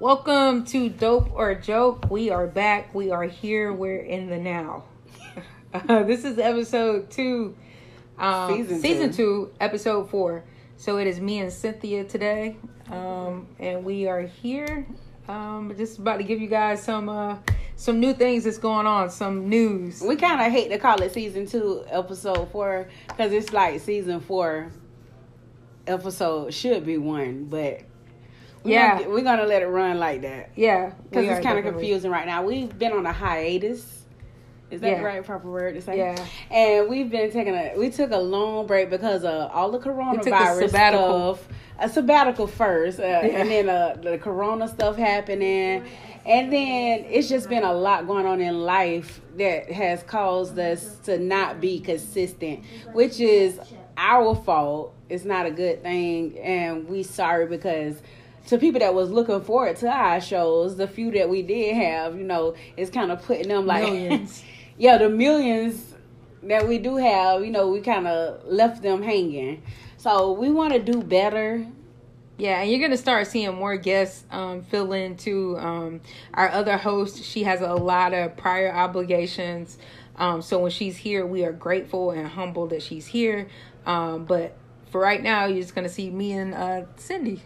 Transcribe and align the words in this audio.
Welcome 0.00 0.64
to 0.66 0.88
Dope 0.88 1.32
or 1.34 1.54
Joke. 1.54 2.10
We 2.10 2.30
are 2.30 2.46
back. 2.46 2.94
We 2.94 3.10
are 3.10 3.24
here. 3.24 3.74
We're 3.74 4.00
in 4.00 4.28
the 4.28 4.38
now. 4.38 4.84
Uh, 5.74 6.04
this 6.04 6.24
is 6.24 6.38
episode 6.38 7.10
two, 7.10 7.56
um, 8.16 8.56
Season 8.56 8.80
season 8.80 9.10
two. 9.10 9.16
two, 9.16 9.52
episode 9.60 10.08
four. 10.08 10.44
So 10.76 10.98
it 10.98 11.08
is 11.08 11.18
me 11.18 11.40
and 11.40 11.52
Cynthia 11.52 12.04
today, 12.04 12.56
um, 12.92 13.48
and 13.58 13.84
we 13.84 14.06
are 14.06 14.22
here. 14.22 14.86
Um, 15.26 15.74
just 15.76 15.98
about 15.98 16.18
to 16.18 16.22
give 16.22 16.40
you 16.40 16.46
guys 16.46 16.80
some 16.80 17.08
uh, 17.08 17.38
some 17.76 18.00
new 18.00 18.12
things 18.14 18.44
that's 18.44 18.58
going 18.58 18.86
on, 18.86 19.10
some 19.10 19.48
news. 19.48 20.00
We 20.00 20.16
kind 20.16 20.40
of 20.40 20.52
hate 20.52 20.68
to 20.70 20.78
call 20.78 21.02
it 21.02 21.12
season 21.12 21.46
two, 21.46 21.84
episode 21.88 22.50
four, 22.52 22.88
because 23.08 23.32
it's 23.32 23.52
like 23.52 23.80
season 23.80 24.20
four, 24.20 24.70
episode 25.86 26.52
should 26.54 26.86
be 26.86 26.98
one, 26.98 27.44
but 27.44 27.80
we're 28.62 28.70
Yeah. 28.72 28.98
gonna, 28.98 29.10
we're 29.10 29.22
gonna 29.22 29.46
let 29.46 29.62
it 29.62 29.66
run 29.66 29.98
like 29.98 30.22
that 30.22 30.50
Yeah, 30.56 30.92
because 31.10 31.26
it's 31.28 31.44
kind 31.44 31.58
of 31.58 31.64
confusing 31.64 32.10
right 32.10 32.26
now. 32.26 32.42
We've 32.44 32.76
been 32.78 32.92
on 32.92 33.04
a 33.06 33.12
hiatus. 33.12 34.03
Is 34.74 34.80
that 34.80 34.90
Yeah. 34.90 34.98
the 34.98 35.04
right 35.04 35.24
proper 35.24 35.50
word 35.50 35.74
to 35.74 35.80
say? 35.80 35.96
Yeah. 35.96 36.16
And 36.50 36.88
we've 36.88 37.10
been 37.10 37.30
taking 37.30 37.54
a 37.54 37.74
we 37.76 37.90
took 37.90 38.10
a 38.10 38.18
long 38.18 38.66
break 38.66 38.90
because 38.90 39.24
of 39.24 39.50
all 39.52 39.70
the 39.70 39.78
took 39.78 39.86
a 39.86 39.90
coronavirus 39.90 40.68
stuff. 40.68 41.48
A 41.78 41.88
sabbatical 41.88 42.46
first, 42.46 43.00
uh, 43.00 43.02
and 43.02 43.50
then 43.50 43.68
uh, 43.68 43.96
the 44.00 44.16
corona 44.18 44.68
stuff 44.68 44.96
happening, 44.96 45.82
and 46.24 46.52
then 46.52 47.04
it's 47.08 47.28
just 47.28 47.48
been 47.48 47.64
a 47.64 47.72
lot 47.72 48.06
going 48.06 48.26
on 48.26 48.40
in 48.40 48.62
life 48.62 49.20
that 49.38 49.72
has 49.72 50.04
caused 50.04 50.56
us 50.56 50.98
to 51.04 51.18
not 51.18 51.60
be 51.60 51.80
consistent, 51.80 52.64
which 52.92 53.18
is 53.18 53.58
our 53.96 54.36
fault. 54.36 54.94
It's 55.08 55.24
not 55.24 55.46
a 55.46 55.50
good 55.50 55.82
thing, 55.82 56.38
and 56.38 56.88
we 56.88 57.02
sorry 57.02 57.46
because 57.46 58.00
to 58.46 58.58
people 58.58 58.78
that 58.78 58.94
was 58.94 59.10
looking 59.10 59.40
forward 59.40 59.76
to 59.78 59.88
our 59.88 60.20
shows, 60.20 60.76
the 60.76 60.86
few 60.86 61.10
that 61.12 61.28
we 61.28 61.42
did 61.42 61.74
have, 61.74 62.16
you 62.16 62.24
know, 62.24 62.54
it's 62.76 62.90
kind 62.90 63.10
of 63.10 63.20
putting 63.22 63.48
them 63.48 63.66
like. 63.66 64.20
yeah, 64.76 64.98
the 64.98 65.08
millions 65.08 65.94
that 66.42 66.68
we 66.68 66.78
do 66.78 66.96
have, 66.96 67.44
you 67.44 67.50
know, 67.50 67.68
we 67.68 67.80
kind 67.80 68.06
of 68.06 68.44
left 68.46 68.82
them 68.82 69.02
hanging. 69.02 69.62
So 69.96 70.32
we 70.32 70.50
want 70.50 70.72
to 70.74 70.78
do 70.78 71.02
better. 71.02 71.66
Yeah, 72.36 72.60
and 72.60 72.70
you're 72.70 72.80
gonna 72.80 72.96
start 72.96 73.28
seeing 73.28 73.54
more 73.54 73.76
guests 73.76 74.24
um, 74.30 74.62
fill 74.62 74.92
into 74.92 75.56
um, 75.56 76.00
our 76.34 76.48
other 76.50 76.76
host. 76.76 77.22
She 77.22 77.44
has 77.44 77.60
a 77.60 77.74
lot 77.74 78.12
of 78.12 78.36
prior 78.36 78.74
obligations, 78.74 79.78
um, 80.16 80.42
so 80.42 80.58
when 80.58 80.72
she's 80.72 80.96
here, 80.96 81.24
we 81.24 81.44
are 81.44 81.52
grateful 81.52 82.10
and 82.10 82.26
humble 82.26 82.66
that 82.68 82.82
she's 82.82 83.06
here. 83.06 83.48
Um, 83.86 84.24
but 84.24 84.56
for 84.90 85.00
right 85.00 85.22
now, 85.22 85.46
you're 85.46 85.62
just 85.62 85.76
gonna 85.76 85.88
see 85.88 86.10
me 86.10 86.32
and 86.32 86.54
uh, 86.54 86.82
Cindy, 86.96 87.40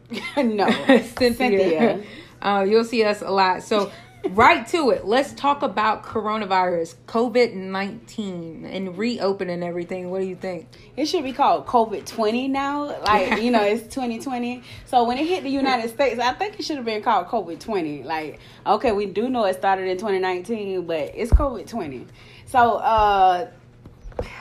no, 0.36 0.68
Cynthia. 0.86 1.34
Cynthia. 1.36 2.02
Uh, 2.42 2.66
you'll 2.68 2.84
see 2.84 3.04
us 3.04 3.22
a 3.22 3.30
lot. 3.30 3.62
So. 3.62 3.92
Right 4.30 4.66
to 4.68 4.90
it. 4.90 5.04
Let's 5.04 5.32
talk 5.32 5.62
about 5.62 6.04
coronavirus, 6.04 6.94
COVID 7.06 7.54
19, 7.54 8.64
and 8.64 8.96
reopening 8.96 9.62
everything. 9.62 10.10
What 10.10 10.20
do 10.20 10.26
you 10.26 10.36
think? 10.36 10.68
It 10.96 11.06
should 11.06 11.24
be 11.24 11.32
called 11.32 11.66
COVID 11.66 12.06
20 12.06 12.48
now. 12.48 13.00
Like, 13.02 13.42
you 13.42 13.50
know, 13.50 13.62
it's 13.62 13.82
2020. 13.94 14.62
So 14.86 15.04
when 15.04 15.18
it 15.18 15.26
hit 15.26 15.42
the 15.42 15.50
United 15.50 15.90
States, 15.90 16.20
I 16.20 16.32
think 16.32 16.58
it 16.58 16.64
should 16.64 16.76
have 16.76 16.84
been 16.84 17.02
called 17.02 17.26
COVID 17.26 17.60
20. 17.60 18.04
Like, 18.04 18.40
okay, 18.66 18.92
we 18.92 19.06
do 19.06 19.28
know 19.28 19.44
it 19.44 19.54
started 19.54 19.86
in 19.88 19.96
2019, 19.96 20.86
but 20.86 21.12
it's 21.14 21.32
COVID 21.32 21.66
20. 21.66 22.06
So, 22.46 22.76
uh, 22.76 23.50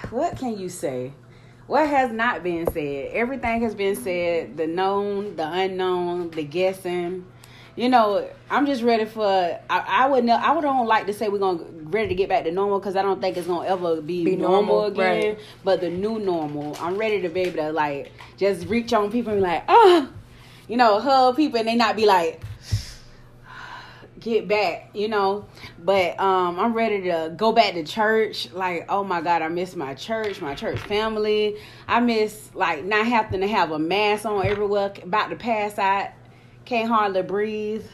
what 0.10 0.38
can 0.38 0.58
you 0.58 0.70
say? 0.70 1.14
What 1.68 1.88
has 1.88 2.12
not 2.12 2.44
been 2.44 2.70
said? 2.72 3.12
Everything 3.14 3.62
has 3.62 3.74
been 3.74 3.96
said 3.96 4.58
the 4.58 4.68
known, 4.68 5.38
the 5.38 5.50
unknown, 5.50 6.30
the 6.32 6.44
guessing. 6.44 7.26
You 7.76 7.88
know, 7.88 8.28
I'm 8.50 8.66
just 8.66 8.84
ready 8.84 9.06
for. 9.06 9.24
I, 9.26 9.60
I 9.70 10.08
would 10.10 10.26
know. 10.26 10.36
I 10.36 10.52
would 10.52 10.62
don't 10.62 10.88
like 10.88 11.06
to 11.08 11.14
say 11.14 11.30
we're 11.30 11.40
gonna 11.40 11.64
ready 11.84 12.10
to 12.10 12.16
get 12.16 12.28
back 12.30 12.44
to 12.44 12.52
normal 12.52 12.80
because 12.80 12.96
I 12.98 13.02
don't 13.02 13.22
think 13.22 13.38
it's 13.38 13.48
gonna 13.48 13.68
ever 13.68 14.02
be, 14.02 14.26
Be 14.26 14.36
normal, 14.36 14.62
normal, 14.64 14.86
again. 14.86 15.30
right. 15.36 15.40
But 15.64 15.80
the 15.82 15.90
new 15.90 16.20
normal, 16.20 16.76
I'm 16.82 16.98
ready 16.98 17.22
to 17.22 17.30
be 17.30 17.42
able 17.42 17.58
to 17.58 17.72
like 17.72 18.12
just 18.38 18.68
reach 18.68 18.92
on 18.94 19.10
people 19.12 19.32
and 19.32 19.42
be 19.42 19.48
like, 19.48 19.64
oh, 19.70 20.10
you 20.68 20.76
know, 20.78 21.00
hug 21.00 21.38
people 21.38 21.60
and 21.60 21.68
they 21.68 21.76
not 21.76 21.96
be 21.96 22.06
like, 22.06 22.42
get 24.20 24.48
back, 24.48 24.90
you 24.94 25.08
know. 25.08 25.46
But 25.80 26.20
um, 26.20 26.60
I'm 26.60 26.74
ready 26.74 27.04
to 27.04 27.34
go 27.36 27.52
back 27.54 27.74
to 27.74 27.84
church. 27.84 28.52
Like, 28.52 28.86
oh 28.90 29.04
my 29.04 29.22
God, 29.22 29.42
I 29.42 29.48
miss 29.48 29.76
my 29.78 29.94
church, 29.94 30.42
my 30.42 30.56
church 30.56 30.80
family. 30.80 31.56
I 31.88 32.02
miss 32.02 32.50
like 32.54 32.84
not 32.84 33.06
having 33.06 33.42
to 33.42 33.48
have 33.48 33.72
a 33.72 33.80
mask 33.80 34.26
on 34.26 34.46
everywhere, 34.46 34.94
about 35.02 35.30
to 35.30 35.36
pass 35.38 35.78
out, 35.80 36.10
can't 36.66 36.90
hardly 36.90 37.22
breathe. 37.22 37.86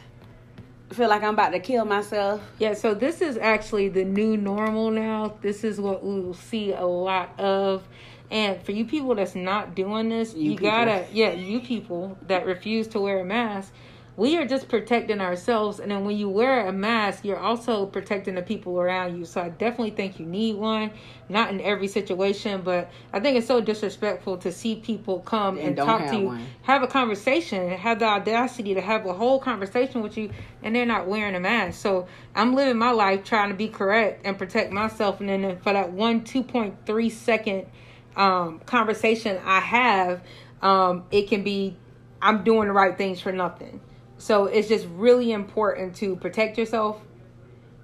Feel 0.92 1.10
like 1.10 1.22
I'm 1.22 1.34
about 1.34 1.50
to 1.50 1.60
kill 1.60 1.84
myself. 1.84 2.42
Yeah, 2.60 2.74
so 2.74 2.94
this 2.94 3.22
is 3.22 3.38
actually 3.38 3.90
the 3.90 4.06
new 4.06 4.38
normal 4.38 4.90
now. 4.90 5.36
This 5.42 5.64
is 5.66 5.82
what 5.82 6.04
we 6.04 6.22
will 6.22 6.34
see 6.34 6.72
a 6.72 6.86
lot 6.86 7.38
of. 7.40 7.86
And 8.32 8.62
for 8.62 8.72
you 8.72 8.86
people 8.86 9.16
that's 9.16 9.36
not 9.36 9.76
doing 9.76 10.10
this, 10.10 10.34
You 10.34 10.52
you, 10.52 10.58
gotta, 10.58 11.06
yeah, 11.12 11.32
you 11.32 11.60
people 11.60 12.18
that 12.28 12.46
refuse 12.46 12.88
to 12.90 13.00
wear 13.00 13.20
a 13.20 13.26
mask, 13.26 13.74
we 14.18 14.36
are 14.36 14.46
just 14.46 14.68
protecting 14.68 15.22
ourselves. 15.22 15.80
And 15.80 15.92
then 15.92 16.04
when 16.04 16.18
you 16.18 16.28
wear 16.28 16.66
a 16.68 16.74
mask, 16.74 17.24
you're 17.24 17.38
also 17.40 17.86
protecting 17.86 18.34
the 18.34 18.42
people 18.42 18.80
around 18.80 19.16
you. 19.16 19.26
So 19.26 19.42
I 19.42 19.50
definitely 19.50 19.92
think 19.92 20.20
you 20.20 20.26
need 20.26 20.56
one. 20.56 20.90
Not 21.30 21.52
in 21.52 21.62
every 21.62 21.88
situation, 21.88 22.62
but 22.64 22.90
I 23.14 23.20
think 23.20 23.38
it's 23.38 23.46
so 23.46 23.62
disrespectful 23.62 24.38
to 24.40 24.52
see 24.52 24.78
people 24.78 25.20
come 25.20 25.60
And 25.60 25.68
and, 25.68 25.78
talk 25.78 26.10
to 26.10 26.18
you, 26.18 26.28
one. 26.28 26.48
have 26.64 26.82
a 26.82 26.88
conversation, 26.88 27.70
have 27.70 28.00
the 28.00 28.06
audacity 28.06 28.74
to 28.74 28.82
have 28.82 29.06
a 29.06 29.14
whole 29.14 29.40
conversation 29.40 30.02
with 30.02 30.18
you, 30.18 30.32
and 30.64 30.76
they're 30.76 30.86
not 30.86 31.08
wearing 31.08 31.36
a 31.36 31.40
mask. 31.40 31.80
So 31.80 32.08
I'm 32.34 32.56
living 32.56 32.78
my 32.78 32.92
life 32.92 33.24
trying 33.24 33.50
to 33.50 33.56
be 33.56 33.68
correct 33.68 34.26
and 34.26 34.36
protect 34.36 34.72
myself, 34.72 35.20
and 35.20 35.30
then 35.30 35.60
for 35.60 35.74
that 35.74 35.92
one 35.92 36.22
2.3 36.22 37.12
second 37.12 37.68
um, 38.16 38.60
conversation 38.66 39.40
I 39.46 39.60
have, 39.60 40.24
um, 40.64 41.04
it 41.12 41.28
can 41.28 41.44
be 41.44 41.78
I'm 42.20 42.44
doing 42.44 42.68
the 42.68 42.74
right 42.74 42.98
things 42.98 43.22
for 43.22 43.32
nothing. 43.32 43.80
So 44.18 44.46
it's 44.46 44.68
just 44.68 44.88
really 44.92 45.32
important 45.32 45.96
to 45.98 46.16
protect 46.16 46.58
yourself 46.58 47.02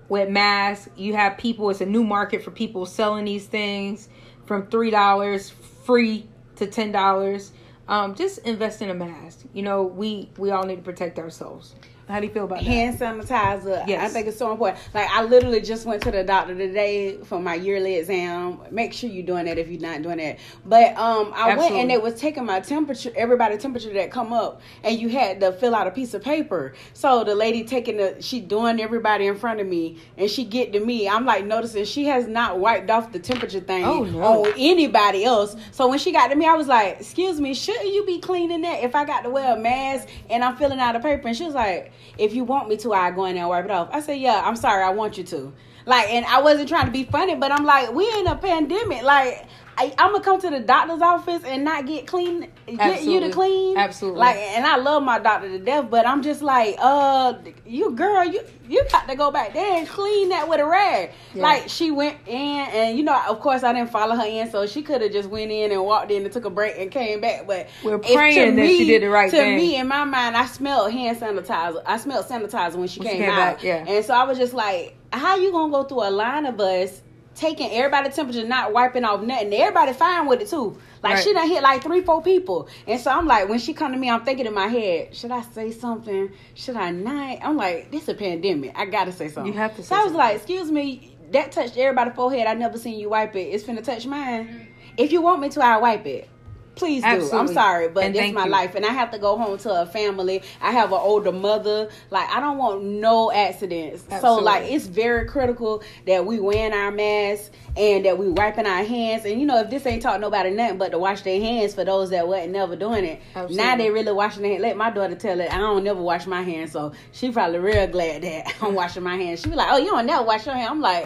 with 0.10 0.30
masks. 0.30 0.90
You 0.96 1.16
have 1.16 1.38
people, 1.38 1.70
it's 1.70 1.82
a 1.82 1.86
new 1.86 2.04
market 2.04 2.44
for 2.44 2.52
people 2.52 2.86
selling 2.86 3.26
these 3.26 3.46
things 3.46 4.10
from 4.46 4.68
$3 4.68 5.52
free 5.86 6.28
to 6.56 6.68
$10. 6.68 7.52
Um, 7.88 8.16
just 8.16 8.40
invest 8.40 8.82
in 8.82 8.90
a 8.90 8.94
mask. 8.94 9.46
You 9.54 9.62
know, 9.62 9.84
we 9.84 10.30
we 10.38 10.52
all 10.52 10.66
need 10.66 10.78
to 10.78 10.82
protect 10.82 11.20
ourselves. 11.20 11.76
How 12.13 12.19
do 12.19 12.28
you 12.28 12.31
feel 12.31 12.44
about 12.44 12.59
that? 12.59 12.66
hand 12.66 13.00
sanitizer. 13.00 13.88
Yes. 13.88 14.07
I 14.07 14.13
think 14.13 14.28
it's 14.28 14.38
so 14.38 14.51
important. 14.51 14.79
Like 14.94 15.09
I 15.09 15.24
literally 15.24 15.62
just 15.62 15.88
went 15.88 16.03
to 16.03 16.12
the 16.12 16.24
doctor 16.24 16.53
today 16.53 17.18
for 17.24 17.40
my 17.40 17.56
yearly 17.56 17.96
exam. 17.96 18.59
Make 18.69 18.94
sure 18.94 19.09
you're 19.09 19.25
doing 19.25 19.46
that 19.46 19.57
if 19.57 19.68
you're 19.68 19.81
not 19.81 20.03
doing 20.03 20.18
that. 20.18 20.38
But 20.63 20.96
um 20.96 21.34
I 21.35 21.57
went 21.57 21.73
and 21.73 21.91
it 21.91 22.03
was 22.03 22.13
taking 22.13 22.46
my 22.46 22.59
temperature, 22.59 23.12
everybody 23.16 23.57
temperature 23.57 23.91
that 23.94 24.12
come 24.12 24.31
up, 24.31 24.62
and 24.84 25.00
you 25.00 25.09
had 25.09 25.40
to 25.40 25.53
fill 25.53 25.73
out 25.73 25.88
a 25.88 25.91
piece 25.91 26.13
of 26.13 26.22
paper. 26.23 26.75
So 26.94 27.23
the 27.23 27.34
lady 27.34 27.63
taking 27.63 27.97
the 27.97 28.22
she 28.22 28.41
doing 28.41 28.79
everybody 28.79 29.25
in 29.25 29.35
front 29.35 29.59
of 29.59 29.66
me 29.66 29.97
and 30.16 30.29
she 30.29 30.44
get 30.44 30.72
to 30.73 30.79
me. 30.79 31.09
I'm 31.09 31.25
like 31.25 31.46
noticing 31.46 31.84
she 31.85 32.06
has 32.06 32.28
not 32.28 32.59
wiped 32.59 32.91
off 32.91 33.12
the 33.12 33.18
temperature 33.18 33.59
thing 33.59 33.85
Oh, 33.85 34.03
no. 34.03 34.46
on 34.46 34.53
anybody 34.56 35.25
else. 35.25 35.56
So 35.72 35.88
when 35.88 35.97
she 35.97 36.12
got 36.12 36.28
to 36.28 36.35
me, 36.35 36.46
I 36.46 36.53
was 36.53 36.68
like, 36.68 37.00
"Excuse 37.00 37.41
me, 37.41 37.56
shouldn't 37.56 37.91
you 37.91 38.06
be 38.06 38.19
cleaning 38.19 38.62
that 38.62 38.84
if 38.84 38.94
I 38.94 39.03
got 39.03 39.22
to 39.22 39.31
wear 39.31 39.56
a 39.57 39.59
mask 39.59 40.07
and 40.29 40.44
I'm 40.44 40.56
filling 40.57 40.79
out 40.79 40.96
a 40.96 41.00
paper?" 41.00 41.28
And 41.28 41.35
she 41.35 41.46
was 41.46 41.56
like, 41.56 41.91
"If 42.18 42.34
you 42.34 42.44
want 42.44 42.69
me 42.69 42.78
to, 42.78 42.94
I 42.94 43.12
go 43.12 43.25
in 43.25 43.36
there 43.36 43.44
and 43.44 43.50
wipe 43.50 43.66
it 43.66 43.72
off." 43.72 43.90
I 43.91 44.00
said, 44.00 44.19
"Yeah, 44.19 44.41
I'm 44.46 44.56
sorry, 44.56 44.84
I 44.84 44.90
want 44.90 45.18
you 45.18 45.24
to." 45.25 45.53
Like, 45.86 46.09
and 46.11 46.26
I 46.26 46.41
wasn't 46.41 46.70
trying 46.70 46.85
to 46.85 46.91
be 46.91 47.03
funny, 47.03 47.35
but 47.35 47.52
I'm 47.52 47.66
like, 47.66 47.94
we 47.94 48.09
in 48.20 48.28
a 48.28 48.35
pandemic. 48.35 49.03
Like, 49.03 49.47
I, 49.78 49.93
I'm 49.97 50.11
gonna 50.11 50.23
come 50.23 50.40
to 50.41 50.49
the 50.49 50.59
doctor's 50.59 51.02
office 51.02 51.43
and 51.46 51.64
not 51.64 51.85
get 51.85 52.08
clean, 52.08 52.49
get 52.67 53.03
you 53.03 53.20
to 53.22 53.29
clean. 53.31 53.78
Absolutely. 53.78 54.20
Like, 54.20 54.37
and 54.37 54.66
I 54.66 54.78
love 54.78 55.03
my 55.03 55.20
doctor 55.20 55.49
to 55.49 55.59
death, 55.59 55.90
but 55.90 56.08
I'm 56.08 56.22
just 56.22 56.41
like, 56.41 56.75
uh, 56.79 57.34
you 57.66 57.91
girl, 57.91 58.23
you 58.25 58.41
you 58.67 58.85
got 58.91 59.08
to 59.08 59.16
go 59.16 59.31
back 59.31 59.53
there 59.53 59.78
and 59.78 59.87
clean 59.87 60.29
that 60.29 60.47
with 60.47 60.59
a 60.59 60.66
rag. 60.66 61.11
Yeah. 61.34 61.43
Like 61.43 61.70
she 61.70 61.91
went 61.91 62.17
in, 62.28 62.35
and 62.37 62.97
you 62.97 63.03
know, 63.03 63.22
of 63.28 63.40
course, 63.40 63.64
I 63.64 63.73
didn't 63.73 63.91
follow 63.91 64.16
her 64.16 64.25
in, 64.25 64.49
so 64.49 64.66
she 64.66 64.81
could 64.81 65.02
have 65.02 65.11
just 65.11 65.29
went 65.29 65.52
in 65.52 65.72
and 65.72 65.84
walked 65.84 66.11
in 66.11 66.23
and 66.23 66.31
took 66.31 66.46
a 66.46 66.49
break 66.49 66.78
and 66.78 66.91
came 66.91 67.22
back. 67.22 67.47
But 67.47 67.67
We're 67.84 67.99
praying 67.99 68.55
that 68.55 68.67
she 68.67 68.85
did 68.85 69.03
the 69.03 69.09
right 69.09 69.29
to 69.29 69.37
thing. 69.37 69.58
To 69.58 69.64
me, 69.64 69.78
in 69.78 69.87
my 69.87 70.03
mind, 70.03 70.35
I 70.35 70.46
smelled 70.46 70.91
hand 70.91 71.17
sanitizer. 71.19 71.81
I 71.85 71.97
smelled 71.97 72.26
sanitizer 72.26 72.76
when 72.76 72.87
she 72.87 72.99
When 72.99 73.09
she 73.09 73.14
came, 73.14 73.22
came 73.22 73.29
out, 73.29 73.55
back, 73.58 73.64
yeah. 73.64 73.85
and 73.87 74.03
so 74.05 74.14
I 74.14 74.23
was 74.23 74.37
just 74.37 74.53
like, 74.53 74.96
how 75.11 75.35
you 75.35 75.52
gonna 75.52 75.72
go 75.72 75.84
through 75.84 76.08
a 76.08 76.11
line 76.11 76.46
of 76.46 76.59
us? 76.59 77.03
Taking 77.35 77.72
everybody's 77.72 78.16
temperature, 78.16 78.46
not 78.47 78.74
wiping 78.74 79.03
off 79.03 79.22
nothing. 79.22 79.53
Everybody 79.53 79.94
fine 79.94 80.28
with 80.28 80.41
it 80.41 80.50
too. 80.50 80.78
Like 81.02 81.16
Right. 81.16 81.24
she 81.24 81.34
done 81.34 81.47
hit 81.47 81.64
like 81.64 81.84
three, 81.84 82.02
four 82.02 82.22
people. 82.22 82.68
And 82.88 83.00
so 83.00 83.12
I'm 83.12 83.26
like, 83.28 83.50
when 83.50 83.59
she 83.59 83.74
come 83.74 83.91
to 83.91 83.97
me, 83.97 84.09
I'm 84.09 84.24
thinking 84.24 84.46
in 84.46 84.53
my 84.53 84.68
head, 84.68 85.16
should 85.16 85.32
I 85.32 85.41
say 85.41 85.72
something? 85.72 86.32
Should 86.53 86.76
I 86.78 86.91
not? 86.91 87.40
I'm 87.41 87.58
like, 87.58 87.91
this 87.91 88.03
is 88.03 88.09
a 88.09 88.14
pandemic. 88.14 88.72
I 88.76 88.85
gotta 88.85 89.12
say 89.12 89.28
something. 89.30 89.52
You 89.52 89.59
have 89.59 89.76
to 89.78 89.84
So 89.84 89.90
say 89.90 89.96
I 89.96 89.97
was 90.00 90.03
something. 90.12 90.18
like, 90.20 90.35
excuse 90.38 90.72
me, 90.72 91.18
that 91.32 91.52
touched 91.52 91.78
everybody's 91.78 92.14
forehead. 92.14 92.47
I 92.47 92.53
never 92.53 92.78
seen 92.78 93.00
you 93.00 93.09
wipe 93.09 93.36
it. 93.36 93.40
It's 93.50 93.64
finna 93.64 93.84
touch 93.84 94.06
mine. 94.06 94.47
Mm-hmm. 94.47 94.64
If 94.97 95.12
you 95.12 95.22
want 95.22 95.41
me 95.41 95.50
to, 95.50 95.64
I'll 95.64 95.82
wipe 95.82 96.06
it. 96.06 96.29
Please 96.75 97.03
do. 97.03 97.31
I'm 97.31 97.47
sorry, 97.47 97.87
but 97.90 98.03
And 98.03 98.16
this 98.16 98.22
thank 98.22 98.34
my 98.35 98.46
you. 98.46 98.52
life, 98.52 98.75
and 98.75 98.85
I 98.85 98.91
have 98.91 99.11
to 99.11 99.20
go 99.20 99.37
home 99.37 99.58
to 99.59 99.81
a 99.81 99.85
family. 99.85 100.41
I 100.61 100.72
have 100.72 100.91
an 100.91 100.99
older 100.99 101.31
mother. 101.31 101.90
Like 102.09 102.29
I 102.29 102.40
don't 102.40 102.58
want 102.58 102.84
no 102.84 103.31
accidents. 103.31 104.03
So 104.22 104.35
like 104.35 104.72
it's 104.72 104.87
very 104.87 105.28
critical 105.28 105.84
that 106.08 106.25
we 106.25 106.40
wearing 106.40 106.73
our 106.73 106.91
masks 106.91 107.52
and 107.78 108.05
that 108.05 108.17
we 108.17 108.28
wiping 108.29 108.66
our 108.66 108.84
hands. 108.84 109.25
And 109.25 109.40
you 109.40 109.46
know, 109.46 109.59
if 109.59 109.70
this 109.70 109.85
ain't 109.85 110.02
taught 110.02 110.20
nobody 110.20 110.49
nothing 110.52 110.78
but 110.78 110.90
to 110.91 110.99
wash 110.99 111.22
their 111.22 111.40
hands 111.40 111.75
for 111.75 111.85
those 111.85 112.09
that 112.09 112.28
wasn't 112.28 112.53
never 112.53 112.76
doing 112.76 113.05
it. 113.05 113.22
Now 113.52 113.76
they 113.76 113.90
really 113.91 114.11
washing 114.11 114.41
their 114.41 114.52
hands. 114.53 114.64
Let 114.64 114.78
my 114.78 114.90
daughter 114.90 115.16
tell 115.16 115.40
it. 115.40 115.53
I 115.53 115.58
don't 115.58 115.84
never 115.84 116.02
wash 116.02 116.26
my 116.26 116.41
hands, 116.41 116.72
so 116.72 116.93
she 117.11 117.31
probably 117.31 117.59
real 117.59 117.87
glad 117.87 118.23
that 118.23 118.53
I'm 118.61 118.73
washing 118.73 119.03
my 119.03 119.16
hands. 119.16 119.41
She 119.41 119.49
be 119.49 119.55
like, 119.55 119.69
"Oh, 119.72 119.78
you 119.78 119.91
don't 119.91 120.05
never 120.05 120.23
wash 120.23 120.46
your 120.46 120.55
hands." 120.55 120.72
I'm 120.72 120.81
like. 120.81 121.05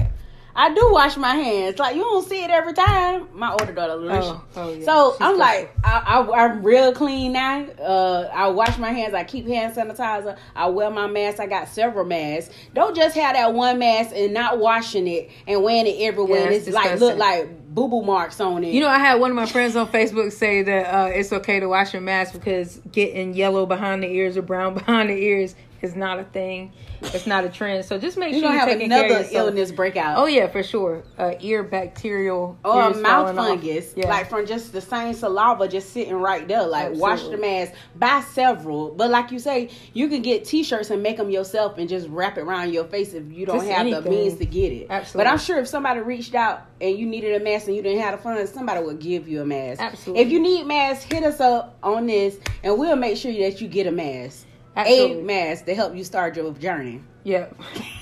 I 0.58 0.74
do 0.74 0.92
wash 0.92 1.16
my 1.18 1.36
hands. 1.36 1.78
Like 1.78 1.96
you 1.96 2.02
don't 2.02 2.28
see 2.28 2.44
it 2.44 2.50
every 2.50 2.74
time. 2.74 3.28
My 3.32 3.52
older 3.52 3.72
daughter, 3.72 3.94
Larisha. 3.94 4.24
Oh, 4.24 4.44
oh, 4.56 4.74
yeah. 4.74 4.86
So 4.86 5.12
She's 5.12 5.22
I'm 5.22 5.36
special. 5.36 5.38
like, 5.38 5.76
I, 5.84 6.00
I, 6.00 6.46
I'm 6.46 6.64
real 6.64 6.94
clean 6.94 7.34
now. 7.34 7.64
Uh, 7.80 8.28
I 8.34 8.48
wash 8.48 8.76
my 8.80 8.92
hands. 8.92 9.14
I 9.14 9.24
keep 9.24 9.46
hand 9.46 9.76
sanitizer. 9.76 10.36
I 10.56 10.68
wear 10.70 10.90
my 10.90 11.06
mask. 11.06 11.40
I 11.40 11.46
got 11.46 11.68
several 11.68 12.06
masks. 12.06 12.52
Don't 12.74 12.96
just 12.96 13.16
have 13.16 13.36
that 13.36 13.54
one 13.54 13.78
mask 13.78 14.16
and 14.16 14.34
not 14.34 14.58
washing 14.58 15.08
it 15.08 15.30
and 15.46 15.62
wearing 15.62 15.86
it 15.86 16.02
everywhere. 16.02 16.50
Yeah, 16.50 16.58
it's 16.58 16.66
it's 16.66 16.76
like 16.76 17.00
look 17.00 17.20
like 17.20 17.68
boo 17.76 17.88
boo 17.88 18.02
marks 18.02 18.40
on 18.40 18.64
it. 18.64 18.74
You 18.74 18.80
know, 18.80 18.90
I 18.90 18.98
had 18.98 19.20
one 19.20 19.30
of 19.30 19.36
my 19.36 19.46
friends 19.46 19.76
on 19.76 19.88
Facebook 19.90 20.32
say 20.32 20.64
that 20.64 20.92
uh, 20.92 21.06
it's 21.10 21.32
okay 21.32 21.60
to 21.60 21.68
wash 21.68 21.94
your 21.94 22.02
mask 22.02 22.34
because 22.34 22.82
getting 22.92 23.36
yellow 23.36 23.68
behind 23.68 24.02
the 24.02 24.08
ears 24.08 24.36
or 24.36 24.42
brown 24.42 24.74
behind 24.74 25.12
the 25.12 25.16
ears 25.16 25.54
is 25.82 25.96
not 25.96 26.20
a 26.20 26.24
thing. 26.24 26.74
It's 27.02 27.28
not 27.28 27.44
a 27.46 27.50
trend. 27.50 27.86
So 27.86 27.98
just 28.00 28.18
make 28.18 28.32
you're 28.34 28.42
sure 28.42 28.52
you're 28.52 28.60
have 28.60 28.70
taking 28.70 28.90
care 28.90 29.06
of 29.06 29.12
another 29.12 29.30
illness 29.32 29.72
breakout. 29.72 30.18
Oh 30.18 30.26
yeah, 30.26 30.48
for 30.48 30.64
sure. 30.64 31.04
Uh, 31.18 31.34
ear 31.40 31.64
bacterial 31.64 32.58
or 32.66 32.82
a 32.92 32.96
mouth 32.98 33.36
fungus, 33.36 33.94
Yeah. 33.96 34.10
like 34.10 34.30
from 34.30 34.46
just 34.46 34.74
the 34.74 34.82
same 34.82 35.14
saliva 35.14 35.68
just 35.68 35.92
sitting 35.94 36.16
right 36.16 36.48
there. 36.48 36.66
Like 36.66 36.94
wash 36.94 37.20
the 37.22 37.34
Absolutely. 37.34 37.48
mask, 37.48 37.74
buy 37.96 38.22
several. 38.32 38.92
But 38.92 39.10
like 39.12 39.32
you 39.32 39.40
say, 39.40 39.70
you 39.94 40.08
can 40.08 40.22
get 40.22 40.46
T-shirts 40.46 40.90
and 40.90 41.04
make 41.04 41.18
them 41.18 41.30
yourself 41.30 41.78
and 41.78 41.88
just 41.88 42.08
wrap 42.10 42.38
it 42.38 42.42
around 42.42 42.74
your 42.74 42.86
face 42.86 43.14
if 43.14 43.32
you 43.32 43.46
don't 43.46 43.58
Just 43.58 43.70
have 43.70 44.04
the 44.04 44.10
means 44.10 44.38
to 44.40 44.46
get 44.46 44.72
it. 44.72 44.88
Absolutely. 44.90 45.26
But 45.26 45.32
I'm 45.32 45.40
sure 45.40 45.60
if 45.60 45.68
somebody 45.68 46.00
reached 46.00 46.36
out 46.36 46.62
and 46.82 46.98
you 46.98 47.06
needed 47.06 47.40
a 47.40 47.44
mask 47.44 47.68
and 47.68 47.76
you 47.76 47.82
didn't 47.82 48.02
have 48.02 48.18
the 48.18 48.24
funds, 48.24 48.52
somebody 48.52 48.84
would 48.84 49.00
give 49.00 49.28
you 49.28 49.42
a 49.42 49.46
mask. 49.46 49.82
Absolutely. 49.82 50.24
If 50.24 50.32
you 50.32 50.40
need 50.40 50.66
masks, 50.66 51.06
hit 51.06 51.24
us 51.24 51.40
up 51.40 51.78
on 51.84 52.08
this, 52.08 52.38
and 52.64 52.78
we'll 52.78 52.96
make 52.96 53.18
sure 53.18 53.32
that 53.32 53.62
you 53.62 53.68
get 53.68 53.88
a 53.88 53.92
mask. 53.92 54.46
Absolutely. 54.78 55.20
A 55.22 55.24
mask 55.24 55.66
to 55.66 55.76
help 55.76 55.96
you 55.96 56.04
start 56.04 56.36
your 56.36 56.54
journey. 56.54 57.02
Yep. 57.24 57.60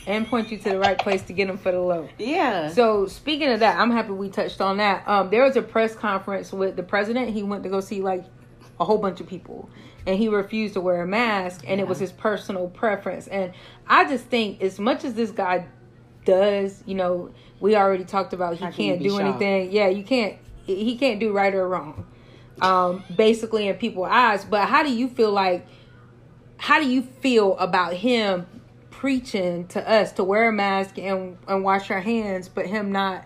and 0.07 0.27
point 0.27 0.51
you 0.51 0.57
to 0.59 0.69
the 0.69 0.77
right 0.77 0.97
place 0.97 1.23
to 1.23 1.33
get 1.33 1.47
them 1.47 1.57
for 1.57 1.71
the 1.71 1.79
low. 1.79 2.07
Yeah. 2.19 2.69
So 2.69 3.07
speaking 3.07 3.49
of 3.49 3.61
that, 3.61 3.79
I'm 3.79 3.89
happy 3.89 4.11
we 4.11 4.29
touched 4.29 4.61
on 4.61 4.77
that. 4.77 5.07
Um, 5.07 5.31
there 5.31 5.43
was 5.43 5.55
a 5.55 5.63
press 5.63 5.95
conference 5.95 6.51
with 6.53 6.75
the 6.75 6.83
president. 6.83 7.29
He 7.31 7.41
went 7.41 7.63
to 7.63 7.69
go 7.69 7.79
see 7.79 8.01
like 8.01 8.23
a 8.79 8.85
whole 8.85 8.99
bunch 8.99 9.21
of 9.21 9.27
people, 9.27 9.67
and 10.05 10.17
he 10.17 10.27
refused 10.27 10.75
to 10.75 10.81
wear 10.81 11.01
a 11.01 11.07
mask, 11.07 11.63
and 11.65 11.79
it 11.79 11.87
was 11.87 11.97
his 11.97 12.11
personal 12.11 12.67
preference. 12.67 13.27
And 13.27 13.53
I 13.87 14.07
just 14.07 14.25
think, 14.25 14.61
as 14.61 14.77
much 14.77 15.05
as 15.05 15.15
this 15.15 15.31
guy 15.31 15.65
does, 16.25 16.83
you 16.85 16.93
know, 16.93 17.31
we 17.59 17.75
already 17.75 18.03
talked 18.03 18.33
about 18.33 18.57
he 18.57 18.65
How 18.65 18.71
can 18.71 18.83
you 18.83 18.91
can't 18.91 19.03
do 19.03 19.09
shocked? 19.11 19.41
anything. 19.41 19.71
Yeah, 19.71 19.87
you 19.87 20.03
can't. 20.03 20.37
He 20.65 20.97
can't 20.97 21.19
do 21.19 21.31
right 21.31 21.53
or 21.53 21.67
wrong. 21.67 22.05
Um, 22.61 23.03
basically 23.15 23.67
in 23.67 23.75
people's 23.75 24.09
eyes. 24.09 24.45
But 24.45 24.67
how 24.67 24.83
do 24.83 24.93
you 24.93 25.07
feel 25.07 25.31
like? 25.31 25.65
How 26.57 26.79
do 26.79 26.87
you 26.89 27.01
feel 27.01 27.57
about 27.57 27.93
him 27.93 28.47
preaching 28.89 29.67
to 29.67 29.89
us 29.89 30.13
to 30.13 30.23
wear 30.23 30.49
a 30.49 30.53
mask 30.53 30.97
and 30.97 31.37
and 31.47 31.63
wash 31.63 31.91
our 31.91 32.01
hands, 32.01 32.49
but 32.49 32.65
him 32.65 32.91
not 32.91 33.25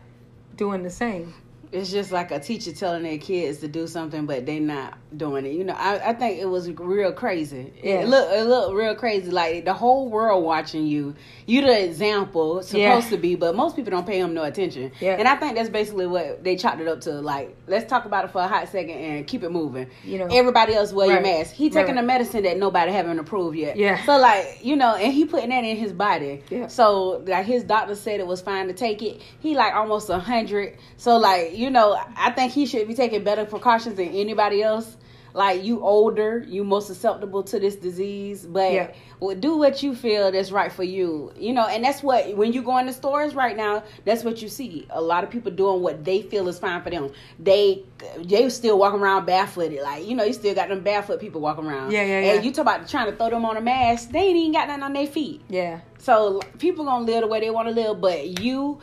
doing 0.55 0.83
the 0.83 0.89
same? 0.89 1.33
it's 1.71 1.91
just 1.91 2.11
like 2.11 2.31
a 2.31 2.39
teacher 2.39 2.71
telling 2.71 3.03
their 3.03 3.17
kids 3.17 3.59
to 3.59 3.67
do 3.67 3.87
something, 3.87 4.25
but 4.25 4.45
they 4.45 4.59
not 4.59 4.97
doing 5.15 5.45
it. 5.45 5.53
You 5.53 5.63
know, 5.63 5.73
I, 5.73 6.09
I 6.09 6.13
think 6.13 6.39
it 6.39 6.45
was 6.45 6.69
real 6.71 7.11
crazy. 7.11 7.73
Yeah. 7.83 8.01
It 8.01 8.07
look 8.07 8.29
it 8.31 8.43
looked 8.43 8.75
real 8.75 8.95
crazy. 8.95 9.31
Like 9.31 9.65
the 9.65 9.73
whole 9.73 10.09
world 10.09 10.43
watching 10.43 10.85
you. 10.85 11.15
You 11.47 11.61
the 11.61 11.83
example 11.83 12.61
supposed 12.61 13.05
Yeah. 13.05 13.09
to 13.09 13.17
be, 13.17 13.33
but 13.35 13.55
most 13.55 13.75
people 13.75 13.89
don't 13.89 14.05
pay 14.05 14.19
him 14.19 14.35
no 14.35 14.43
attention. 14.43 14.91
Yeah. 14.99 15.15
And 15.17 15.27
I 15.27 15.35
think 15.35 15.55
that's 15.55 15.69
basically 15.69 16.05
what 16.05 16.43
they 16.43 16.55
chopped 16.55 16.79
it 16.79 16.87
up 16.87 17.01
to. 17.01 17.11
Like, 17.21 17.55
let's 17.67 17.89
talk 17.89 18.05
about 18.05 18.25
it 18.25 18.31
for 18.31 18.39
a 18.41 18.47
hot 18.47 18.69
second 18.69 18.91
and 18.91 19.25
keep 19.25 19.41
it 19.43 19.49
moving. 19.51 19.87
You 20.03 20.19
know. 20.19 20.27
everybody 20.31 20.75
else 20.75 20.93
wear 20.93 21.07
your 21.07 21.21
mask. 21.21 21.53
He 21.53 21.69
taking 21.71 21.95
Right. 21.95 22.03
a 22.03 22.07
medicine 22.07 22.43
that 22.43 22.57
nobody 22.57 22.91
haven't 22.91 23.17
approved 23.17 23.57
yet. 23.57 23.77
Yeah. 23.77 24.03
So 24.05 24.17
like 24.19 24.59
you 24.63 24.75
know, 24.75 24.93
and 24.95 25.11
he 25.11 25.25
putting 25.25 25.49
that 25.49 25.63
in 25.63 25.75
his 25.77 25.91
body. 25.91 26.43
Yeah. 26.51 26.67
So 26.67 27.23
like 27.25 27.45
his 27.47 27.63
doctor 27.63 27.95
said 27.95 28.19
it 28.19 28.27
was 28.27 28.41
fine 28.41 28.67
to 28.67 28.73
take 28.73 29.01
it. 29.01 29.19
He 29.39 29.55
like 29.55 29.73
almost 29.73 30.09
a 30.11 30.19
hundred. 30.19 30.77
So 30.97 31.17
like 31.17 31.57
you 31.57 31.71
know, 31.71 31.99
I 32.15 32.29
think 32.31 32.51
he 32.53 32.67
should 32.67 32.87
be 32.87 32.93
taking 32.93 33.23
better 33.23 33.45
precautions 33.45 33.95
than 33.95 34.09
anybody 34.09 34.61
else. 34.61 34.97
Like 35.33 35.63
you 35.63 35.81
older, 35.81 36.43
you 36.47 36.63
more 36.63 36.81
susceptible 36.81 37.43
to 37.43 37.59
this 37.59 37.75
disease, 37.75 38.45
but 38.45 38.71
Yeah. 38.71 38.91
well, 39.19 39.35
do 39.35 39.57
what 39.57 39.83
you 39.83 39.93
feel 39.95 40.31
that's 40.31 40.51
right 40.51 40.71
for 40.71 40.83
you. 40.83 41.31
You 41.37 41.53
know, 41.53 41.67
and 41.67 41.83
that's 41.83 42.01
what 42.01 42.35
when 42.35 42.53
you 42.53 42.61
go 42.61 42.77
in 42.77 42.87
the 42.87 42.93
stores 42.93 43.35
right 43.35 43.55
now, 43.55 43.83
that's 44.05 44.23
what 44.23 44.41
you 44.41 44.49
see. 44.49 44.87
A 44.89 45.01
lot 45.01 45.23
of 45.23 45.29
people 45.29 45.51
doing 45.51 45.81
what 45.81 46.03
they 46.03 46.21
feel 46.21 46.47
is 46.47 46.57
fine 46.59 46.81
for 46.81 46.89
them. 46.89 47.11
They 47.39 47.83
they 48.23 48.49
still 48.49 48.79
walking 48.79 49.01
around 49.01 49.25
barefooted, 49.25 49.81
like 49.81 50.05
you 50.07 50.15
know, 50.15 50.23
you 50.23 50.33
still 50.33 50.55
got 50.55 50.69
them 50.69 50.81
barefoot 50.81 51.19
people 51.19 51.41
walking 51.41 51.65
around. 51.65 51.91
Yeah, 51.91 52.03
yeah, 52.03 52.33
And 52.33 52.45
you 52.45 52.51
talk 52.51 52.63
about 52.63 52.87
trying 52.87 53.11
to 53.11 53.15
throw 53.15 53.29
them 53.29 53.45
on 53.45 53.57
a 53.57 53.61
mask, 53.61 54.11
they 54.11 54.19
ain't 54.19 54.37
even 54.37 54.51
got 54.53 54.67
nothing 54.67 54.83
on 54.83 54.93
their 54.93 55.07
feet. 55.07 55.41
Yeah. 55.49 55.81
So 55.99 56.41
people 56.57 56.85
gonna 56.85 57.05
live 57.05 57.21
the 57.21 57.27
way 57.27 57.39
they 57.41 57.49
want 57.49 57.67
to 57.67 57.73
live, 57.73 57.99
but 57.99 58.39
you, 58.41 58.79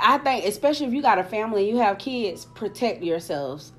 I 0.00 0.18
think, 0.18 0.44
especially 0.44 0.86
if 0.86 0.92
you 0.92 1.02
got 1.02 1.18
a 1.18 1.24
family, 1.24 1.68
you 1.68 1.78
have 1.78 1.98
kids, 1.98 2.44
protect 2.44 3.02
yourselves. 3.02 3.72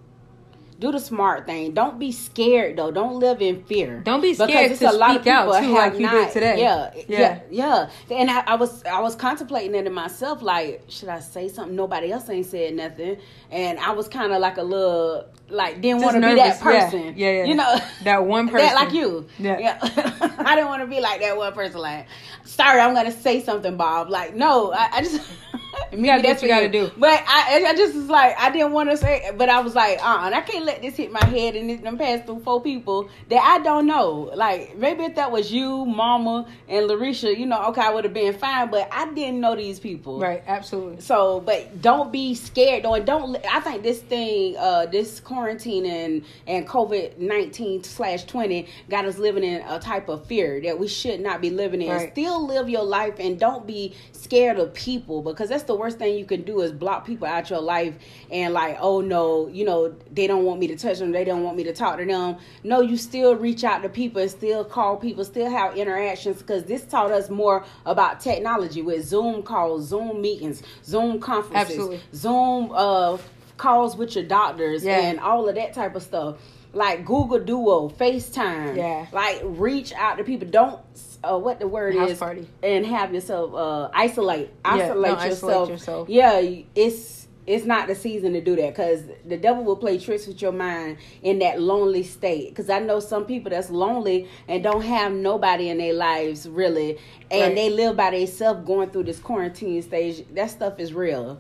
Do 0.80 0.92
the 0.92 1.00
smart 1.00 1.48
thing. 1.48 1.74
Don't 1.74 1.98
be 1.98 2.12
scared 2.12 2.78
though. 2.78 2.92
Don't 2.92 3.16
live 3.20 3.42
in 3.42 3.64
fear. 3.64 4.02
Don't 4.02 4.22
be 4.22 4.36
scared 4.36 4.50
Because 4.50 4.72
it's 4.72 4.80
to 4.82 4.92
a 4.92 4.94
lot 4.94 5.16
of 5.16 5.22
speak 5.24 5.34
out, 5.34 5.62
too, 5.64 5.74
like 5.74 5.98
you 5.98 6.08
did 6.08 6.32
today. 6.32 6.60
Yeah, 6.60 6.92
Yeah. 7.08 7.40
yeah, 7.50 7.90
yeah. 8.10 8.16
And 8.16 8.30
I, 8.30 8.42
I 8.42 8.56
was, 8.56 8.84
I 8.86 9.02
was 9.02 9.16
contemplating 9.16 9.74
it 9.74 9.88
in 9.88 9.94
myself. 9.94 10.44
Like, 10.44 10.84
should 10.88 11.10
I 11.10 11.20
say 11.20 11.48
something? 11.48 11.76
Nobody 11.76 12.12
else 12.12 12.30
ain't 12.30 12.46
said 12.46 12.76
nothing, 12.76 13.18
and 13.50 13.80
I 13.80 13.92
was 13.92 14.08
kind 14.08 14.32
of 14.32 14.40
like 14.40 14.58
a 14.58 14.64
little, 14.64 15.26
like, 15.50 15.82
didn't 15.82 16.04
want 16.04 16.14
to 16.16 16.22
be 16.22 16.36
that 16.36 16.62
nervous, 16.62 16.62
yeah. 16.64 16.90
person. 16.90 17.14
Yeah, 17.18 17.32
yeah. 17.32 17.44
You 17.46 17.56
know, 17.56 17.78
That 18.04 18.26
one 18.26 18.48
person. 18.48 18.68
that 18.68 18.76
like 18.76 18.94
you. 18.94 19.28
Yeah. 19.40 19.80
I 20.38 20.54
didn't 20.56 20.68
want 20.68 20.84
to 20.84 20.88
be 20.88 21.00
like 21.00 21.22
that 21.22 21.36
one 21.36 21.54
person. 21.54 21.80
Like, 21.82 22.06
sorry, 22.46 22.82
I'm 22.82 22.94
gonna 22.94 23.12
say 23.12 23.42
something, 23.42 23.78
Bob. 23.78 24.12
Like, 24.12 24.36
no, 24.36 24.72
I, 24.74 24.90
I 24.94 25.02
just. 25.02 25.28
Gotta 25.92 26.22
do 26.22 26.28
that's 26.28 26.42
what 26.42 26.44
you 26.44 26.48
gotta 26.48 26.70
do. 26.70 26.92
But 26.98 27.24
I, 27.28 27.64
I 27.68 27.76
just 27.76 27.96
was 27.96 28.10
like, 28.10 28.36
I 28.38 28.52
didn't 28.52 28.72
want 28.72 28.90
to 28.90 28.98
say, 28.98 29.32
but 29.38 29.50
I 29.50 29.62
was 29.62 29.76
like, 29.76 30.00
uh, 30.00 30.18
uh 30.18 30.32
I 30.34 30.42
can't 30.42 30.66
let 30.66 30.82
this 30.82 30.96
hit 30.96 31.12
my 31.12 31.24
head 31.26 31.56
and 31.56 31.72
it 31.72 31.84
done 31.84 31.98
pass 31.98 32.26
through 32.26 32.42
four 32.42 32.62
people 32.62 33.10
that 33.30 33.42
I 33.42 33.64
don't 33.64 33.88
know. 33.88 34.32
Like, 34.36 34.78
maybe 34.78 35.04
if 35.04 35.16
that 35.16 35.32
was 35.32 35.52
you, 35.52 35.86
Mama, 35.86 36.48
and 36.68 36.90
Larisha, 36.90 37.38
you 37.38 37.46
know, 37.46 37.62
okay, 37.68 37.82
I 37.82 37.92
would 37.92 38.04
have 38.04 38.14
been 38.14 38.34
fine. 38.34 38.70
But 38.70 38.90
I 38.92 39.12
didn't 39.14 39.40
know 39.40 39.56
these 39.56 39.80
people. 39.80 40.20
Right. 40.20 40.44
Absolutely. 40.46 41.02
So, 41.02 41.40
but 41.40 41.82
don't 41.82 42.12
be 42.12 42.36
scared 42.36 42.84
though. 42.84 43.00
Don't. 43.00 43.38
I 43.50 43.60
think 43.60 43.84
this 43.84 44.00
thing, 44.02 44.56
uh, 44.58 44.88
this 44.88 45.20
quarantine 45.20 45.86
and 45.86 46.24
and 46.46 46.68
COVID 46.68 47.18
nineteen 47.18 47.84
slash 47.84 48.26
twenty 48.26 48.68
got 48.90 49.06
us 49.06 49.18
living 49.18 49.44
in 49.44 49.62
a 49.62 49.80
type 49.80 50.10
of 50.10 50.26
fear 50.26 50.62
that 50.62 50.78
we 50.78 50.88
should 50.88 51.20
not 51.22 51.42
be 51.42 51.50
living 51.50 51.82
in. 51.82 51.90
Right. 51.90 52.12
Still 52.12 52.46
live 52.46 52.70
your 52.70 52.84
life 52.84 53.16
and 53.20 53.40
don't 53.40 53.66
be 53.66 53.96
scared 54.12 54.60
of 54.60 54.74
people 54.74 55.22
because 55.22 55.50
that's 55.50 55.64
the 55.64 55.76
worst 55.76 55.87
thing 55.96 56.18
you 56.18 56.26
can 56.26 56.42
do 56.44 56.62
is 56.62 56.72
block 56.72 57.06
people 57.06 57.28
out 57.28 57.50
your 57.50 57.62
life 57.62 57.96
and 58.32 58.54
like, 58.54 58.78
oh 58.82 59.02
no, 59.02 59.48
you 59.48 59.66
know 59.66 59.96
they 60.12 60.28
don't 60.28 60.44
want 60.44 60.60
me 60.60 60.68
to 60.68 60.76
touch 60.76 61.00
them. 61.00 61.12
They 61.12 61.24
don't 61.24 61.44
want 61.44 61.56
me 61.58 61.64
to 61.64 61.74
talk 61.74 61.98
to 62.00 62.06
them. 62.06 62.38
No, 62.64 62.82
you 62.82 62.98
still 62.98 63.36
reach 63.36 63.64
out 63.64 63.82
to 63.84 63.90
people 63.90 64.22
and 64.22 64.30
still 64.30 64.64
call 64.66 64.98
people, 64.98 65.24
still 65.26 65.50
have 65.50 65.76
interactions 65.78 66.38
because 66.42 66.64
this 66.66 66.84
taught 66.84 67.12
us 67.12 67.30
more 67.30 67.66
about 67.86 68.20
technology 68.20 68.82
with 68.82 69.06
Zoom 69.06 69.44
calls, 69.44 69.88
Zoom 69.88 70.22
meetings, 70.22 70.62
Zoom 70.84 71.20
conferences, 71.20 71.72
Absolutely. 71.78 72.02
Zoom 72.14 72.72
uh, 72.74 73.18
calls 73.58 73.96
with 73.98 74.16
your 74.16 74.26
doctors, 74.26 74.84
Yeah. 74.84 75.00
and 75.00 75.20
all 75.20 75.48
of 75.50 75.56
that 75.56 75.74
type 75.74 75.96
of 75.96 76.04
stuff. 76.04 76.38
Like 76.74 77.06
Google 77.06 77.40
Duo, 77.40 77.90
FaceTime. 77.90 78.76
Yeah. 78.76 79.08
Like 79.12 79.42
reach 79.44 79.94
out 79.94 80.18
to 80.18 80.24
people. 80.24 80.48
Don't 80.48 80.80
uh, 81.24 81.38
what 81.38 81.60
the 81.60 81.68
word 81.68 81.96
House 81.96 82.12
is 82.12 82.18
party. 82.20 82.48
and 82.64 82.86
have 82.86 83.14
yourself 83.14 83.54
uh, 83.54 83.90
isolate. 83.94 84.50
Yeah, 84.66 84.72
Isolate, 84.74 85.12
isolate 85.14 85.30
yourself. 85.32 85.70
yourself. 85.70 86.10
Yeah, 86.10 86.40
it's 86.76 87.28
it's 87.46 87.64
not 87.66 87.88
the 87.88 87.96
season 87.96 88.34
to 88.34 88.42
do 88.42 88.58
that 88.58 88.74
because 88.76 89.04
the 89.26 89.38
devil 89.38 89.64
will 89.64 89.78
play 89.78 89.98
tricks 89.98 90.28
with 90.28 90.42
your 90.42 90.52
mind 90.52 90.98
in 91.24 91.40
that 91.40 91.62
lonely 91.62 92.04
state. 92.04 92.50
Because 92.50 92.70
I 92.70 92.80
know 92.80 93.00
some 93.00 93.24
people 93.26 93.52
that's 93.52 93.70
lonely 93.70 94.28
and 94.50 94.62
don't 94.62 94.82
have 94.82 95.14
nobody 95.14 95.70
in 95.70 95.78
their 95.78 95.94
lives 95.94 96.48
really, 96.50 96.98
and 97.32 97.42
Right. 97.42 97.56
they 97.56 97.70
live 97.70 97.96
by 97.96 98.12
themselves 98.12 98.66
going 98.68 98.90
through 98.90 99.04
this 99.04 99.20
quarantine 99.20 99.82
stage. 99.82 100.26
That 100.34 100.50
stuff 100.50 100.78
is 100.80 100.94
real. 100.94 101.40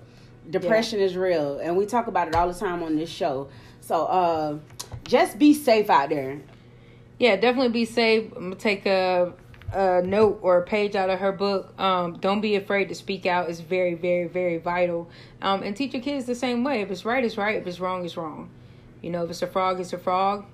Depression 0.50 1.00
yeah. 1.00 1.06
is 1.08 1.18
real, 1.18 1.60
and 1.60 1.76
we 1.76 1.86
talk 1.86 2.08
about 2.08 2.30
it 2.30 2.36
all 2.36 2.48
the 2.48 2.58
time 2.58 2.82
on 2.84 2.96
this 2.96 3.10
show. 3.10 3.50
So 3.82 4.06
uh, 4.06 4.58
just 5.04 5.38
be 5.38 5.54
safe 5.54 5.90
out 5.90 6.10
there. 6.10 6.40
Yeah, 7.20 7.36
definitely 7.36 7.70
be 7.74 7.84
safe. 7.86 8.32
I'm 8.34 8.44
gonna 8.44 8.56
take 8.56 8.86
a 8.86 9.34
a 9.74 10.02
note 10.02 10.40
or 10.42 10.58
a 10.58 10.66
page 10.66 10.96
out 10.96 11.10
of 11.10 11.20
her 11.20 11.32
book. 11.32 11.80
Um, 11.80 12.18
don't 12.20 12.42
be 12.42 12.56
afraid 12.56 12.90
to 12.90 12.96
speak 12.96 13.26
out. 13.26 13.50
It's 13.50 13.60
very, 13.60 13.94
very, 13.94 14.28
very 14.28 14.58
vital. 14.58 15.10
Um, 15.42 15.64
and 15.64 15.76
teach 15.76 15.94
your 15.94 16.02
kids 16.02 16.26
the 16.26 16.36
same 16.36 16.64
way. 16.64 16.82
If 16.82 16.92
it's 16.92 17.06
right, 17.06 17.24
it's 17.24 17.38
right. 17.38 17.56
If 17.56 17.68
it's 17.68 17.80
wrong, 17.80 18.06
it's 18.06 18.18
wrong. 18.18 18.50
You 19.02 19.10
know, 19.12 19.24
if 19.24 19.30
it's 19.30 19.42
a 19.42 19.48
frog, 19.48 19.80
it's 19.80 19.94
a 19.94 19.98
frog. 19.98 20.46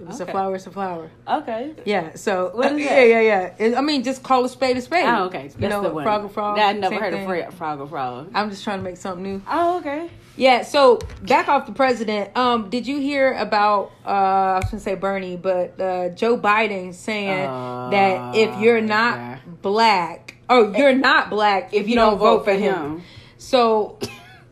If 0.00 0.08
it's 0.08 0.20
okay. 0.20 0.30
a 0.30 0.32
flower, 0.32 0.56
it's 0.56 0.66
a 0.66 0.70
flower. 0.70 1.10
Okay. 1.26 1.74
Yeah. 1.84 2.14
So 2.14 2.50
what 2.54 2.72
is 2.72 2.80
yeah, 2.80 3.02
yeah, 3.02 3.20
yeah. 3.20 3.54
It, 3.58 3.74
I 3.76 3.80
mean, 3.80 4.02
just 4.02 4.22
call 4.22 4.44
a 4.44 4.48
spade 4.48 4.76
a 4.76 4.80
spade. 4.80 5.06
Oh, 5.06 5.24
okay. 5.24 5.48
That's 5.48 5.60
you 5.60 5.68
know, 5.68 5.82
the 5.82 6.02
frog 6.02 6.24
or 6.24 6.28
frog. 6.28 6.58
I 6.58 6.72
never 6.72 6.96
heard 6.96 7.12
thing. 7.12 7.42
of 7.42 7.54
frog 7.54 7.80
or 7.80 7.86
frog. 7.86 8.30
I'm 8.34 8.50
just 8.50 8.64
trying 8.64 8.78
to 8.78 8.84
make 8.84 8.96
something 8.96 9.22
new. 9.22 9.42
Oh, 9.48 9.78
okay. 9.78 10.10
Yeah. 10.36 10.62
So 10.62 10.98
back 11.22 11.48
off 11.48 11.66
the 11.66 11.72
president. 11.72 12.36
Um, 12.36 12.70
did 12.70 12.86
you 12.86 12.98
hear 13.00 13.32
about? 13.34 13.92
Uh, 14.04 14.08
I 14.08 14.56
was 14.56 14.64
gonna 14.66 14.80
say 14.80 14.94
Bernie, 14.94 15.36
but 15.36 15.80
uh, 15.80 16.08
Joe 16.10 16.36
Biden 16.36 16.92
saying 16.94 17.46
uh, 17.46 17.90
that 17.90 18.36
if 18.36 18.58
you're 18.60 18.80
not 18.80 19.16
yeah. 19.16 19.38
black, 19.62 20.36
oh, 20.48 20.72
you're 20.76 20.94
not 20.94 21.30
black 21.30 21.72
if, 21.72 21.82
if 21.82 21.88
you, 21.88 21.94
don't, 21.94 22.12
don't 22.12 22.18
vote, 22.18 22.36
vote, 22.38 22.44
for 22.44 22.52
him. 22.52 22.74
him. 22.74 23.02
So, 23.38 23.98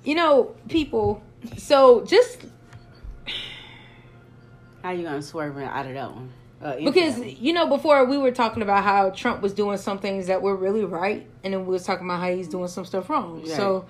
you 0.05 0.15
know, 0.15 0.55
people. 0.69 1.23
So 1.57 2.05
just 2.05 2.39
how 4.83 4.91
you 4.91 5.05
gonna 5.05 5.23
swerve 5.23 5.57
out 5.59 5.87
of 5.87 5.95
that 5.95 6.11
one? 6.13 6.33
Uh, 6.61 6.77
because 6.77 7.19
you 7.19 7.53
know 7.53 7.67
before 7.67 8.05
we 8.05 8.17
were 8.19 8.31
talking 8.31 8.63
about 8.63 8.85
how 8.85 9.11
Trump 9.11 9.43
was 9.43 9.53
doing 9.53 9.77
some 9.79 9.99
things 9.99 10.29
that 10.29 10.43
were 10.43 10.55
really 10.55 10.85
right, 10.85 11.27
and 11.43 11.53
then 11.53 11.67
we 11.67 11.73
was 11.73 11.85
talking 11.85 12.07
about 12.07 12.21
how 12.21 12.33
he's 12.35 12.49
doing 12.49 12.69
some 12.69 12.85
stuff 12.85 13.11
wrong. 13.11 13.41
Right. 13.41 13.49
So 13.49 13.85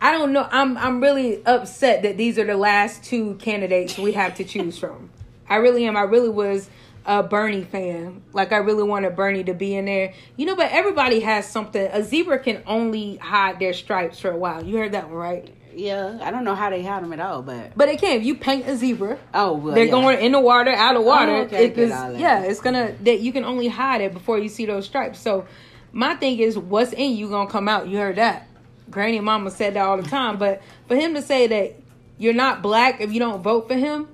I 0.00 0.12
don't 0.12 0.32
know. 0.32 0.46
I'm 0.50 0.76
I'm 0.76 1.00
really 1.00 1.44
upset 1.46 2.02
that 2.02 2.16
these 2.16 2.38
are 2.38 2.44
the 2.44 2.56
last 2.56 3.04
two 3.04 3.34
candidates 3.36 3.98
we 3.98 4.12
have 4.12 4.34
to 4.36 4.44
choose 4.44 4.78
from. 4.78 5.10
I 5.48 5.56
really 5.56 5.86
am. 5.86 5.96
I 5.96 6.02
really 6.02 6.28
was 6.28 6.68
a 7.04 7.22
Bernie 7.22 7.64
fan. 7.64 8.22
Like 8.32 8.52
I 8.52 8.58
really 8.58 8.82
wanted 8.82 9.16
Bernie 9.16 9.44
to 9.44 9.54
be 9.54 9.74
in 9.74 9.86
there. 9.86 10.12
You 10.36 10.46
know, 10.46 10.56
but 10.56 10.70
everybody 10.70 11.20
has 11.20 11.48
something. 11.48 11.88
A 11.92 12.02
zebra 12.02 12.40
can 12.40 12.62
only 12.66 13.16
hide 13.16 13.58
their 13.58 13.72
stripes 13.72 14.20
for 14.20 14.30
a 14.30 14.36
while. 14.36 14.64
You 14.64 14.76
heard 14.78 14.92
that 14.92 15.08
one, 15.08 15.14
right? 15.14 15.54
Yeah, 15.76 16.18
I 16.22 16.30
don't 16.30 16.44
know 16.44 16.54
how 16.54 16.70
they 16.70 16.80
had 16.80 17.02
them 17.02 17.12
at 17.12 17.20
all, 17.20 17.42
but 17.42 17.76
but 17.76 17.90
it 17.90 18.00
can. 18.00 18.16
If 18.16 18.24
you 18.24 18.34
paint 18.34 18.66
a 18.66 18.76
zebra, 18.78 19.18
oh, 19.34 19.52
well, 19.52 19.74
they're 19.74 19.84
yeah. 19.84 19.90
going 19.90 20.18
in 20.20 20.32
the 20.32 20.40
water, 20.40 20.70
out 20.70 20.96
of 20.96 21.04
water. 21.04 21.32
Oh, 21.32 21.42
okay, 21.42 21.66
it 21.66 21.76
is, 21.76 21.90
yeah, 21.90 22.42
it's 22.44 22.60
gonna 22.60 22.94
that 23.02 23.20
you 23.20 23.30
can 23.30 23.44
only 23.44 23.68
hide 23.68 24.00
it 24.00 24.14
before 24.14 24.38
you 24.38 24.48
see 24.48 24.64
those 24.64 24.86
stripes. 24.86 25.20
So 25.20 25.46
my 25.92 26.14
thing 26.14 26.38
is, 26.38 26.56
what's 26.56 26.94
in 26.94 27.14
you 27.14 27.28
gonna 27.28 27.50
come 27.50 27.68
out. 27.68 27.88
You 27.88 27.98
heard 27.98 28.16
that? 28.16 28.48
Granny 28.90 29.18
and 29.18 29.26
Mama 29.26 29.50
said 29.50 29.74
that 29.74 29.84
all 29.84 30.00
the 30.00 30.08
time. 30.08 30.38
But 30.38 30.62
for 30.88 30.96
him 30.96 31.12
to 31.12 31.20
say 31.20 31.46
that 31.46 31.76
you're 32.16 32.32
not 32.32 32.62
black 32.62 33.02
if 33.02 33.12
you 33.12 33.20
don't 33.20 33.42
vote 33.42 33.68
for 33.68 33.74
him, 33.74 34.08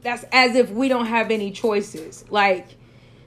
that's 0.00 0.24
as 0.32 0.56
if 0.56 0.70
we 0.70 0.88
don't 0.88 1.06
have 1.06 1.30
any 1.30 1.50
choices. 1.50 2.24
Like. 2.30 2.66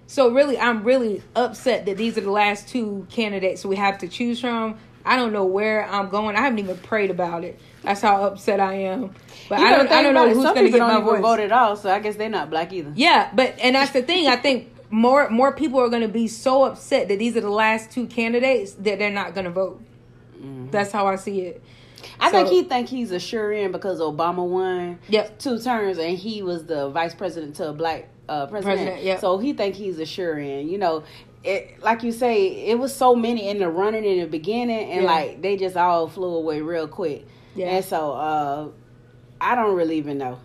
So 0.08 0.32
really, 0.32 0.58
I'm 0.58 0.84
really 0.84 1.22
upset 1.36 1.86
that 1.86 1.96
these 1.96 2.18
are 2.18 2.22
the 2.22 2.32
last 2.32 2.68
two 2.68 3.06
candidates 3.12 3.64
we 3.64 3.76
have 3.76 4.00
to 4.00 4.08
choose 4.08 4.42
from. 4.42 4.80
I 5.10 5.16
don't 5.16 5.34
know 5.34 5.46
where 5.46 5.88
I'm 5.88 6.10
going. 6.10 6.36
I 6.36 6.42
haven't 6.42 6.60
even 6.60 6.78
prayed 6.78 7.10
about 7.10 7.44
it. 7.44 7.60
That's 7.82 8.00
how 8.00 8.26
upset 8.26 8.60
I 8.60 8.76
am. 8.76 9.16
But 9.50 9.58
I 9.60 9.76
don't. 9.76 9.92
I 9.92 10.04
don't 10.04 10.14
know 10.14 10.32
who's 10.32 10.44
going 10.44 10.66
to 10.66 10.70
get 10.70 10.80
my 10.80 11.02
voice. 11.02 11.20
Vote 11.20 11.40
at 11.40 11.52
all, 11.52 11.76
so 11.76 11.90
I 11.90 12.00
guess 12.00 12.16
they're 12.16 12.30
not 12.30 12.52
black 12.52 12.72
either. 12.72 12.94
Yeah, 12.96 13.32
but 13.34 13.58
and 13.60 13.76
that's 13.76 13.92
the 13.92 14.04
thing. 14.04 14.28
I 14.28 14.36
think 14.36 14.72
more 14.92 15.28
more 15.32 15.52
people 15.52 15.80
are 15.80 15.90
going 15.90 16.04
to 16.04 16.08
be 16.08 16.28
so 16.28 16.64
upset 16.66 17.08
that 17.08 17.18
these 17.18 17.36
are 17.36 17.42
the 17.42 17.50
last 17.50 17.90
two 17.90 18.06
candidates 18.06 18.74
that 18.74 19.00
they're 19.00 19.10
not 19.10 19.34
going 19.34 19.46
to 19.46 19.52
vote. 19.52 19.82
Mm-hmm. 20.38 20.70
That's 20.70 20.92
how 20.92 21.08
I 21.08 21.16
see 21.16 21.42
it. 21.42 21.64
I 22.20 22.30
so, 22.30 22.38
think 22.38 22.50
he 22.50 22.64
think 22.64 22.88
he's 22.88 23.12
a 23.12 23.20
sure 23.20 23.52
in 23.52 23.72
because 23.72 24.00
Obama 24.00 24.48
won 24.48 25.00
yep. 25.10 25.40
two 25.40 25.60
terms 25.60 25.98
and 25.98 26.18
he 26.18 26.44
was 26.44 26.66
the 26.66 26.90
vice 26.90 27.16
president 27.16 27.56
to 27.56 27.70
a 27.70 27.74
black 27.74 28.10
uh, 28.30 28.46
president. 28.46 28.78
president 28.78 29.04
yep. 29.04 29.20
So 29.20 29.40
he 29.40 29.54
think 29.54 29.74
he's 29.76 29.98
a 30.00 30.06
sure 30.06 30.38
in. 30.38 30.70
You 30.70 30.78
know, 30.78 31.04
it 31.44 31.82
like 31.82 32.04
you 32.04 32.12
say, 32.12 32.68
it 32.68 32.78
was 32.78 32.96
so 32.96 33.16
many 33.16 33.50
in 33.50 33.60
the 33.60 33.70
running 33.70 34.04
in 34.04 34.20
the 34.20 34.28
beginning, 34.28 34.92
and 34.92 35.04
yeah. 35.04 35.12
like 35.12 35.42
they 35.42 35.58
just 35.58 35.78
all 35.78 36.08
flew 36.08 36.36
away 36.36 36.62
real 36.62 36.88
quick. 36.88 37.26
Yeah. 37.56 37.68
And 37.68 37.86
so 37.86 38.12
uh, 38.14 38.68
I 39.40 39.56
don't 39.56 39.76
really 39.76 39.98
even 39.98 40.18
know. 40.18 40.40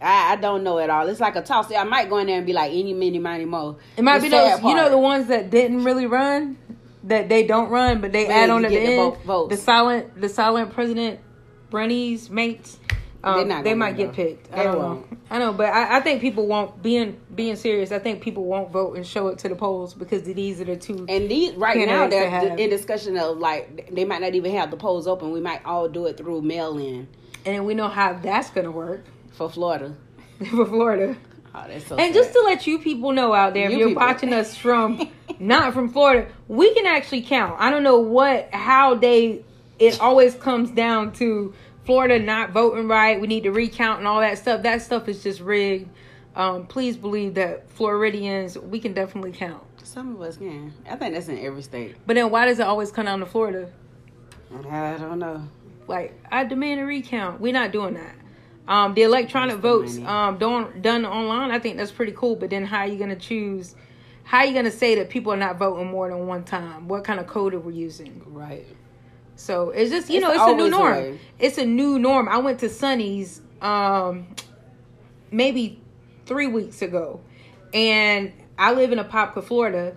I, 0.00 0.32
I, 0.32 0.36
don't 0.36 0.64
know 0.64 0.78
at 0.78 0.90
all. 0.90 1.06
It's 1.08 1.20
like 1.20 1.36
a 1.36 1.42
toss. 1.42 1.72
I 1.72 1.84
might 1.84 2.10
go 2.10 2.18
in 2.18 2.26
there 2.26 2.38
and 2.38 2.46
be 2.46 2.52
like 2.52 2.72
any, 2.72 2.92
mini, 2.92 3.20
money, 3.20 3.44
mo. 3.44 3.78
It 3.96 4.02
might 4.02 4.18
the 4.18 4.24
be 4.24 4.28
those, 4.30 4.58
part. 4.58 4.64
you 4.64 4.74
know, 4.74 4.90
the 4.90 4.98
ones 4.98 5.28
that 5.28 5.48
didn't 5.50 5.84
really 5.84 6.06
run, 6.06 6.58
that 7.04 7.28
they 7.28 7.46
don't 7.46 7.70
run, 7.70 8.00
but 8.00 8.10
they 8.10 8.26
add 8.26 8.50
on 8.50 8.64
at 8.64 8.70
the 8.70 8.80
end. 8.80 9.16
The, 9.24 9.46
the 9.50 9.56
silent, 9.56 10.20
the 10.20 10.28
silent 10.28 10.72
president, 10.72 11.20
Bernie's 11.70 12.30
mates. 12.30 12.78
Um, 13.24 13.62
they 13.62 13.74
might 13.74 13.96
get 13.96 14.12
picked. 14.12 14.52
I 14.52 14.64
don't 14.64 14.78
know. 14.78 15.04
I 15.30 15.38
know, 15.38 15.52
but 15.52 15.72
I, 15.72 15.98
I, 15.98 16.00
think 16.00 16.20
people 16.20 16.46
won't 16.46 16.82
being 16.82 17.20
being 17.34 17.54
serious. 17.54 17.92
I 17.92 18.00
think 18.00 18.20
people 18.20 18.44
won't 18.44 18.72
vote 18.72 18.96
and 18.96 19.06
show 19.06 19.28
it 19.28 19.38
to 19.38 19.48
the 19.48 19.54
polls 19.54 19.94
because 19.94 20.24
these 20.24 20.60
are 20.60 20.64
the 20.64 20.76
two. 20.76 21.06
And 21.08 21.30
these 21.30 21.54
right 21.54 21.86
now 21.86 22.08
they're 22.08 22.56
in 22.56 22.68
discussion 22.68 23.16
of 23.16 23.38
like 23.38 23.94
they 23.94 24.04
might 24.04 24.20
not 24.20 24.34
even 24.34 24.50
have 24.52 24.72
the 24.72 24.76
polls 24.76 25.06
open. 25.06 25.30
We 25.30 25.40
might 25.40 25.64
all 25.64 25.88
do 25.88 26.06
it 26.06 26.16
through 26.16 26.42
mail 26.42 26.76
in. 26.78 27.06
And 27.46 27.64
we 27.64 27.74
know 27.74 27.88
how 27.88 28.14
that's 28.14 28.50
gonna 28.50 28.72
work 28.72 29.04
for 29.30 29.48
Florida. 29.48 29.96
for 30.50 30.66
Florida. 30.66 31.16
Oh, 31.54 31.64
so 31.78 31.96
and 31.96 32.12
sad. 32.12 32.14
just 32.14 32.32
to 32.32 32.40
let 32.40 32.66
you 32.66 32.78
people 32.78 33.12
know 33.12 33.34
out 33.34 33.54
there, 33.54 33.68
you 33.68 33.72
if 33.72 33.78
you're 33.78 33.88
people. 33.88 34.02
watching 34.02 34.32
us 34.32 34.56
from 34.58 35.08
not 35.38 35.72
from 35.74 35.90
Florida, 35.90 36.28
we 36.48 36.74
can 36.74 36.86
actually 36.86 37.22
count. 37.22 37.54
I 37.60 37.70
don't 37.70 37.84
know 37.84 37.98
what 37.98 38.52
how 38.52 38.96
they. 38.96 39.44
It 39.78 40.00
always 40.00 40.34
comes 40.34 40.70
down 40.70 41.12
to 41.14 41.54
Florida 41.84 42.18
not 42.18 42.50
voting 42.50 42.88
right. 42.88 43.20
We 43.20 43.26
need 43.26 43.42
to 43.44 43.52
recount 43.52 43.98
and 43.98 44.06
all 44.06 44.20
that 44.20 44.38
stuff. 44.38 44.62
That 44.62 44.82
stuff 44.82 45.08
is 45.08 45.22
just 45.22 45.40
rigged. 45.40 45.88
Um, 46.34 46.66
please 46.66 46.96
believe 46.96 47.34
that 47.34 47.70
Floridians, 47.70 48.56
we 48.56 48.80
can 48.80 48.94
definitely 48.94 49.32
count. 49.32 49.62
Some 49.82 50.14
of 50.14 50.22
us 50.22 50.36
can. 50.36 50.72
I 50.88 50.96
think 50.96 51.14
that's 51.14 51.28
in 51.28 51.38
every 51.38 51.62
state. 51.62 51.96
But 52.06 52.14
then 52.14 52.30
why 52.30 52.46
does 52.46 52.58
it 52.58 52.66
always 52.66 52.90
come 52.90 53.06
down 53.06 53.20
to 53.20 53.26
Florida? 53.26 53.70
I 54.70 54.96
don't 54.96 55.18
know. 55.18 55.42
Like, 55.88 56.18
I 56.30 56.44
demand 56.44 56.80
a 56.80 56.84
recount. 56.84 57.40
We're 57.40 57.52
not 57.52 57.72
doing 57.72 57.94
that. 57.94 58.14
Um, 58.68 58.94
the 58.94 59.02
electronic 59.02 59.56
votes 59.56 59.98
um, 59.98 60.38
done, 60.38 60.80
done 60.80 61.04
online, 61.04 61.50
I 61.50 61.58
think 61.58 61.76
that's 61.76 61.90
pretty 61.90 62.12
cool. 62.12 62.36
But 62.36 62.50
then 62.50 62.64
how 62.64 62.78
are 62.78 62.86
you 62.86 62.96
going 62.96 63.10
to 63.10 63.16
choose? 63.16 63.74
How 64.22 64.38
are 64.38 64.46
you 64.46 64.52
going 64.52 64.64
to 64.64 64.70
say 64.70 64.94
that 64.94 65.10
people 65.10 65.32
are 65.32 65.36
not 65.36 65.58
voting 65.58 65.88
more 65.88 66.08
than 66.08 66.26
one 66.26 66.44
time? 66.44 66.86
What 66.86 67.04
kind 67.04 67.18
of 67.18 67.26
code 67.26 67.54
are 67.54 67.60
we 67.60 67.74
using? 67.74 68.22
Right. 68.26 68.66
So 69.36 69.70
it's 69.70 69.90
just 69.90 70.08
you 70.10 70.16
it's 70.18 70.26
know 70.26 70.32
it's 70.32 70.52
a 70.52 70.54
new 70.54 70.70
norm. 70.70 70.94
A 70.94 71.18
it's 71.38 71.58
a 71.58 71.66
new 71.66 71.98
norm. 71.98 72.28
I 72.28 72.38
went 72.38 72.60
to 72.60 72.68
Sonny's 72.68 73.40
um 73.60 74.26
maybe 75.30 75.80
three 76.26 76.46
weeks 76.46 76.82
ago, 76.82 77.20
and 77.72 78.32
I 78.58 78.72
live 78.72 78.92
in 78.92 78.98
Apopka, 78.98 79.42
Florida, 79.42 79.96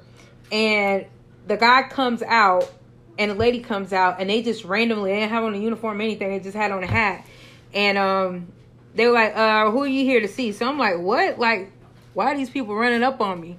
and 0.51 1.05
the 1.47 1.57
guy 1.57 1.83
comes 1.83 2.21
out 2.23 2.71
and 3.17 3.31
the 3.31 3.35
lady 3.35 3.59
comes 3.59 3.93
out 3.93 4.19
and 4.19 4.29
they 4.29 4.41
just 4.41 4.65
randomly 4.65 5.11
they 5.11 5.19
didn't 5.19 5.31
have 5.31 5.43
on 5.43 5.53
a 5.53 5.57
uniform 5.57 5.99
or 5.99 6.01
anything. 6.01 6.29
They 6.29 6.39
just 6.39 6.55
had 6.55 6.71
on 6.71 6.83
a 6.83 6.87
hat. 6.87 7.25
And 7.73 7.97
um 7.97 8.51
they 8.93 9.07
were 9.07 9.13
like 9.13 9.35
uh 9.35 9.69
who 9.71 9.83
are 9.83 9.87
you 9.87 10.03
here 10.03 10.21
to 10.21 10.27
see? 10.27 10.51
So 10.51 10.67
i'm 10.67 10.77
like 10.77 10.97
what? 10.97 11.39
Like 11.39 11.71
why 12.13 12.33
are 12.33 12.37
these 12.37 12.49
people 12.49 12.75
running 12.75 13.03
up 13.03 13.21
on 13.21 13.39
me? 13.39 13.57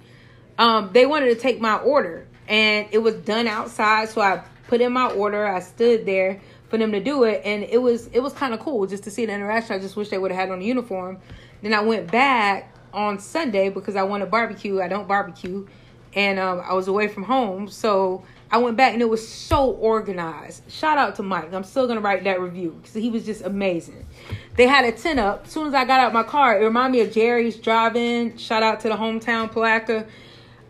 Um 0.58 0.90
they 0.92 1.06
wanted 1.06 1.34
to 1.34 1.36
take 1.36 1.60
my 1.60 1.76
order. 1.76 2.26
And 2.48 2.88
it 2.92 2.98
was 2.98 3.14
done 3.14 3.48
outside 3.48 4.08
so 4.08 4.20
i 4.20 4.42
put 4.68 4.80
in 4.80 4.92
my 4.92 5.06
order. 5.08 5.46
I 5.46 5.60
stood 5.60 6.06
there 6.06 6.40
for 6.68 6.78
them 6.78 6.92
to 6.92 7.00
do 7.00 7.24
it, 7.24 7.42
and 7.44 7.64
it 7.64 7.80
was 7.80 8.08
it 8.08 8.20
was 8.20 8.32
kind 8.32 8.54
of 8.54 8.60
cool 8.60 8.86
just 8.86 9.04
to 9.04 9.10
see 9.10 9.26
the 9.26 9.32
interaction. 9.32 9.74
I 9.74 9.78
just 9.78 9.96
wish 9.96 10.08
they 10.08 10.18
would 10.18 10.30
have 10.30 10.40
had 10.40 10.50
on 10.50 10.60
the 10.60 10.66
uniform. 10.66 11.18
Then 11.62 11.74
I 11.74 11.80
went 11.80 12.10
back 12.10 12.74
on 12.92 13.18
Sunday 13.18 13.68
because 13.68 13.96
I 13.96 14.02
wanted 14.02 14.30
barbecue. 14.30 14.80
I 14.80 14.88
don't 14.88 15.08
barbecue, 15.08 15.66
and 16.14 16.38
um, 16.38 16.62
I 16.64 16.74
was 16.74 16.88
away 16.88 17.08
from 17.08 17.24
home, 17.24 17.68
so 17.68 18.24
I 18.50 18.58
went 18.58 18.76
back 18.76 18.92
and 18.92 19.02
it 19.02 19.08
was 19.08 19.26
so 19.26 19.70
organized. 19.72 20.70
Shout 20.70 20.98
out 20.98 21.16
to 21.16 21.22
Mike. 21.22 21.52
I'm 21.52 21.64
still 21.64 21.86
gonna 21.88 22.00
write 22.00 22.24
that 22.24 22.40
review 22.40 22.78
because 22.80 22.94
he 22.94 23.10
was 23.10 23.24
just 23.24 23.42
amazing. 23.42 24.06
They 24.56 24.66
had 24.66 24.84
a 24.84 24.92
tent 24.92 25.18
up. 25.18 25.46
As 25.46 25.52
soon 25.52 25.66
as 25.66 25.74
I 25.74 25.84
got 25.84 26.00
out 26.00 26.12
my 26.12 26.22
car, 26.22 26.60
it 26.60 26.64
reminded 26.64 26.98
me 26.98 27.04
of 27.04 27.12
Jerry's 27.12 27.56
drive-in. 27.56 28.36
Shout 28.36 28.62
out 28.62 28.80
to 28.80 28.88
the 28.88 28.94
hometown 28.94 29.50
Palatka 29.50 30.06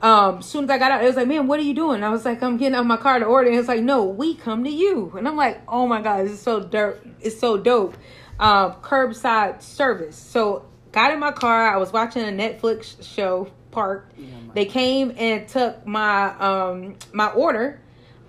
um, 0.07 0.39
as 0.39 0.47
soon 0.47 0.65
as 0.65 0.71
I 0.71 0.79
got 0.79 0.93
out, 0.93 1.03
it 1.03 1.07
was 1.09 1.17
like, 1.17 1.27
man, 1.27 1.49
what 1.49 1.59
are 1.59 1.65
you 1.65 1.75
doing? 1.75 2.05
I 2.05 2.11
was 2.11 2.25
like, 2.25 2.41
I'm 2.41 2.59
getting 2.59 2.77
out 2.77 2.87
my 2.87 2.97
car 2.97 3.19
to 3.19 3.25
order. 3.25 3.51
And 3.51 3.59
it's 3.59 3.67
like, 3.67 3.83
no, 3.83 4.05
we 4.05 4.37
come 4.37 4.63
to 4.63 4.71
you. 4.71 5.13
And 5.19 5.27
I'm 5.27 5.37
like, 5.37 5.61
oh 5.67 5.89
my 5.89 6.01
God, 6.01 6.25
this 6.25 6.31
is 6.31 6.41
so 6.41 6.61
dirt 6.61 7.05
It's 7.21 7.41
so 7.41 7.57
dope. 7.57 7.97
Um, 8.39 8.75
curbside 8.83 9.63
service. 9.63 10.15
So 10.15 10.65
got 10.93 11.13
in 11.13 11.19
my 11.19 11.33
car. 11.33 11.75
I 11.75 11.79
was 11.79 11.93
watching 11.93 12.23
a 12.23 12.27
Netflix 12.27 13.03
show, 13.03 13.51
parked. 13.73 14.17
Yeah, 14.17 14.29
they 14.55 14.67
came 14.67 15.13
and 15.17 15.49
took 15.49 15.85
my 15.85 16.29
um 16.39 16.97
my 17.13 17.33
order. 17.33 17.81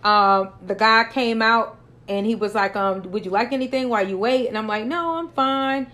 Um, 0.03 0.53
the 0.65 0.73
guy 0.73 1.05
came 1.11 1.43
out 1.43 1.77
and 2.07 2.25
he 2.25 2.33
was 2.33 2.55
like, 2.55 2.75
um, 2.75 3.03
would 3.11 3.23
you 3.23 3.31
like 3.31 3.51
anything 3.51 3.89
while 3.89 4.07
you 4.07 4.17
wait? 4.17 4.47
And 4.47 4.57
I'm 4.57 4.67
like, 4.67 4.85
no, 4.85 5.15
I'm 5.15 5.29
fine. 5.29 5.91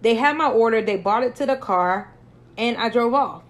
They 0.00 0.14
had 0.14 0.36
my 0.36 0.48
order. 0.48 0.80
They 0.80 0.96
brought 0.96 1.24
it 1.24 1.36
to 1.36 1.46
the 1.46 1.56
car, 1.56 2.12
and 2.56 2.76
I 2.76 2.88
drove 2.88 3.14
off. 3.14 3.43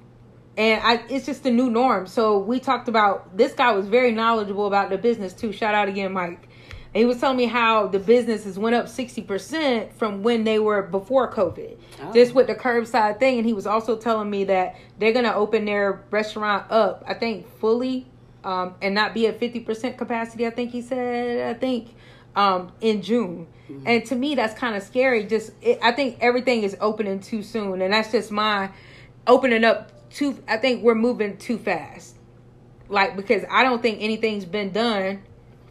And 0.57 0.81
I, 0.83 1.05
it's 1.09 1.27
just 1.27 1.43
the 1.43 1.51
new 1.51 1.71
norm. 1.71 2.07
So 2.07 2.39
we 2.39 2.61
talked 2.61 2.89
about 2.89 3.37
this 3.37 3.53
guy 3.55 3.73
was 3.73 3.89
very 3.89 4.13
knowledgeable 4.13 4.67
about 4.67 4.91
the 4.91 4.99
business 4.99 5.33
too. 5.33 5.53
Shout 5.53 5.75
out 5.75 5.89
again, 5.89 6.13
Mike. 6.13 6.49
And 6.95 7.01
he 7.01 7.07
was 7.07 7.19
telling 7.19 7.37
me 7.37 7.47
how 7.47 7.89
the 7.89 7.99
businesses 7.99 8.57
went 8.57 8.77
up 8.77 8.89
sixty 8.89 9.21
percent 9.21 9.93
from 9.99 10.23
when 10.23 10.45
they 10.45 10.61
were 10.61 10.83
before 10.83 11.33
COVID, 11.33 11.77
oh. 12.03 12.13
just 12.13 12.35
with 12.35 12.47
the 12.47 12.55
curbside 12.55 13.19
thing. 13.19 13.39
And 13.39 13.47
he 13.47 13.53
was 13.53 13.67
also 13.67 13.97
telling 13.97 14.31
me 14.31 14.45
that 14.45 14.77
they're 15.01 15.13
gonna 15.13 15.35
open 15.35 15.65
their 15.65 16.05
restaurant 16.13 16.71
up, 16.71 17.03
I 17.05 17.15
think 17.15 17.49
fully, 17.59 18.07
um, 18.45 18.77
and 18.81 18.95
not 18.95 19.13
be 19.13 19.27
at 19.27 19.41
fifty 19.41 19.59
percent 19.59 19.99
capacity. 19.99 20.47
I 20.47 20.51
think 20.51 20.71
he 20.71 20.83
said. 20.83 21.57
I 21.57 21.59
think 21.59 21.97
um, 22.37 22.71
in 22.81 23.03
June. 23.03 23.49
Mm-hmm. 23.69 23.89
And 23.89 24.05
to 24.07 24.15
me, 24.15 24.37
that's 24.37 24.57
kind 24.57 24.77
of 24.77 24.83
scary. 24.85 25.25
Just 25.25 25.51
it, 25.63 25.81
I 25.83 25.91
think 25.91 26.19
everything 26.21 26.63
is 26.63 26.77
opening 26.81 27.19
too 27.19 27.43
soon, 27.43 27.83
and 27.83 27.93
that's 27.93 28.13
just 28.13 28.31
my 28.31 28.71
opening 29.27 29.65
up 29.65 29.91
too. 30.15 30.43
I 30.49 30.57
think 30.57 30.83
we're 30.83 30.95
moving 30.95 31.37
too 31.37 31.59
fast. 31.59 32.17
Like 32.89 33.17
because 33.17 33.45
I 33.51 33.63
don't 33.63 33.83
think 33.83 33.99
anything's 34.01 34.45
been 34.45 34.71
done 34.71 35.23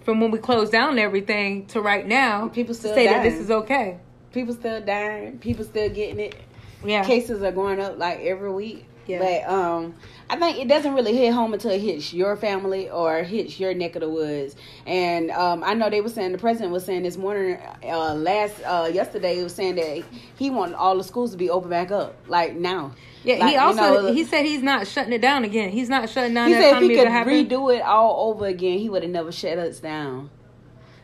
from 0.02 0.20
when 0.20 0.32
we 0.32 0.40
closed 0.40 0.72
down 0.72 1.00
everything 1.00 1.66
to 1.68 1.82
right 1.82 2.06
now. 2.06 2.50
People 2.50 2.74
still 2.74 2.94
say 2.94 3.06
dying. 3.06 3.24
that 3.24 3.30
this 3.30 3.40
is 3.40 3.50
okay. 3.50 4.00
People 4.32 4.54
still 4.54 4.82
dying. 4.82 5.40
People 5.40 5.64
still 5.64 5.90
getting 5.90 6.20
it. 6.20 6.36
Yeah, 6.84 7.04
cases 7.06 7.42
are 7.44 7.52
going 7.52 7.80
up 7.80 7.98
like 7.98 8.20
every 8.20 8.52
week. 8.52 8.86
Yeah. 9.06 9.20
But 9.20 9.54
um, 9.54 9.96
I 10.30 10.38
think 10.38 10.60
it 10.60 10.68
doesn't 10.68 10.94
really 10.94 11.16
hit 11.16 11.34
home 11.34 11.54
until 11.54 11.72
it 11.72 11.82
hits 11.82 12.14
your 12.14 12.36
family 12.36 12.90
or 12.90 13.24
hits 13.24 13.60
your 13.60 13.74
neck 13.74 13.96
of 13.96 14.02
the 14.02 14.10
woods. 14.10 14.56
And 14.86 15.30
um, 15.32 15.64
I 15.64 15.74
know 15.74 15.90
they 15.90 16.02
were 16.02 16.10
saying 16.10 16.32
the 16.32 16.38
president 16.38 16.72
was 16.72 16.86
saying 16.86 17.04
this 17.04 17.18
morning, 17.18 17.60
uh, 17.84 18.14
last 18.16 18.60
uh, 18.66 18.90
yesterday, 18.94 19.36
he 19.36 19.44
was 19.44 19.54
saying 19.54 19.76
that 19.76 20.04
he 20.38 20.50
wanted 20.50 20.76
all 20.76 20.98
the 20.98 21.04
schools 21.04 21.32
to 21.32 21.38
be 21.38 21.50
open 21.50 21.70
back 21.70 21.92
up, 21.92 22.16
like 22.28 22.56
now. 22.56 22.94
Yeah, 23.24 23.36
like, 23.36 23.52
he 23.52 23.58
also 23.58 23.84
you 23.84 24.08
know, 24.08 24.14
he 24.14 24.24
said 24.26 24.46
he's 24.46 24.64
not 24.64 24.86
shutting 24.88 25.14
it 25.14 25.22
down 25.22 25.44
again. 25.44 25.70
He's 25.70 25.90
not 25.90 26.10
shutting 26.10 26.34
down. 26.34 26.50
He 26.50 26.56
said 26.56 26.82
if 26.82 26.90
he 26.90 26.96
could 26.96 27.08
redo 27.08 27.74
it 27.74 27.82
all 27.82 28.30
over 28.30 28.48
again, 28.48 28.80
he 28.80 28.90
would 28.90 29.04
have 29.04 29.12
never 29.12 29.32
shut 29.32 29.58
us 29.58 29.80
down. 29.80 30.30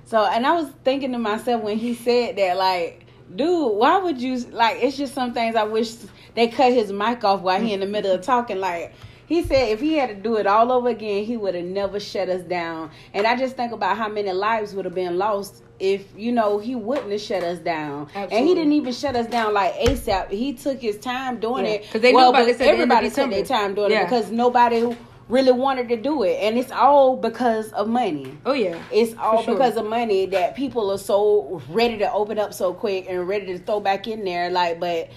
So, 0.05 0.25
and 0.25 0.45
I 0.45 0.53
was 0.53 0.69
thinking 0.83 1.11
to 1.11 1.19
myself 1.19 1.61
when 1.61 1.77
he 1.77 1.93
said 1.93 2.35
that, 2.37 2.57
like, 2.57 3.05
dude, 3.35 3.73
why 3.73 3.97
would 3.97 4.21
you 4.21 4.37
like? 4.51 4.77
It's 4.81 4.97
just 4.97 5.13
some 5.13 5.33
things 5.33 5.55
I 5.55 5.63
wish 5.63 5.95
they 6.35 6.47
cut 6.47 6.73
his 6.73 6.91
mic 6.91 7.23
off 7.23 7.41
while 7.41 7.61
he 7.61 7.73
in 7.73 7.79
the 7.79 7.85
middle 7.85 8.11
of 8.11 8.21
talking. 8.21 8.59
Like 8.59 8.93
he 9.25 9.43
said, 9.43 9.69
if 9.69 9.79
he 9.79 9.93
had 9.93 10.09
to 10.09 10.15
do 10.15 10.37
it 10.37 10.47
all 10.47 10.71
over 10.71 10.89
again, 10.89 11.23
he 11.23 11.37
would 11.37 11.55
have 11.55 11.65
never 11.65 11.99
shut 11.99 12.29
us 12.29 12.41
down. 12.43 12.89
And 13.13 13.27
I 13.27 13.35
just 13.35 13.55
think 13.55 13.71
about 13.71 13.97
how 13.97 14.09
many 14.09 14.31
lives 14.31 14.73
would 14.73 14.85
have 14.85 14.95
been 14.95 15.17
lost 15.17 15.63
if 15.79 16.05
you 16.17 16.31
know 16.31 16.57
he 16.57 16.75
wouldn't 16.75 17.11
have 17.11 17.21
shut 17.21 17.43
us 17.43 17.59
down. 17.59 18.07
Absolutely. 18.07 18.37
And 18.37 18.47
he 18.47 18.55
didn't 18.55 18.73
even 18.73 18.93
shut 18.93 19.15
us 19.15 19.27
down 19.27 19.53
like 19.53 19.73
ASAP. 19.75 20.29
He 20.31 20.53
took 20.53 20.81
his 20.81 20.97
time 20.97 21.39
doing 21.39 21.65
yeah. 21.65 21.71
it 21.73 21.81
because 21.83 22.01
they 22.01 22.13
well, 22.13 22.31
but 22.31 22.47
everybody 22.59 23.09
took 23.09 23.29
their 23.29 23.45
time 23.45 23.75
doing 23.75 23.91
yeah. 23.91 24.01
it 24.01 24.05
because 24.05 24.31
nobody 24.31 24.95
really 25.29 25.51
wanted 25.51 25.87
to 25.89 25.95
do 25.95 26.23
it. 26.23 26.39
And 26.41 26.57
it's 26.57 26.71
all 26.71 27.15
because 27.15 27.71
of 27.73 27.87
money. 27.87 28.37
Oh 28.45 28.53
yeah. 28.53 28.81
It's 28.91 29.15
all 29.17 29.43
sure. 29.43 29.53
because 29.53 29.77
of 29.77 29.85
money 29.85 30.25
that 30.27 30.55
people 30.55 30.91
are 30.91 30.97
so 30.97 31.61
ready 31.69 31.97
to 31.99 32.11
open 32.11 32.39
up 32.39 32.53
so 32.53 32.73
quick 32.73 33.05
and 33.07 33.27
ready 33.27 33.45
to 33.45 33.59
throw 33.59 33.79
back 33.79 34.07
in 34.07 34.25
there. 34.25 34.49
Like 34.49 34.79
but 34.79 35.09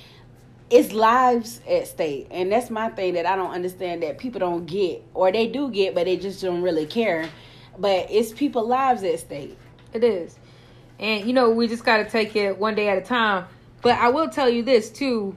it's 0.71 0.93
lives 0.93 1.61
at 1.69 1.89
stake. 1.89 2.29
And 2.31 2.53
that's 2.53 2.71
my 2.71 2.91
thing 2.91 3.15
that 3.15 3.27
i 3.27 3.35
don't 3.35 3.51
understand 3.51 4.03
that 4.03 4.19
people 4.19 4.39
don't 4.39 4.67
get. 4.67 5.03
Or 5.15 5.33
they 5.33 5.49
do 5.49 5.71
get 5.71 5.95
but 5.95 6.05
they 6.05 6.19
just 6.19 6.43
don't 6.43 6.63
really 6.63 6.87
care. 6.87 7.29
But 7.79 8.11
it's 8.11 8.33
people 8.33 8.67
lives 8.69 9.03
at 9.03 9.19
stake. 9.19 9.59
It 9.95 10.05
is. 10.05 10.39
And 11.01 11.27
you 11.27 11.33
know 11.33 11.51
we 11.51 11.69
just 11.69 11.85
got 11.85 11.97
to 11.97 12.05
take 12.05 12.37
it 12.37 12.59
one 12.59 12.75
day 12.75 12.89
at 12.91 12.99
a 12.99 13.03
time. 13.03 13.47
But 13.81 13.99
i 13.99 14.11
will 14.11 14.29
tell 14.29 14.51
you 14.51 14.63
this 14.63 14.91
too. 14.91 15.35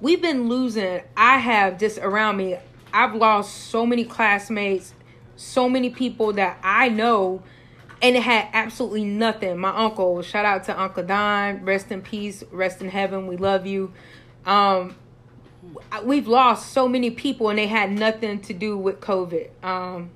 We've 0.00 0.22
been 0.22 0.48
losing 0.48 1.02
i 1.16 1.38
have 1.38 1.78
just 1.80 1.98
around 1.98 2.36
me 2.36 2.56
I've 2.92 3.14
lost 3.14 3.68
so 3.70 3.86
many 3.86 4.04
classmates, 4.04 4.94
so 5.36 5.68
many 5.68 5.90
people 5.90 6.32
that 6.34 6.58
I 6.62 6.88
know, 6.88 7.42
and 8.00 8.16
it 8.16 8.22
had 8.22 8.48
absolutely 8.52 9.04
nothing. 9.04 9.56
My 9.58 9.76
uncle, 9.76 10.22
shout 10.22 10.44
out 10.44 10.64
to 10.64 10.80
Uncle 10.80 11.04
Don, 11.04 11.64
rest 11.64 11.90
in 11.90 12.02
peace, 12.02 12.42
rest 12.50 12.80
in 12.82 12.88
heaven. 12.88 13.26
We 13.26 13.36
love 13.36 13.66
you. 13.66 13.92
Um, 14.44 14.96
we've 16.04 16.28
lost 16.28 16.72
so 16.72 16.88
many 16.88 17.10
people, 17.10 17.48
and 17.48 17.58
they 17.58 17.68
had 17.68 17.90
nothing 17.90 18.40
to 18.40 18.52
do 18.52 18.76
with 18.76 19.00
COVID. 19.00 19.48
Um, 19.64 20.10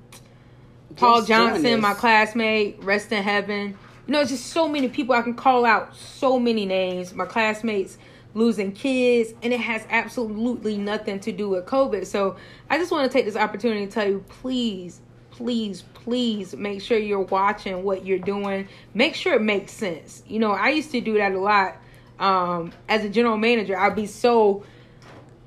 Paul 0.95 1.23
Johnson, 1.23 1.79
my 1.79 1.93
classmate, 1.93 2.83
rest 2.83 3.11
in 3.11 3.23
heaven. 3.23 3.77
You 4.05 4.13
know, 4.13 4.21
it's 4.21 4.31
just 4.31 4.47
so 4.47 4.67
many 4.67 4.87
people. 4.87 5.15
I 5.15 5.21
can 5.21 5.33
call 5.33 5.65
out 5.65 5.95
so 5.95 6.39
many 6.39 6.65
names. 6.65 7.13
My 7.13 7.25
classmates 7.25 7.97
losing 8.33 8.71
kids, 8.71 9.33
and 9.41 9.53
it 9.53 9.59
has 9.59 9.85
absolutely 9.89 10.77
nothing 10.77 11.19
to 11.21 11.31
do 11.31 11.49
with 11.49 11.65
COVID. 11.65 12.05
So 12.05 12.37
I 12.69 12.77
just 12.77 12.91
want 12.91 13.09
to 13.09 13.15
take 13.15 13.25
this 13.25 13.35
opportunity 13.35 13.85
to 13.85 13.91
tell 13.91 14.07
you, 14.07 14.23
please, 14.27 15.01
please, 15.31 15.83
please 15.93 16.55
make 16.55 16.81
sure 16.81 16.97
you're 16.97 17.21
watching 17.21 17.83
what 17.83 18.05
you're 18.05 18.19
doing. 18.19 18.67
Make 18.93 19.15
sure 19.15 19.33
it 19.33 19.41
makes 19.41 19.71
sense. 19.71 20.23
You 20.27 20.39
know, 20.39 20.51
I 20.51 20.69
used 20.69 20.91
to 20.91 21.01
do 21.01 21.17
that 21.17 21.31
a 21.31 21.39
lot. 21.39 21.77
Um, 22.19 22.71
as 22.89 23.05
a 23.05 23.09
general 23.09 23.37
manager, 23.37 23.77
I'd 23.77 23.95
be 23.95 24.07
so 24.07 24.63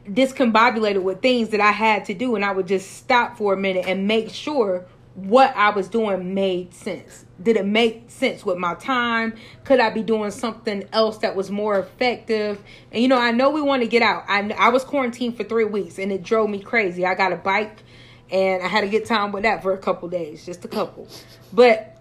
discombobulated 0.08 1.02
with 1.02 1.20
things 1.20 1.50
that 1.50 1.60
I 1.60 1.72
had 1.72 2.04
to 2.06 2.14
do, 2.14 2.36
and 2.36 2.44
I 2.44 2.52
would 2.52 2.66
just 2.66 2.92
stop 2.92 3.36
for 3.36 3.54
a 3.54 3.56
minute 3.56 3.86
and 3.86 4.06
make 4.06 4.30
sure 4.30 4.86
what 5.24 5.54
I 5.56 5.70
was 5.70 5.88
doing 5.88 6.34
made 6.34 6.74
sense. 6.74 7.24
Did 7.42 7.56
it 7.56 7.66
make 7.66 8.10
sense 8.10 8.44
with 8.44 8.58
my 8.58 8.74
time? 8.74 9.34
Could 9.64 9.80
I 9.80 9.90
be 9.90 10.02
doing 10.02 10.30
something 10.30 10.84
else 10.92 11.18
that 11.18 11.36
was 11.36 11.50
more 11.50 11.78
effective? 11.78 12.62
And 12.92 13.02
you 13.02 13.08
know, 13.08 13.18
I 13.18 13.30
know 13.30 13.50
we 13.50 13.62
want 13.62 13.82
to 13.82 13.88
get 13.88 14.02
out. 14.02 14.24
I 14.28 14.48
I 14.50 14.68
was 14.68 14.84
quarantined 14.84 15.36
for 15.36 15.44
three 15.44 15.64
weeks 15.64 15.98
and 15.98 16.12
it 16.12 16.22
drove 16.22 16.50
me 16.50 16.60
crazy. 16.60 17.06
I 17.06 17.14
got 17.14 17.32
a 17.32 17.36
bike 17.36 17.82
and 18.30 18.62
I 18.62 18.68
had 18.68 18.84
a 18.84 18.88
good 18.88 19.04
time 19.04 19.32
with 19.32 19.42
that 19.42 19.62
for 19.62 19.72
a 19.72 19.78
couple 19.78 20.08
days, 20.08 20.46
just 20.46 20.64
a 20.64 20.68
couple. 20.68 21.08
But 21.52 21.96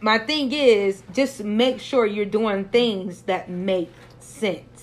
my 0.00 0.18
thing 0.18 0.52
is 0.52 1.02
just 1.12 1.42
make 1.42 1.80
sure 1.80 2.06
you're 2.06 2.24
doing 2.24 2.64
things 2.64 3.22
that 3.22 3.48
make 3.48 3.92
sense. 4.20 4.73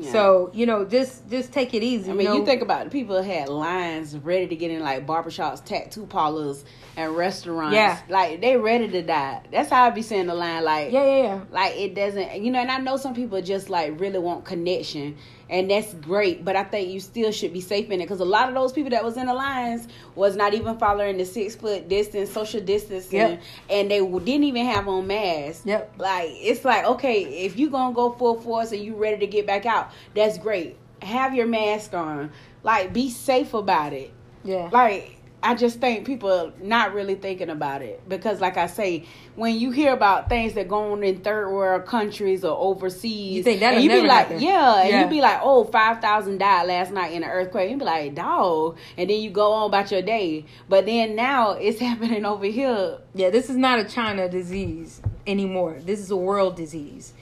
So 0.00 0.50
you 0.54 0.64
know, 0.64 0.86
just 0.86 1.28
just 1.28 1.52
take 1.52 1.74
it 1.74 1.82
easy. 1.82 2.10
I 2.10 2.14
mean, 2.14 2.26
you, 2.26 2.32
know? 2.32 2.36
you 2.38 2.46
think 2.46 2.62
about 2.62 2.86
it, 2.86 2.92
people 2.92 3.22
had 3.22 3.50
lines 3.50 4.16
ready 4.16 4.46
to 4.46 4.56
get 4.56 4.70
in 4.70 4.80
like 4.80 5.06
barbershops, 5.06 5.62
tattoo 5.62 6.06
parlors, 6.06 6.64
and 6.96 7.14
restaurants. 7.14 7.74
Yeah, 7.74 8.00
like 8.08 8.40
they 8.40 8.56
ready 8.56 8.88
to 8.88 9.02
die. 9.02 9.42
That's 9.52 9.68
how 9.68 9.84
I 9.84 9.90
be 9.90 10.00
seeing 10.00 10.28
the 10.28 10.34
line. 10.34 10.64
Like 10.64 10.92
yeah, 10.92 11.04
yeah, 11.04 11.22
yeah. 11.22 11.40
Like 11.50 11.76
it 11.76 11.94
doesn't, 11.94 12.42
you 12.42 12.50
know. 12.50 12.60
And 12.60 12.70
I 12.70 12.78
know 12.78 12.96
some 12.96 13.14
people 13.14 13.42
just 13.42 13.68
like 13.68 14.00
really 14.00 14.18
want 14.18 14.46
connection, 14.46 15.18
and 15.52 15.70
that's 15.70 15.92
great. 15.94 16.44
But 16.44 16.56
I 16.56 16.64
think 16.64 16.88
you 16.88 16.98
still 16.98 17.30
should 17.30 17.52
be 17.52 17.60
safe 17.60 17.90
in 17.90 18.00
it 18.00 18.04
because 18.04 18.20
a 18.20 18.24
lot 18.24 18.48
of 18.48 18.54
those 18.54 18.72
people 18.72 18.90
that 18.90 19.04
was 19.04 19.16
in 19.18 19.26
the 19.26 19.34
lines 19.34 19.86
was 20.14 20.34
not 20.34 20.54
even 20.54 20.78
following 20.78 21.18
the 21.18 21.26
six 21.26 21.54
foot 21.54 21.88
distance, 21.88 22.30
social 22.30 22.60
distancing, 22.60 23.18
yep. 23.18 23.42
and 23.68 23.90
they 23.90 24.00
didn't 24.00 24.44
even 24.44 24.64
have 24.66 24.88
on 24.88 25.06
masks. 25.06 25.64
Yep. 25.66 25.94
Like 25.98 26.30
it's 26.30 26.64
like 26.64 26.84
okay, 26.86 27.44
if 27.44 27.58
you 27.58 27.68
gonna 27.70 27.94
go 27.94 28.12
full 28.12 28.40
force 28.40 28.72
and 28.72 28.82
you 28.82 28.96
ready 28.96 29.18
to 29.18 29.26
get 29.26 29.46
back 29.46 29.66
out, 29.66 29.92
that's 30.14 30.38
great. 30.38 30.76
Have 31.02 31.34
your 31.34 31.46
mask 31.46 31.92
on. 31.92 32.32
Like 32.62 32.92
be 32.94 33.10
safe 33.10 33.52
about 33.52 33.92
it. 33.92 34.10
Yeah. 34.44 34.70
Like 34.72 35.21
I 35.44 35.56
just 35.56 35.80
think 35.80 36.06
people 36.06 36.52
not 36.62 36.94
really 36.94 37.16
thinking 37.16 37.50
about 37.50 37.82
it 37.82 38.08
because, 38.08 38.40
like 38.40 38.56
I 38.56 38.68
say, 38.68 39.06
when 39.34 39.58
you 39.58 39.72
hear 39.72 39.92
about 39.92 40.28
things 40.28 40.54
that 40.54 40.68
go 40.68 40.92
on 40.92 41.02
in 41.02 41.20
third 41.20 41.50
world 41.50 41.84
countries 41.84 42.44
or 42.44 42.56
overseas, 42.56 43.38
you 43.38 43.42
think 43.42 43.58
that 43.58 43.82
you 43.82 43.90
be 43.90 44.02
like, 44.02 44.28
happen. 44.28 44.40
yeah, 44.40 44.82
and 44.82 45.00
you 45.02 45.16
be 45.16 45.20
like, 45.20 45.40
oh, 45.42 45.64
five 45.64 46.00
thousand 46.00 46.38
died 46.38 46.68
last 46.68 46.92
night 46.92 47.12
in 47.12 47.24
an 47.24 47.28
earthquake. 47.28 47.72
You 47.72 47.76
be 47.76 47.84
like, 47.84 48.14
dog, 48.14 48.78
and 48.96 49.10
then 49.10 49.20
you 49.20 49.30
go 49.30 49.52
on 49.52 49.66
about 49.66 49.90
your 49.90 50.02
day. 50.02 50.44
But 50.68 50.86
then 50.86 51.16
now 51.16 51.52
it's 51.52 51.80
happening 51.88 52.24
over 52.24 52.46
here. 52.46 52.98
Yeah, 53.14 53.30
this 53.30 53.50
is 53.50 53.56
not 53.56 53.80
a 53.80 53.84
China 53.84 54.28
disease 54.28 55.02
anymore. 55.26 55.78
This 55.84 55.98
is 55.98 56.12
a 56.12 56.16
world 56.16 56.54
disease. 56.54 57.14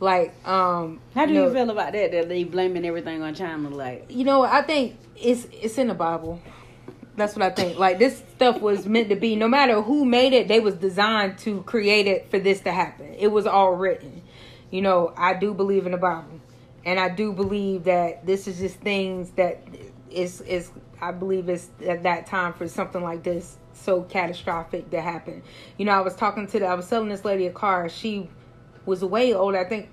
Like, 0.00 0.34
um, 0.46 1.00
how 1.14 1.26
do 1.26 1.32
you, 1.32 1.38
know, 1.38 1.46
you 1.46 1.54
feel 1.54 1.70
about 1.70 1.92
that? 1.92 2.10
That 2.10 2.28
they 2.28 2.42
blaming 2.44 2.84
everything 2.84 3.22
on 3.22 3.34
China? 3.34 3.68
Like, 3.68 4.06
you 4.08 4.24
know, 4.24 4.42
I 4.42 4.62
think 4.62 4.96
it's 5.16 5.46
it's 5.52 5.78
in 5.78 5.88
the 5.88 5.94
Bible. 5.94 6.40
That's 7.18 7.34
what 7.34 7.42
I 7.42 7.50
think. 7.50 7.78
Like 7.78 7.98
this 7.98 8.22
stuff 8.36 8.60
was 8.60 8.86
meant 8.86 9.08
to 9.08 9.16
be. 9.16 9.36
No 9.36 9.48
matter 9.48 9.82
who 9.82 10.04
made 10.04 10.32
it, 10.32 10.48
they 10.48 10.60
was 10.60 10.74
designed 10.76 11.38
to 11.38 11.62
create 11.62 12.06
it 12.06 12.30
for 12.30 12.38
this 12.38 12.60
to 12.60 12.72
happen. 12.72 13.14
It 13.18 13.28
was 13.28 13.46
all 13.46 13.72
written. 13.72 14.22
You 14.70 14.82
know, 14.82 15.12
I 15.16 15.34
do 15.34 15.52
believe 15.52 15.84
in 15.84 15.92
the 15.92 15.98
Bible, 15.98 16.40
and 16.84 17.00
I 17.00 17.08
do 17.08 17.32
believe 17.32 17.84
that 17.84 18.24
this 18.24 18.46
is 18.46 18.58
just 18.58 18.76
things 18.76 19.30
that 19.32 19.62
is 20.10 20.40
is. 20.42 20.70
I 21.00 21.12
believe 21.12 21.48
it's 21.48 21.68
at 21.86 22.02
that 22.04 22.26
time 22.26 22.52
for 22.54 22.66
something 22.66 23.02
like 23.02 23.22
this 23.22 23.56
so 23.72 24.02
catastrophic 24.02 24.90
to 24.90 25.00
happen. 25.00 25.42
You 25.76 25.84
know, 25.84 25.92
I 25.92 26.00
was 26.00 26.14
talking 26.14 26.46
to 26.48 26.58
the. 26.60 26.66
I 26.66 26.74
was 26.74 26.86
selling 26.86 27.08
this 27.08 27.24
lady 27.24 27.46
a 27.46 27.52
car. 27.52 27.88
She 27.88 28.28
was 28.86 29.04
way 29.04 29.34
old. 29.34 29.54
I 29.54 29.64
think 29.64 29.90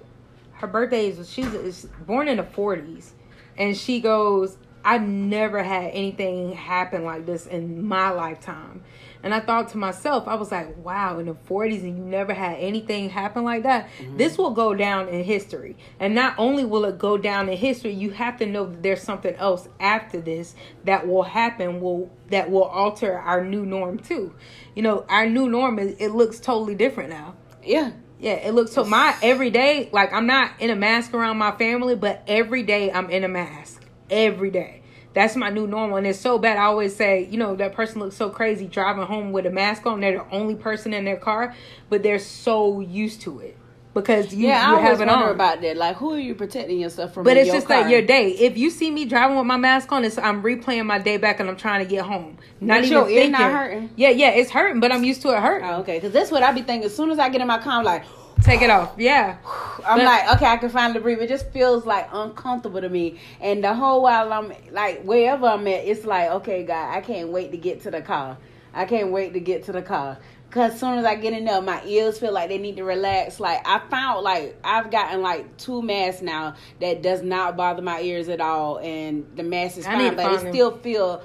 her 0.53 0.67
birthday 0.67 1.07
is 1.07 1.29
she 1.29 1.43
was 1.43 1.88
born 2.05 2.27
in 2.27 2.38
the 2.38 2.43
forties, 2.43 3.13
and 3.57 3.75
she 3.75 3.99
goes, 3.99 4.57
I 4.86 5.00
never 5.00 5.63
had 5.63 5.89
anything 5.93 6.54
happen 6.54 7.04
like 7.04 7.26
this 7.26 7.48
in 7.48 7.88
my 7.88 8.12
lifetime. 8.12 8.84
And 9.24 9.34
I 9.34 9.39
thought 9.39 9.69
to 9.69 9.80
myself, 9.80 10.28
I 10.28 10.36
was 10.36 10.52
like, 10.52 10.78
wow, 10.78 11.17
in 11.17 11.26
the 11.26 11.34
40s 11.34 11.82
and 11.82 11.98
you 11.98 12.04
never 12.04 12.36
had 12.36 12.60
anything 12.60 13.10
happen 13.10 13.43
like 13.43 13.63
that, 13.63 13.89
mm-hmm. 13.98 14.17
this 14.17 14.38
will 14.38 14.52
go 14.52 14.76
down 14.76 15.10
in 15.10 15.24
history. 15.24 15.76
And 16.00 16.13
not 16.13 16.36
only 16.38 16.63
will 16.63 16.86
it 16.86 17.00
go 17.00 17.17
down 17.17 17.50
in 17.50 17.58
history, 17.58 17.93
you 17.93 18.12
have 18.12 18.38
to 18.38 18.45
know 18.45 18.67
that 18.67 18.84
there's 18.84 19.02
something 19.02 19.34
else 19.38 19.67
after 19.80 20.21
this 20.21 20.54
that 20.84 21.08
will 21.08 21.24
happen 21.24 21.82
will 21.82 22.12
that 22.30 22.52
will 22.52 22.65
alter 22.65 23.17
our 23.17 23.43
new 23.43 23.65
norm 23.65 23.98
too. 23.98 24.36
You 24.76 24.84
know, 24.84 25.04
our 25.10 25.28
new 25.28 25.50
norm 25.50 25.80
is 25.80 25.95
it 26.00 26.10
looks 26.10 26.39
totally 26.39 26.76
different 26.76 27.10
now. 27.10 27.36
Yeah. 27.63 27.93
Yeah, 28.19 28.34
it 28.34 28.54
looks 28.54 28.71
so 28.71 28.84
my 28.86 29.15
every 29.24 29.50
day, 29.50 29.89
like 29.91 30.13
I'm 30.13 30.28
not 30.28 30.52
in 30.60 30.69
a 30.69 30.76
mask 30.76 31.15
around 31.15 31.38
my 31.38 31.52
family, 31.52 31.95
but 31.95 32.24
every 32.28 32.62
day 32.62 32.91
I'm 32.91 33.10
in 33.10 33.24
a 33.24 33.28
mask. 33.28 33.74
Every 34.09 34.51
day 34.51 34.81
that's 35.15 35.35
my 35.35 35.49
new 35.49 35.65
normal. 35.65 35.97
And 35.97 36.05
it's 36.05 36.19
so 36.19 36.37
bad. 36.37 36.57
I 36.57 36.65
always 36.65 36.95
say, 36.95 37.25
you 37.31 37.37
know, 37.37 37.55
that 37.55 37.73
person 37.73 38.01
looks 38.01 38.17
so 38.17 38.29
crazy 38.29 38.67
driving 38.67 39.05
home 39.05 39.31
with 39.31 39.45
a 39.45 39.49
mask 39.49 39.85
on. 39.87 40.01
They're 40.01 40.19
the 40.19 40.29
only 40.29 40.55
person 40.55 40.93
in 40.93 41.05
their 41.05 41.15
car, 41.15 41.55
but 41.89 42.03
they're 42.03 42.19
so 42.19 42.81
used 42.81 43.21
to 43.21 43.39
it 43.39 43.57
because 43.93 44.33
you, 44.33 44.49
yeah, 44.49 44.71
you 44.71 44.75
I 44.75 44.81
have 44.81 44.99
wonder 44.99 45.13
on. 45.13 45.29
about 45.29 45.61
that. 45.61 45.77
Like, 45.77 45.95
who 45.95 46.13
are 46.13 46.19
you 46.19 46.35
protecting 46.35 46.81
yourself 46.81 47.13
from? 47.13 47.23
But 47.23 47.37
it's 47.37 47.49
just 47.49 47.67
car? 47.67 47.81
like 47.81 47.89
your 47.89 48.01
day. 48.01 48.31
If 48.31 48.57
you 48.57 48.69
see 48.69 48.91
me 48.91 49.05
driving 49.05 49.37
with 49.37 49.45
my 49.45 49.55
mask 49.55 49.89
on, 49.93 50.03
it's 50.03 50.17
I'm 50.17 50.43
replaying 50.43 50.85
my 50.85 50.99
day 50.99 51.15
back 51.15 51.39
and 51.39 51.49
I'm 51.49 51.55
trying 51.55 51.83
to 51.83 51.89
get 51.89 52.05
home. 52.05 52.37
Not 52.59 52.79
but 52.79 52.85
even 52.85 52.97
your 52.97 53.05
thinking. 53.07 53.31
not 53.31 53.51
hurting. 53.53 53.89
Yeah, 53.95 54.09
yeah, 54.09 54.31
it's 54.31 54.51
hurting, 54.51 54.81
but 54.81 54.91
I'm 54.91 55.05
used 55.05 55.21
to 55.21 55.29
it 55.29 55.39
hurting. 55.39 55.67
Oh, 55.67 55.79
okay, 55.79 55.95
because 55.97 56.11
that's 56.11 56.29
what 56.29 56.43
I 56.43 56.51
be 56.51 56.61
thinking. 56.61 56.87
As 56.87 56.95
soon 56.95 57.09
as 57.09 57.19
I 57.19 57.29
get 57.29 57.39
in 57.39 57.47
my 57.47 57.57
car, 57.57 57.79
I'm 57.79 57.85
like 57.85 58.03
take 58.41 58.62
it 58.62 58.69
off. 58.69 58.93
Yeah. 58.98 59.38
I'm 59.86 60.00
but, 60.00 60.06
like, 60.06 60.36
okay, 60.36 60.45
I 60.45 60.58
can 60.58 60.69
finally 60.69 61.00
breathe. 61.00 61.19
It 61.19 61.30
just 61.30 61.52
feels 61.52 61.86
like 61.86 62.10
uncomfortable 62.12 62.82
to 62.82 62.89
me. 62.89 63.19
And 63.39 63.63
the 63.63 63.74
whole 63.74 64.02
while 64.02 64.32
I'm 64.34 64.54
like, 64.71 65.04
wherever 65.04 65.48
I'm 65.48 65.67
at, 65.67 65.86
it's 65.86 66.06
like, 66.06 66.30
okay, 66.32 66.63
God, 66.63 66.95
I 66.95 67.02
can't 67.02 67.30
wait 67.30 67.52
to 67.52 67.58
get 67.58 67.82
to 67.84 67.91
the 67.91 68.02
car. 68.02 68.38
I 68.74 68.86
can't 68.86 69.12
wait 69.12 69.34
to 69.34 69.39
get 69.39 69.63
to 69.65 69.71
the 69.71 69.82
car. 69.82 70.17
Cause 70.56 70.74
as 70.74 70.80
soon 70.80 70.98
as 71.00 71.06
I 71.06 71.15
get 71.15 71.34
in 71.34 71.43
there, 71.43 71.62
my 71.62 71.84
ears 71.86 72.17
feel 72.17 72.32
like 72.32 72.48
they 72.48 72.58
need 72.58 72.78
to 72.78 72.86
relax. 72.86 73.41
Like 73.41 73.67
I 73.67 73.80
found, 73.89 74.24
like 74.24 74.58
I've 74.63 74.89
gotten 74.89 75.21
like 75.21 75.58
two 75.58 75.82
masks 75.82 76.21
now 76.21 76.56
that 76.80 77.02
does 77.02 77.21
not 77.21 77.58
bother 77.58 77.82
my 77.82 78.00
ears 78.00 78.30
at 78.30 78.39
all, 78.39 78.78
and 78.80 79.26
the 79.36 79.43
mask 79.43 79.78
is 79.78 79.86
fine, 79.86 80.15
but 80.15 80.32
it 80.32 80.54
still 80.54 80.78
feel 80.78 81.21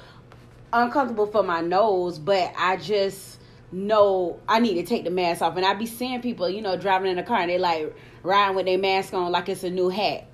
uncomfortable 0.73 1.27
for 1.27 1.45
my 1.45 1.61
nose. 1.61 2.19
But 2.19 2.53
I 2.57 2.77
just 2.77 3.40
know 3.73 4.41
I 4.49 4.59
need 4.61 4.75
to 4.75 4.83
take 4.83 5.05
the 5.05 5.11
mask 5.11 5.43
off. 5.43 5.57
And 5.57 5.65
I 5.65 5.75
be 5.75 5.87
seeing 5.87 6.21
people, 6.21 6.49
you 6.49 6.63
know, 6.63 6.77
driving 6.77 7.11
in 7.11 7.19
a 7.19 7.23
car 7.23 7.39
and 7.39 7.51
they 7.51 7.59
like 7.59 7.95
riding 8.23 8.57
with 8.57 8.67
their 8.67 8.79
mask 8.79 9.15
on 9.15 9.31
like 9.33 9.49
it's 9.49 9.65
a 9.65 9.71
new 9.71 9.89
hat. 9.89 10.27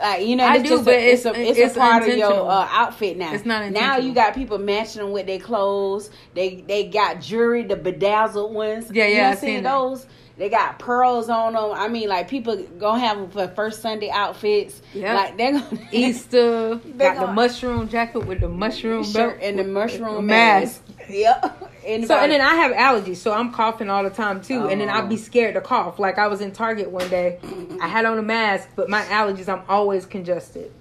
Like 0.00 0.26
you 0.26 0.36
know, 0.36 0.44
I 0.44 0.56
it's 0.56 0.68
do, 0.68 0.82
but 0.82 0.94
a, 0.94 1.12
it's, 1.12 1.24
it's, 1.24 1.36
a, 1.36 1.40
it's, 1.40 1.58
it's 1.58 1.76
a 1.76 1.78
part 1.78 2.06
of 2.06 2.16
your 2.16 2.50
uh, 2.50 2.68
outfit 2.70 3.16
now. 3.16 3.32
It's 3.32 3.46
not 3.46 3.70
now. 3.70 3.96
You 3.96 4.12
got 4.12 4.34
people 4.34 4.58
matching 4.58 5.00
them 5.00 5.12
with 5.12 5.26
their 5.26 5.38
clothes. 5.38 6.10
They 6.34 6.62
they 6.68 6.84
got 6.84 7.20
jewelry, 7.20 7.62
the 7.62 7.76
bedazzled 7.76 8.52
ones. 8.52 8.90
Yeah, 8.92 9.06
yeah, 9.06 9.30
you 9.30 9.36
I 9.36 9.40
seen 9.40 9.62
those. 9.62 10.04
That. 10.04 10.12
They 10.38 10.50
got 10.50 10.78
pearls 10.78 11.30
on 11.30 11.54
them. 11.54 11.72
I 11.72 11.88
mean, 11.88 12.10
like 12.10 12.28
people 12.28 12.62
gonna 12.78 13.00
have 13.00 13.32
for 13.32 13.48
first 13.48 13.80
Sunday 13.80 14.10
outfits. 14.10 14.82
Yeah, 14.92 15.14
like 15.14 15.38
they're 15.38 15.52
gonna 15.52 15.88
Easter. 15.90 16.74
got 16.98 17.16
gonna, 17.16 17.26
the 17.28 17.32
mushroom 17.32 17.88
jacket 17.88 18.26
with 18.26 18.40
the 18.40 18.48
mushroom 18.50 19.02
shirt 19.02 19.40
and 19.40 19.58
the 19.58 19.64
mushroom 19.64 20.26
mask. 20.26 20.82
mask. 20.86 20.95
Yep. 21.08 21.72
Anybody? 21.84 22.06
So 22.06 22.18
and 22.18 22.32
then 22.32 22.40
I 22.40 22.54
have 22.54 22.72
allergies, 22.72 23.16
so 23.16 23.32
I'm 23.32 23.52
coughing 23.52 23.88
all 23.90 24.02
the 24.02 24.10
time 24.10 24.40
too. 24.40 24.62
Oh. 24.64 24.68
And 24.68 24.80
then 24.80 24.88
I'd 24.88 25.08
be 25.08 25.14
oh. 25.14 25.18
scared 25.18 25.54
to 25.54 25.60
cough. 25.60 25.98
Like 25.98 26.18
I 26.18 26.26
was 26.28 26.40
in 26.40 26.52
Target 26.52 26.90
one 26.90 27.08
day, 27.08 27.38
I 27.80 27.88
had 27.88 28.04
on 28.04 28.18
a 28.18 28.22
mask, 28.22 28.68
but 28.76 28.88
my 28.88 29.02
allergies, 29.02 29.48
I'm 29.48 29.62
always 29.68 30.06
congested. 30.06 30.72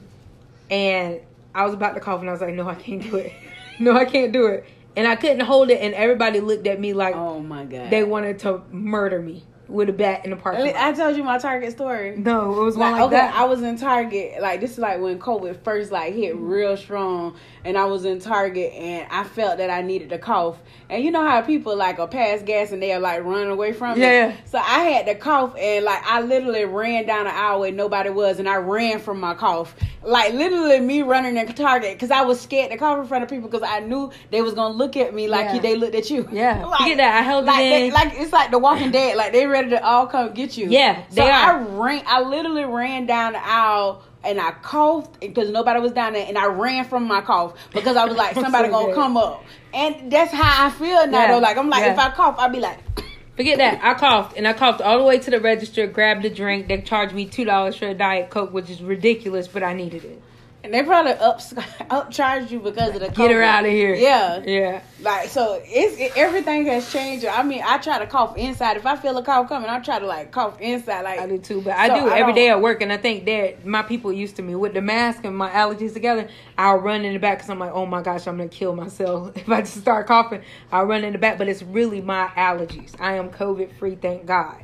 And 0.70 1.20
I 1.54 1.64
was 1.64 1.74
about 1.74 1.94
to 1.94 2.00
cough, 2.00 2.22
and 2.22 2.30
I 2.30 2.32
was 2.32 2.42
like, 2.42 2.56
"No, 2.56 2.68
I 2.68 2.76
can't 2.76 3.04
do 3.04 3.18
it. 3.18 3.34
no, 3.80 3.96
I 3.96 4.06
can't 4.06 4.32
do 4.32 4.48
it." 4.48 4.66
And 4.98 5.08
I 5.08 5.16
couldn't 5.16 5.42
hold 5.42 5.70
it, 5.70 5.82
and 5.82 5.94
everybody 5.94 6.40
looked 6.40 6.66
at 6.66 6.80
me 6.80 6.94
like, 6.94 7.16
"Oh 7.16 7.40
my 7.40 7.66
god!" 7.66 7.92
They 7.92 8.04
wanted 8.04 8.40
to 8.40 8.62
murder 8.72 9.22
me 9.22 9.44
with 9.68 9.90
a 9.90 9.94
bat 9.94 10.24
in 10.24 10.32
the 10.32 10.38
parking 10.38 10.66
lot. 10.66 10.76
I 10.76 10.94
told 10.94 11.18
you 11.18 11.24
my 11.24 11.38
Target 11.38 11.72
story. 11.72 12.16
No, 12.18 12.62
it 12.62 12.64
was 12.64 12.78
like, 12.78 12.94
like 12.94 13.02
okay, 13.04 13.16
that. 13.16 13.36
I 13.36 13.46
was 13.46 13.62
in 13.62 13.78
Target. 13.78 14.42
Like 14.42 14.60
this 14.62 14.72
is 14.72 14.80
like 14.80 15.00
when 15.00 15.20
COVID 15.20 15.64
first 15.64 15.92
like 15.92 16.14
hit 16.14 16.36
mm-hmm. 16.36 16.48
real 16.48 16.78
strong, 16.78 17.36
and 17.64 17.78
I 17.78 17.86
was 17.86 18.06
in 18.06 18.20
Target 18.20 18.74
and 18.74 19.08
I 19.12 19.24
felt 19.24 19.58
that 19.58 19.70
I 19.70 19.82
needed 19.82 20.10
to 20.10 20.20
cough. 20.20 20.60
And 20.90 21.04
you 21.04 21.12
know 21.12 21.28
how 21.28 21.42
people 21.42 21.76
like 21.76 22.00
are 22.00 22.08
pass 22.08 22.42
gas 22.44 22.72
and 22.72 22.82
they 22.82 22.94
are 22.94 23.00
like 23.00 23.24
running 23.24 23.50
away 23.50 23.74
from 23.74 24.00
yeah, 24.00 24.30
it. 24.30 24.36
So 24.46 24.60
I 24.60 24.84
had 24.84 25.06
to 25.08 25.16
cough 25.16 25.56
and 25.58 25.84
like 25.84 26.04
I 26.06 26.22
literally 26.22 26.66
ran 26.66 27.06
down 27.06 27.26
the 27.26 27.34
aisle 27.34 27.62
where 27.62 27.72
nobody 27.72 28.10
was, 28.10 28.40
and 28.40 28.48
I 28.48 28.58
ran 28.58 29.00
from 29.00 29.20
my 29.20 29.34
cough. 29.34 29.76
Like 30.04 30.34
literally 30.34 30.80
me 30.80 31.02
running 31.02 31.38
in 31.38 31.48
Target 31.54 31.94
because 31.94 32.12
I 32.12 32.22
was 32.22 32.40
scared 32.40 32.72
to 32.72 32.78
cough 32.78 33.00
in 33.00 33.08
front 33.08 33.24
of 33.24 33.30
people 33.30 33.50
because 33.50 33.68
I 33.68 33.80
knew 33.80 34.12
they 34.30 34.42
was 34.42 34.54
gonna 34.54 34.76
look 34.76 34.96
at 34.98 35.14
me 35.14 35.28
like 35.28 35.46
yeah. 35.46 35.60
they 35.60 35.76
looked 35.76 35.96
at 35.96 36.10
you. 36.10 36.28
Yeah, 36.32 36.66
like, 36.68 36.80
Forget 36.80 36.98
that. 36.98 37.20
I 37.20 37.22
held 37.24 37.46
like 37.46 37.66
it 37.66 37.70
they, 37.70 37.92
like 37.92 38.14
it's 38.14 38.32
like 38.32 38.52
The 38.52 38.60
Walking 38.60 38.92
Dead. 38.92 39.18
Like 39.18 39.32
they 39.32 39.48
ready 39.56 39.70
to 39.70 39.84
all 39.84 40.08
come 40.08 40.34
get 40.34 40.58
you. 40.58 40.70
Yeah, 40.70 41.04
so 41.10 41.24
I 41.24 41.58
ran. 41.60 42.04
I 42.06 42.22
literally 42.22 42.66
ran 42.66 43.06
down 43.06 43.34
the 43.34 43.46
aisle 43.46 44.04
and 44.24 44.40
I 44.40 44.52
coughed 44.52 45.20
because 45.20 45.50
nobody 45.50 45.80
was 45.80 45.92
down 45.92 46.14
there, 46.14 46.26
and 46.28 46.38
I 46.38 46.48
ran 46.48 46.86
from 46.86 47.08
my 47.08 47.22
cough 47.22 47.54
because 47.74 47.96
I 47.96 48.06
was 48.06 48.18
like, 48.18 48.34
somebody 48.46 48.68
so 48.68 48.72
gonna 48.72 48.88
good. 48.88 48.96
come 48.96 49.18
up, 49.18 49.44
and 49.74 50.12
that's 50.12 50.34
how 50.34 50.68
I 50.68 50.72
feel 50.72 51.08
now. 51.08 51.20
Yeah. 51.20 51.28
Though, 51.34 51.40
like 51.40 51.58
I'm 51.58 51.70
like, 51.70 51.86
yeah. 51.86 51.94
if 51.94 52.00
I 52.00 52.10
cough, 52.12 52.36
I'll 52.38 52.50
be 52.50 52.60
like. 52.60 52.80
Forget 53.36 53.58
that. 53.58 53.84
I 53.84 53.96
coughed 53.96 54.38
and 54.38 54.48
I 54.48 54.54
coughed 54.54 54.80
all 54.80 54.98
the 54.98 55.04
way 55.04 55.20
to 55.20 55.30
the 55.30 55.42
register, 55.42 55.88
grabbed 55.88 56.24
a 56.24 56.30
drink. 56.30 56.70
They 56.70 56.80
charged 56.80 57.14
me 57.14 57.26
two 57.26 57.44
dollars 57.44 57.76
for 57.76 57.90
a 57.90 57.94
diet 57.94 58.30
coke, 58.30 58.54
which 58.54 58.70
is 58.70 58.82
ridiculous, 58.82 59.50
but 59.50 59.62
I 59.62 59.74
needed 59.74 60.06
it. 60.06 60.22
And 60.66 60.74
they 60.74 60.82
probably 60.82 61.12
up 61.12 61.40
upcharge 61.42 62.50
you 62.50 62.60
because 62.60 62.96
of 62.96 63.02
the 63.02 63.10
get 63.10 63.30
her 63.30 63.44
out 63.44 63.66
of 63.66 63.72
here. 63.72 63.94
Yeah, 63.94 64.42
yeah. 64.44 64.82
Like 65.00 65.30
so, 65.30 65.62
it's 65.64 66.00
it, 66.00 66.18
everything 66.18 66.66
has 66.66 66.92
changed. 66.92 67.24
I 67.24 67.44
mean, 67.44 67.62
I 67.64 67.78
try 67.78 68.00
to 68.00 68.08
cough 68.08 68.36
inside. 68.36 68.76
If 68.76 68.88
I 68.88 68.96
feel 68.96 69.16
a 69.16 69.24
cough 69.24 69.48
coming, 69.48 69.70
I 69.70 69.80
try 69.80 70.00
to 70.00 70.08
like 70.08 70.32
cough 70.32 70.60
inside. 70.60 71.04
Like 71.04 71.20
I 71.20 71.28
do 71.28 71.38
too, 71.38 71.62
but 71.62 71.74
I 71.74 71.88
do 71.88 72.10
I 72.10 72.18
every 72.18 72.34
day 72.34 72.50
at 72.50 72.60
work, 72.60 72.82
and 72.82 72.92
I 72.92 72.98
think 72.98 73.26
that 73.26 73.64
my 73.64 73.84
people 73.84 74.12
used 74.12 74.38
to 74.38 74.42
me 74.42 74.56
with 74.56 74.74
the 74.74 74.82
mask 74.82 75.24
and 75.24 75.38
my 75.38 75.52
allergies 75.52 75.94
together. 75.94 76.28
I'll 76.58 76.78
run 76.78 77.06
in 77.06 77.14
the 77.14 77.20
back 77.20 77.38
because 77.38 77.52
I'm 77.52 77.60
like, 77.60 77.72
oh 77.72 77.86
my 77.86 78.02
gosh, 78.02 78.26
I'm 78.26 78.38
gonna 78.38 78.50
kill 78.50 78.76
myself 78.76 79.34
if 79.38 79.48
I 79.48 79.62
just 79.62 79.78
start 79.78 80.08
coughing. 80.08 80.42
I'll 80.72 80.86
run 80.86 81.04
in 81.04 81.14
the 81.14 81.20
back, 81.20 81.38
but 81.38 81.48
it's 81.48 81.62
really 81.62 82.02
my 82.02 82.28
allergies. 82.36 83.00
I 83.00 83.18
am 83.18 83.30
COVID 83.30 83.78
free, 83.78 83.96
thank 83.96 84.26
God. 84.26 84.58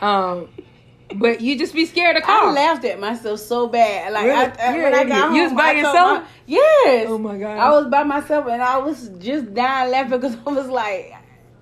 Um, 0.00 0.48
but 1.14 1.40
you 1.40 1.58
just 1.58 1.74
be 1.74 1.86
scared 1.86 2.16
to 2.16 2.22
call. 2.22 2.48
I 2.48 2.52
laughed 2.52 2.84
at 2.84 2.98
myself 2.98 3.40
so 3.40 3.68
bad. 3.68 4.12
Like 4.12 4.24
really? 4.24 4.36
I, 4.36 4.72
I, 4.72 4.82
when 4.82 4.94
I 4.94 5.04
got 5.04 5.28
home, 5.28 5.34
you 5.36 5.42
was 5.44 5.52
by 5.52 5.72
yourself. 5.72 6.22
My, 6.22 6.26
yes. 6.46 7.06
Oh 7.08 7.18
my 7.18 7.38
god. 7.38 7.58
I 7.58 7.70
was 7.70 7.86
by 7.88 8.02
myself 8.02 8.46
and 8.48 8.62
I 8.62 8.78
was 8.78 9.08
just 9.18 9.54
dying 9.54 9.90
laughing 9.90 10.10
because 10.18 10.36
I 10.46 10.50
was 10.50 10.68
like, 10.68 11.14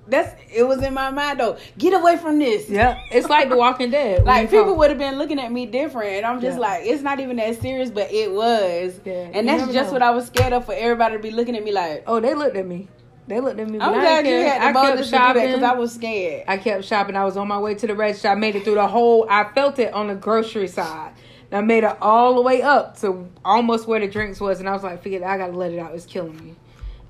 that's 0.06 0.34
it 0.52 0.64
was 0.64 0.82
in 0.82 0.94
my 0.94 1.10
mind 1.10 1.40
though. 1.40 1.58
Get 1.78 1.94
away 1.94 2.16
from 2.16 2.38
this. 2.38 2.68
Yeah, 2.68 2.98
it's 3.10 3.28
like 3.28 3.48
The 3.48 3.56
Walking 3.56 3.90
Dead. 3.90 4.24
like 4.24 4.50
people 4.50 4.76
would 4.76 4.90
have 4.90 4.98
been 4.98 5.16
looking 5.16 5.38
at 5.38 5.50
me 5.50 5.66
different, 5.66 6.10
and 6.10 6.26
I'm 6.26 6.40
just 6.40 6.56
yeah. 6.56 6.66
like, 6.66 6.86
it's 6.86 7.02
not 7.02 7.20
even 7.20 7.36
that 7.36 7.60
serious, 7.60 7.90
but 7.90 8.12
it 8.12 8.30
was. 8.30 9.00
Yeah. 9.04 9.30
And 9.32 9.46
you 9.46 9.56
that's 9.56 9.72
just 9.72 9.88
know. 9.88 9.94
what 9.94 10.02
I 10.02 10.10
was 10.10 10.26
scared 10.26 10.52
of 10.52 10.66
for 10.66 10.74
everybody 10.74 11.16
to 11.16 11.22
be 11.22 11.30
looking 11.30 11.56
at 11.56 11.64
me 11.64 11.72
like. 11.72 12.04
Oh, 12.06 12.20
they 12.20 12.34
looked 12.34 12.56
at 12.56 12.66
me. 12.66 12.88
They 13.26 13.40
looked 13.40 13.58
at 13.58 13.68
me. 13.68 13.78
I'm 13.80 13.92
glad 13.92 14.26
you 14.26 14.34
had 14.34 14.74
the 14.74 14.96
to 14.96 15.02
do 15.02 15.10
that 15.10 15.34
because 15.34 15.62
I 15.62 15.72
was 15.74 15.94
scared. 15.94 16.44
I 16.46 16.58
kept 16.58 16.84
shopping. 16.84 17.16
I 17.16 17.24
was 17.24 17.36
on 17.36 17.48
my 17.48 17.58
way 17.58 17.74
to 17.74 17.86
the 17.86 17.94
register. 17.94 18.28
I 18.28 18.34
made 18.34 18.54
it 18.54 18.64
through 18.64 18.74
the 18.74 18.86
whole. 18.86 19.26
I 19.30 19.44
felt 19.54 19.78
it 19.78 19.92
on 19.94 20.08
the 20.08 20.14
grocery 20.14 20.68
side. 20.68 21.12
And 21.50 21.58
I 21.58 21.60
made 21.62 21.84
it 21.84 21.96
all 22.02 22.34
the 22.34 22.42
way 22.42 22.60
up 22.62 22.98
to 23.00 23.28
almost 23.44 23.86
where 23.86 24.00
the 24.00 24.08
drinks 24.08 24.40
was, 24.40 24.60
and 24.60 24.68
I 24.68 24.72
was 24.72 24.82
like, 24.82 25.02
"Forget 25.02 25.22
it. 25.22 25.24
I 25.24 25.38
gotta 25.38 25.56
let 25.56 25.72
it 25.72 25.78
out. 25.78 25.94
It's 25.94 26.06
killing 26.06 26.36
me." 26.36 26.54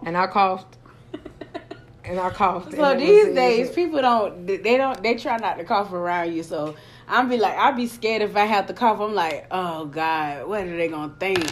And 0.05 0.17
I 0.17 0.27
coughed. 0.29 0.77
and 2.05 2.21
I 2.21 2.31
coughed. 2.31 2.75
So 2.75 2.97
these 2.97 3.35
days, 3.35 3.71
people 3.71 4.01
don't. 4.01 4.47
They 4.47 4.77
don't. 4.77 5.03
They 5.03 5.17
try 5.17 5.37
not 5.39 5.59
to 5.59 5.65
cough 5.65 5.93
around 5.93 6.33
you. 6.33 6.45
So 6.45 6.77
I'm 7.09 7.29
be 7.29 7.39
like, 7.39 7.57
I'd 7.57 7.77
be 7.77 7.87
scared 7.87 8.23
if 8.23 8.37
I 8.37 8.45
have 8.45 8.67
to 8.67 8.75
cough. 8.75 9.01
I'm 9.01 9.15
like, 9.15 9.47
oh 9.51 9.87
God, 9.87 10.47
what 10.47 10.63
are 10.63 10.77
they 10.77 10.89
gonna 10.89 11.15
think? 11.19 11.45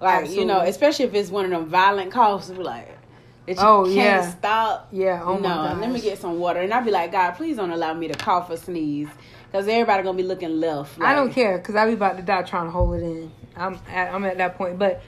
Like 0.00 0.22
Absolutely. 0.22 0.42
you 0.42 0.46
know, 0.46 0.60
especially 0.60 1.06
if 1.06 1.14
it's 1.14 1.30
one 1.30 1.44
of 1.46 1.50
them 1.50 1.66
violent 1.66 2.12
coughs. 2.12 2.50
Be 2.50 2.62
like, 2.62 2.98
that 3.46 3.56
you 3.56 3.62
oh, 3.62 3.84
can't 3.84 3.96
yeah. 3.96 4.30
stop. 4.30 4.88
Yeah. 4.92 5.22
Oh 5.24 5.36
no, 5.36 5.48
my 5.48 5.74
let 5.74 5.90
me 5.90 6.00
get 6.00 6.18
some 6.18 6.38
water, 6.38 6.60
and 6.60 6.72
I'd 6.72 6.84
be 6.84 6.90
like, 6.90 7.12
God, 7.12 7.32
please 7.32 7.56
don't 7.56 7.70
allow 7.70 7.92
me 7.94 8.08
to 8.08 8.14
cough 8.14 8.50
or 8.50 8.56
sneeze, 8.56 9.08
because 9.46 9.66
everybody 9.68 10.02
gonna 10.02 10.16
be 10.16 10.22
looking 10.22 10.60
left. 10.60 10.98
Like, 10.98 11.08
I 11.08 11.14
don't 11.14 11.32
care, 11.32 11.58
because 11.58 11.74
I 11.74 11.86
be 11.86 11.94
about 11.94 12.16
to 12.16 12.22
die 12.22 12.42
trying 12.42 12.66
to 12.66 12.70
hold 12.70 12.94
it 12.94 13.02
in. 13.02 13.32
I'm 13.56 13.78
at, 13.88 14.14
I'm 14.14 14.24
at 14.24 14.38
that 14.38 14.56
point, 14.56 14.78
but 14.78 15.02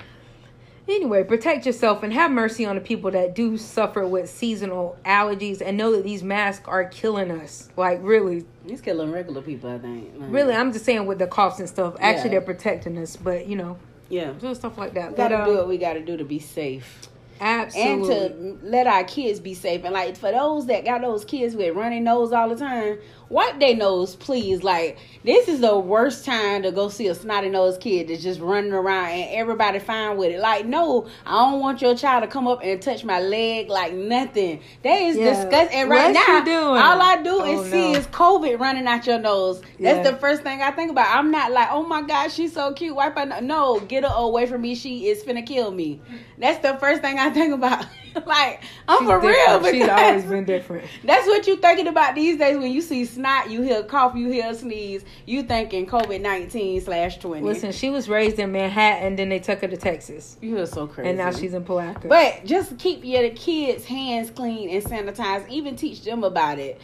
anyway, 0.88 1.24
protect 1.24 1.64
yourself 1.64 2.02
and 2.02 2.12
have 2.12 2.30
mercy 2.30 2.64
on 2.66 2.74
the 2.74 2.80
people 2.80 3.10
that 3.12 3.34
do 3.34 3.56
suffer 3.56 4.06
with 4.06 4.28
seasonal 4.28 4.98
allergies, 5.04 5.62
and 5.64 5.76
know 5.76 5.92
that 5.92 6.04
these 6.04 6.22
masks 6.22 6.66
are 6.66 6.84
killing 6.86 7.30
us. 7.30 7.68
Like 7.76 8.00
really, 8.02 8.44
these 8.66 8.80
killing 8.80 9.12
regular 9.12 9.42
people. 9.42 9.70
I 9.70 9.78
think. 9.78 10.12
Like, 10.16 10.32
really, 10.32 10.54
I'm 10.54 10.72
just 10.72 10.84
saying 10.84 11.06
with 11.06 11.18
the 11.18 11.26
coughs 11.26 11.60
and 11.60 11.68
stuff. 11.68 11.94
Actually, 12.00 12.24
yeah. 12.24 12.30
they're 12.32 12.40
protecting 12.40 12.98
us, 12.98 13.16
but 13.16 13.46
you 13.46 13.56
know, 13.56 13.78
yeah, 14.08 14.32
do 14.32 14.54
stuff 14.54 14.76
like 14.76 14.94
that. 14.94 15.12
We 15.12 15.16
gotta 15.16 15.38
but, 15.38 15.44
do 15.44 15.50
um, 15.52 15.56
what 15.58 15.68
we 15.68 15.78
gotta 15.78 16.00
do 16.00 16.16
to 16.16 16.24
be 16.24 16.40
safe. 16.40 17.08
Absolutely. 17.44 18.16
and 18.16 18.60
to 18.62 18.66
let 18.66 18.86
our 18.86 19.04
kids 19.04 19.38
be 19.38 19.52
safe. 19.52 19.84
And 19.84 19.92
like 19.92 20.16
for 20.16 20.32
those 20.32 20.66
that 20.66 20.84
got 20.84 21.02
those 21.02 21.26
kids 21.26 21.54
with 21.54 21.76
running 21.76 22.04
nose 22.04 22.32
all 22.32 22.48
the 22.48 22.56
time, 22.56 22.98
wipe 23.28 23.58
their 23.60 23.74
nose, 23.76 24.16
please. 24.16 24.62
Like 24.62 24.98
this 25.24 25.48
is 25.48 25.60
the 25.60 25.78
worst 25.78 26.24
time 26.24 26.62
to 26.62 26.70
go 26.72 26.88
see 26.88 27.08
a 27.08 27.14
snotty 27.14 27.48
nose 27.48 27.78
kid 27.78 28.08
that's 28.08 28.22
just 28.22 28.40
running 28.40 28.72
around 28.72 29.08
and 29.10 29.30
everybody 29.34 29.78
fine 29.78 30.16
with 30.16 30.32
it. 30.32 30.40
Like 30.40 30.66
no, 30.66 31.06
I 31.26 31.50
don't 31.50 31.60
want 31.60 31.82
your 31.82 31.96
child 31.96 32.22
to 32.22 32.28
come 32.28 32.46
up 32.46 32.60
and 32.62 32.80
touch 32.80 33.04
my 33.04 33.20
leg 33.20 33.68
like 33.68 33.92
nothing. 33.94 34.60
That 34.82 35.00
is 35.00 35.16
Yeah. 35.16 35.30
disgusting. 35.34 35.80
And 35.80 35.90
right 35.90 36.14
What 36.14 36.28
now, 36.28 36.44
doing? 36.44 36.82
all 36.82 37.00
I 37.02 37.22
do 37.22 37.40
Oh, 37.42 37.60
is 37.62 37.70
see 37.70 37.92
no. 37.92 37.98
is 37.98 38.06
COVID 38.08 38.58
running 38.60 38.86
out 38.86 39.06
your 39.06 39.18
nose. 39.18 39.60
That's 39.80 40.04
Yeah. 40.04 40.10
the 40.12 40.16
first 40.18 40.42
thing 40.42 40.62
I 40.62 40.70
think 40.70 40.90
about. 40.90 41.08
I'm 41.16 41.30
not 41.30 41.52
like, 41.52 41.68
oh 41.70 41.82
my 41.84 42.02
God, 42.02 42.30
she's 42.30 42.52
so 42.52 42.72
cute. 42.72 42.94
Wipe 42.94 43.16
her. 43.16 43.26
no- 43.26 43.40
No, 43.40 43.80
get 43.80 44.04
her 44.04 44.12
away 44.14 44.46
from 44.46 44.60
me. 44.62 44.74
She 44.74 45.08
is 45.08 45.22
finna 45.24 45.46
kill 45.46 45.70
me. 45.70 46.00
That's 46.38 46.58
the 46.58 46.76
first 46.78 47.00
thing 47.02 47.18
I 47.18 47.30
think 47.30 47.52
about. 47.54 47.84
like, 48.26 48.62
I'm 48.88 49.00
She's 49.00 49.08
for 49.08 49.20
real. 49.20 49.60
different. 49.60 49.74
She's 49.76 49.88
always 49.88 50.24
been 50.24 50.44
different. 50.44 50.84
That's 51.04 51.26
what 51.26 51.46
you 51.46 51.56
thinking 51.56 51.86
about 51.88 52.14
these 52.14 52.38
days 52.38 52.56
when 52.56 52.70
you 52.70 52.80
see 52.80 53.04
snot, 53.04 53.50
you 53.50 53.62
hear 53.62 53.82
cough, 53.82 54.14
you 54.14 54.28
hear 54.30 54.52
sneeze, 54.54 55.04
you 55.26 55.42
thinking 55.42 55.86
COVID 55.86 56.20
nineteen 56.20 56.80
slash 56.80 57.18
twenty. 57.18 57.44
Listen, 57.44 57.72
she 57.72 57.90
was 57.90 58.08
raised 58.08 58.38
in 58.38 58.52
Manhattan, 58.52 59.16
then 59.16 59.28
they 59.28 59.38
took 59.38 59.60
her 59.60 59.68
to 59.68 59.76
Texas, 59.76 60.36
you 60.40 60.58
are 60.58 60.66
so 60.66 60.86
crazy. 60.86 61.08
and 61.10 61.18
now 61.18 61.30
she's 61.32 61.54
in 61.54 61.64
Palatka. 61.64 62.08
But 62.08 62.44
just 62.44 62.78
keep 62.78 63.04
your 63.04 63.28
kids' 63.30 63.84
hands 63.84 64.30
clean 64.30 64.70
and 64.70 64.82
sanitized. 64.84 65.48
Even 65.48 65.76
teach 65.76 66.02
them 66.02 66.24
about 66.24 66.58
it. 66.58 66.80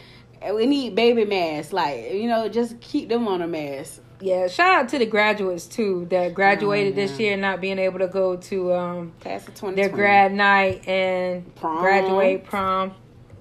We 0.53 0.65
need 0.65 0.95
baby 0.95 1.23
masks, 1.25 1.71
like 1.71 2.11
you 2.13 2.27
know, 2.27 2.49
just 2.49 2.79
keep 2.81 3.09
them 3.09 3.27
on 3.27 3.41
a 3.41 3.47
mask. 3.47 4.01
Yeah, 4.21 4.47
shout 4.47 4.73
out 4.83 4.89
to 4.89 4.99
the 4.99 5.05
graduates 5.05 5.65
too 5.65 6.07
that 6.09 6.33
graduated 6.33 6.93
Oh, 6.93 6.95
this 6.95 7.11
yeah. 7.19 7.27
year, 7.27 7.37
not 7.37 7.59
being 7.61 7.79
able 7.79 7.99
to 7.99 8.07
go 8.07 8.37
to 8.37 8.73
um, 8.73 9.13
the 9.21 9.73
their 9.75 9.89
grad 9.89 10.33
night 10.33 10.87
and 10.87 11.53
Prom. 11.55 11.79
graduate 11.81 12.43
prom. 12.45 12.93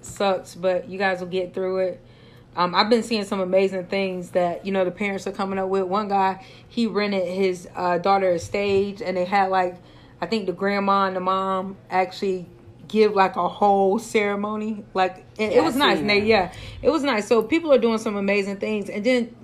Sucks, 0.03 0.55
but 0.55 0.89
you 0.89 0.99
guys 0.99 1.21
will 1.21 1.29
get 1.29 1.53
through 1.53 1.79
it. 1.79 2.01
Um, 2.57 2.75
I've 2.75 2.91
been 2.91 3.03
seeing 3.03 3.25
some 3.25 3.41
amazing 3.41 3.87
things 3.87 4.31
that 4.31 4.65
you 4.67 4.73
know 4.73 4.85
the 4.85 4.91
parents 4.91 5.27
are 5.27 5.33
coming 5.33 5.59
up 5.59 5.69
with. 5.69 5.85
One 5.85 6.09
guy 6.09 6.45
he 6.69 6.87
rented 6.87 7.27
his 7.29 7.69
uh, 7.77 7.99
daughter 7.99 8.31
a 8.31 8.39
stage, 8.39 9.03
and 9.03 9.17
they 9.17 9.25
had 9.27 9.51
like 9.51 9.77
I 10.21 10.27
think 10.27 10.47
the 10.47 10.53
grandma 10.53 11.07
and 11.07 11.15
the 11.17 11.21
mom 11.21 11.77
actually 11.91 12.47
give 12.89 13.15
like 13.15 13.37
a 13.37 13.49
whole 13.49 13.99
ceremony. 13.99 14.85
Like 14.95 15.19
it, 15.39 15.53
Yeah, 15.53 15.59
it 15.59 15.65
was 15.65 15.77
nice. 15.77 16.01
They, 16.01 16.25
yeah, 16.25 16.53
it 16.83 16.91
was 16.91 17.03
nice. 17.05 17.29
So 17.29 17.43
people 17.43 17.73
are 17.73 17.79
doing 17.79 17.99
some 17.99 18.17
amazing 18.17 18.57
things, 18.57 18.89
and 18.91 19.05
then 19.05 19.37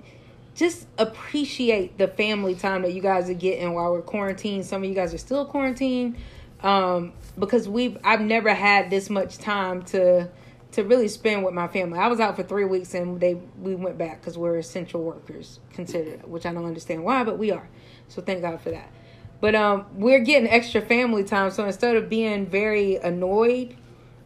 just 0.57 0.87
appreciate 0.97 1.99
the 1.99 2.07
family 2.07 2.55
time 2.55 2.81
that 2.81 2.91
you 2.91 3.01
guys 3.01 3.29
are 3.29 3.35
getting 3.35 3.73
while 3.73 3.91
we're 3.91 4.01
quarantined. 4.01 4.65
Some 4.65 4.83
of 4.83 4.89
you 4.89 4.95
guys 4.95 5.13
are 5.13 5.19
still 5.19 5.45
quarantined 5.45 6.17
um, 6.61 7.13
because 7.37 7.69
we've 7.69 7.95
I've 8.03 8.21
never 8.21 8.53
had 8.53 8.89
this 8.89 9.09
much 9.09 9.37
time 9.37 9.83
to 9.83 10.29
to 10.71 10.83
really 10.83 11.07
spend 11.07 11.45
with 11.45 11.53
my 11.53 11.67
family. 11.67 11.99
I 11.99 12.07
was 12.07 12.19
out 12.19 12.35
for 12.35 12.43
three 12.43 12.65
weeks 12.65 12.95
and 12.95 13.19
they 13.19 13.35
we 13.59 13.75
went 13.75 13.99
back 13.99 14.19
because 14.19 14.35
we're 14.35 14.57
essential 14.57 15.03
workers 15.03 15.59
considered, 15.73 16.27
which 16.27 16.47
I 16.47 16.53
don't 16.53 16.65
understand 16.65 17.03
why, 17.03 17.23
but 17.23 17.37
we 17.37 17.51
are. 17.51 17.69
So 18.07 18.23
thank 18.23 18.41
God 18.41 18.59
for 18.59 18.71
that. 18.71 18.91
But 19.39 19.53
um, 19.53 19.85
we're 19.93 20.21
getting 20.21 20.49
extra 20.49 20.81
family 20.81 21.23
time. 21.23 21.51
So 21.51 21.65
instead 21.65 21.95
of 21.95 22.09
being 22.09 22.47
very 22.47 22.95
annoyed, 22.95 23.77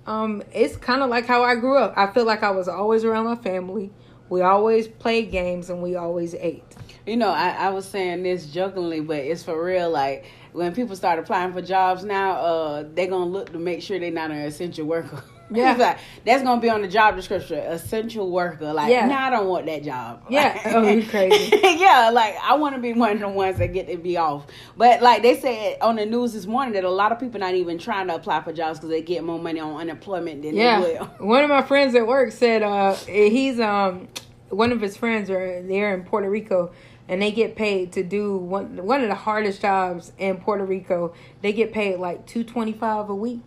um, 0.07 0.43
it's 0.53 0.77
kind 0.77 1.01
of 1.01 1.09
like 1.09 1.25
how 1.25 1.43
I 1.43 1.55
grew 1.55 1.77
up. 1.77 1.93
I 1.97 2.07
feel 2.07 2.23
like 2.23 2.41
I 2.41 2.51
was 2.51 2.69
always 2.69 3.03
around 3.03 3.25
my 3.25 3.35
family. 3.35 3.91
We 4.31 4.43
always 4.43 4.87
played 4.87 5.29
games 5.29 5.69
and 5.69 5.83
we 5.83 5.97
always 5.97 6.33
ate. 6.35 6.63
You 7.05 7.17
know, 7.17 7.27
I, 7.27 7.49
I 7.49 7.69
was 7.71 7.85
saying 7.85 8.23
this 8.23 8.45
jokingly, 8.45 9.01
but 9.01 9.17
it's 9.17 9.43
for 9.43 9.61
real. 9.61 9.89
Like 9.89 10.23
when 10.53 10.73
people 10.73 10.95
start 10.95 11.19
applying 11.19 11.51
for 11.51 11.61
jobs 11.61 12.05
now, 12.05 12.31
uh, 12.35 12.85
they're 12.93 13.07
gonna 13.07 13.25
look 13.25 13.51
to 13.51 13.59
make 13.59 13.81
sure 13.81 13.99
they're 13.99 14.09
not 14.09 14.31
an 14.31 14.37
essential 14.37 14.85
worker. 14.85 15.21
Yeah. 15.55 15.75
Like, 15.75 15.97
that's 16.25 16.43
gonna 16.43 16.61
be 16.61 16.69
on 16.69 16.81
the 16.81 16.87
job 16.87 17.15
description, 17.15 17.57
essential 17.59 18.31
worker. 18.31 18.71
Like, 18.73 18.89
Yeah. 18.89 19.05
no, 19.07 19.15
I 19.15 19.29
don't 19.29 19.47
want 19.47 19.65
that 19.65 19.83
job. 19.83 20.23
Yeah. 20.29 20.59
Oh, 20.73 20.87
you 20.89 21.05
crazy. 21.09 21.51
yeah, 21.61 22.09
like 22.11 22.35
I 22.41 22.55
want 22.55 22.75
to 22.75 22.81
be 22.81 22.93
one 22.93 23.11
of 23.11 23.19
the 23.19 23.29
ones 23.29 23.57
that 23.57 23.73
get 23.73 23.87
to 23.87 23.97
be 23.97 24.15
off. 24.17 24.45
But 24.77 25.01
like 25.01 25.21
they 25.23 25.39
said 25.39 25.77
on 25.81 25.97
the 25.97 26.05
news 26.05 26.33
this 26.33 26.45
morning 26.45 26.73
that 26.75 26.83
a 26.85 26.89
lot 26.89 27.11
of 27.11 27.19
people 27.19 27.39
not 27.39 27.53
even 27.53 27.77
trying 27.77 28.07
to 28.07 28.15
apply 28.15 28.41
for 28.43 28.53
jobs 28.53 28.79
because 28.79 28.89
they 28.89 29.01
get 29.01 29.23
more 29.23 29.39
money 29.39 29.59
on 29.59 29.75
unemployment 29.75 30.41
than 30.41 30.55
they 30.55 30.61
Yeah. 30.61 30.79
will. 30.79 31.05
One 31.27 31.43
of 31.43 31.49
my 31.49 31.61
friends 31.63 31.95
at 31.95 32.07
work 32.07 32.31
said 32.31 32.63
uh 32.63 32.93
he's 32.95 33.59
um 33.59 34.07
one 34.49 34.71
of 34.71 34.79
his 34.81 34.95
friends 34.97 35.29
are 35.29 35.61
there 35.63 35.93
in 35.93 36.03
Puerto 36.03 36.29
Rico 36.29 36.71
and 37.07 37.21
they 37.21 37.31
get 37.31 37.55
paid 37.57 37.91
to 37.93 38.03
do 38.03 38.37
one 38.37 38.77
one 38.85 39.01
of 39.01 39.09
the 39.09 39.15
hardest 39.15 39.61
jobs 39.61 40.13
in 40.17 40.37
Puerto 40.37 40.63
Rico. 40.63 41.13
They 41.41 41.51
get 41.51 41.73
paid 41.73 41.97
like 41.97 42.25
225 42.25 43.09
a 43.09 43.15
week. 43.15 43.41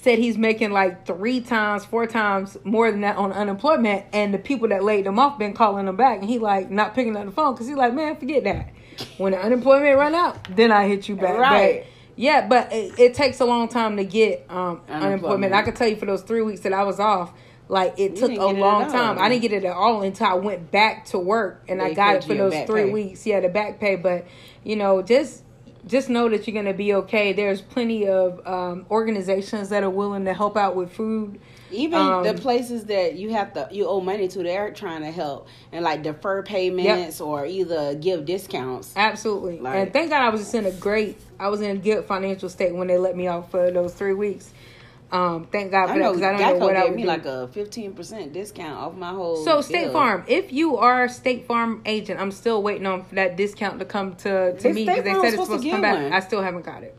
Said 0.00 0.20
he's 0.20 0.38
making 0.38 0.70
like 0.70 1.06
three 1.06 1.40
times, 1.40 1.84
four 1.84 2.06
times 2.06 2.56
more 2.62 2.90
than 2.90 3.00
that 3.00 3.16
on 3.16 3.32
unemployment, 3.32 4.06
and 4.12 4.32
the 4.32 4.38
people 4.38 4.68
that 4.68 4.84
laid 4.84 5.06
him 5.06 5.18
off 5.18 5.38
been 5.38 5.54
calling 5.54 5.88
him 5.88 5.96
back, 5.96 6.20
and 6.20 6.28
he 6.28 6.38
like 6.38 6.70
not 6.70 6.94
picking 6.94 7.16
up 7.16 7.24
the 7.24 7.32
phone 7.32 7.54
because 7.54 7.66
he's 7.66 7.76
like, 7.76 7.92
man, 7.92 8.16
forget 8.16 8.44
that. 8.44 8.70
When 9.16 9.32
the 9.32 9.40
unemployment 9.40 9.98
run 9.98 10.14
out, 10.14 10.54
then 10.54 10.70
I 10.70 10.86
hit 10.86 11.08
you 11.08 11.16
back. 11.16 11.36
Right. 11.36 11.82
But, 11.82 11.92
yeah, 12.16 12.46
but 12.46 12.72
it, 12.72 12.98
it 12.98 13.14
takes 13.14 13.40
a 13.40 13.44
long 13.44 13.68
time 13.68 13.96
to 13.96 14.04
get 14.04 14.46
um, 14.48 14.80
unemployment. 14.88 15.04
Unemployment. 15.04 15.54
I 15.54 15.62
can 15.62 15.74
tell 15.74 15.88
you 15.88 15.96
for 15.96 16.06
those 16.06 16.22
three 16.22 16.42
weeks 16.42 16.60
that 16.60 16.72
I 16.72 16.84
was 16.84 17.00
off, 17.00 17.32
like 17.68 17.94
it 17.98 18.16
took 18.16 18.30
a 18.30 18.46
long 18.46 18.90
time. 18.90 19.18
I 19.18 19.28
didn't 19.28 19.42
get 19.42 19.52
it 19.52 19.64
at 19.64 19.74
all 19.74 20.02
until 20.02 20.26
I 20.26 20.34
went 20.34 20.70
back 20.70 21.06
to 21.06 21.18
work 21.18 21.64
and 21.68 21.82
I 21.82 21.92
got 21.92 22.16
it 22.16 22.24
for 22.24 22.34
those 22.34 22.54
three 22.66 22.84
pay. 22.84 22.92
weeks. 22.92 23.26
Yeah, 23.26 23.40
the 23.40 23.48
back 23.48 23.78
pay. 23.78 23.96
But 23.96 24.26
you 24.64 24.76
know, 24.76 25.02
just 25.02 25.42
just 25.88 26.08
know 26.08 26.28
that 26.28 26.46
you're 26.46 26.54
gonna 26.54 26.74
be 26.76 26.94
okay. 26.94 27.32
There's 27.32 27.60
plenty 27.60 28.06
of 28.06 28.46
um, 28.46 28.86
organizations 28.90 29.70
that 29.70 29.82
are 29.82 29.90
willing 29.90 30.24
to 30.26 30.34
help 30.34 30.56
out 30.56 30.76
with 30.76 30.92
food. 30.92 31.40
Even 31.70 31.98
Um, 32.00 32.24
the 32.24 32.34
places 32.34 32.84
that 32.84 33.14
you 33.16 33.30
have 33.30 33.52
to 33.54 33.68
you 33.70 33.86
owe 33.86 34.00
money 34.00 34.28
to, 34.28 34.42
they're 34.42 34.70
trying 34.72 35.02
to 35.02 35.10
help 35.10 35.48
and 35.72 35.84
like 35.84 36.02
defer 36.02 36.42
payments 36.42 37.20
or 37.20 37.44
either 37.44 37.94
give 37.94 38.24
discounts. 38.24 38.92
Absolutely. 38.96 39.58
Like- 39.60 39.74
and 39.76 39.92
thank 39.92 40.10
God 40.10 40.22
I 40.22 40.30
was 40.30 40.40
just 40.42 40.54
in 40.54 40.64
a 40.66 40.70
great, 40.72 41.18
I 41.38 41.48
was 41.48 41.60
in 41.60 41.70
a 41.76 41.78
good 41.78 42.04
financial 42.04 42.48
state 42.48 42.74
when 42.74 42.86
they 42.86 42.96
let 42.96 43.16
me 43.16 43.26
off 43.26 43.50
for 43.50 43.70
those 43.70 43.92
three 43.92 44.14
weeks. 44.14 44.50
Um, 45.10 45.46
thank 45.50 45.70
God 45.70 45.86
for 45.86 45.92
I 45.92 45.98
that 45.98 46.02
know 46.02 46.12
because 46.12 46.22
I 46.22 46.32
don't 46.32 46.40
know 46.40 46.54
Geico 46.54 46.60
what 46.60 46.76
I 46.76 46.80
gave 46.80 46.88
would 46.90 46.96
me 46.96 47.02
do. 47.02 47.08
like 47.08 47.24
a 47.24 47.48
fifteen 47.48 47.94
percent 47.94 48.32
discount 48.34 48.78
off 48.78 48.94
my 48.94 49.10
whole. 49.10 49.42
So 49.42 49.62
State 49.62 49.84
bill. 49.84 49.92
Farm, 49.94 50.24
if 50.28 50.52
you 50.52 50.76
are 50.76 51.04
a 51.04 51.08
State 51.08 51.46
Farm 51.46 51.80
agent, 51.86 52.20
I'm 52.20 52.30
still 52.30 52.62
waiting 52.62 52.86
on 52.86 53.06
that 53.12 53.36
discount 53.36 53.78
to 53.78 53.86
come 53.86 54.16
to, 54.16 54.54
to 54.54 54.62
They- 54.62 54.72
me 54.72 54.84
because 54.84 55.04
they 55.04 55.14
said 55.14 55.24
it's 55.34 55.42
supposed 55.44 55.62
to 55.62 55.70
come 55.70 55.80
back. 55.80 55.94
one. 56.02 56.12
I 56.12 56.20
still 56.20 56.42
haven't 56.42 56.66
got 56.66 56.82
it, 56.82 56.94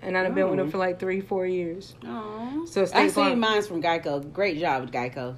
and 0.00 0.16
I've 0.16 0.34
been 0.34 0.48
with 0.48 0.56
them 0.58 0.68
Oh. 0.68 0.70
for 0.70 0.78
like 0.78 0.98
three, 0.98 1.20
four 1.20 1.44
years. 1.46 1.94
Aw. 2.06 2.64
So 2.64 2.86
State 2.86 2.96
I 2.98 3.08
Farm- 3.10 3.30
seen 3.32 3.40
mine's 3.40 3.66
from 3.66 3.82
Geico. 3.82 4.32
Great 4.32 4.58
job 4.58 4.80
with 4.82 4.92
Geico. 4.92 5.36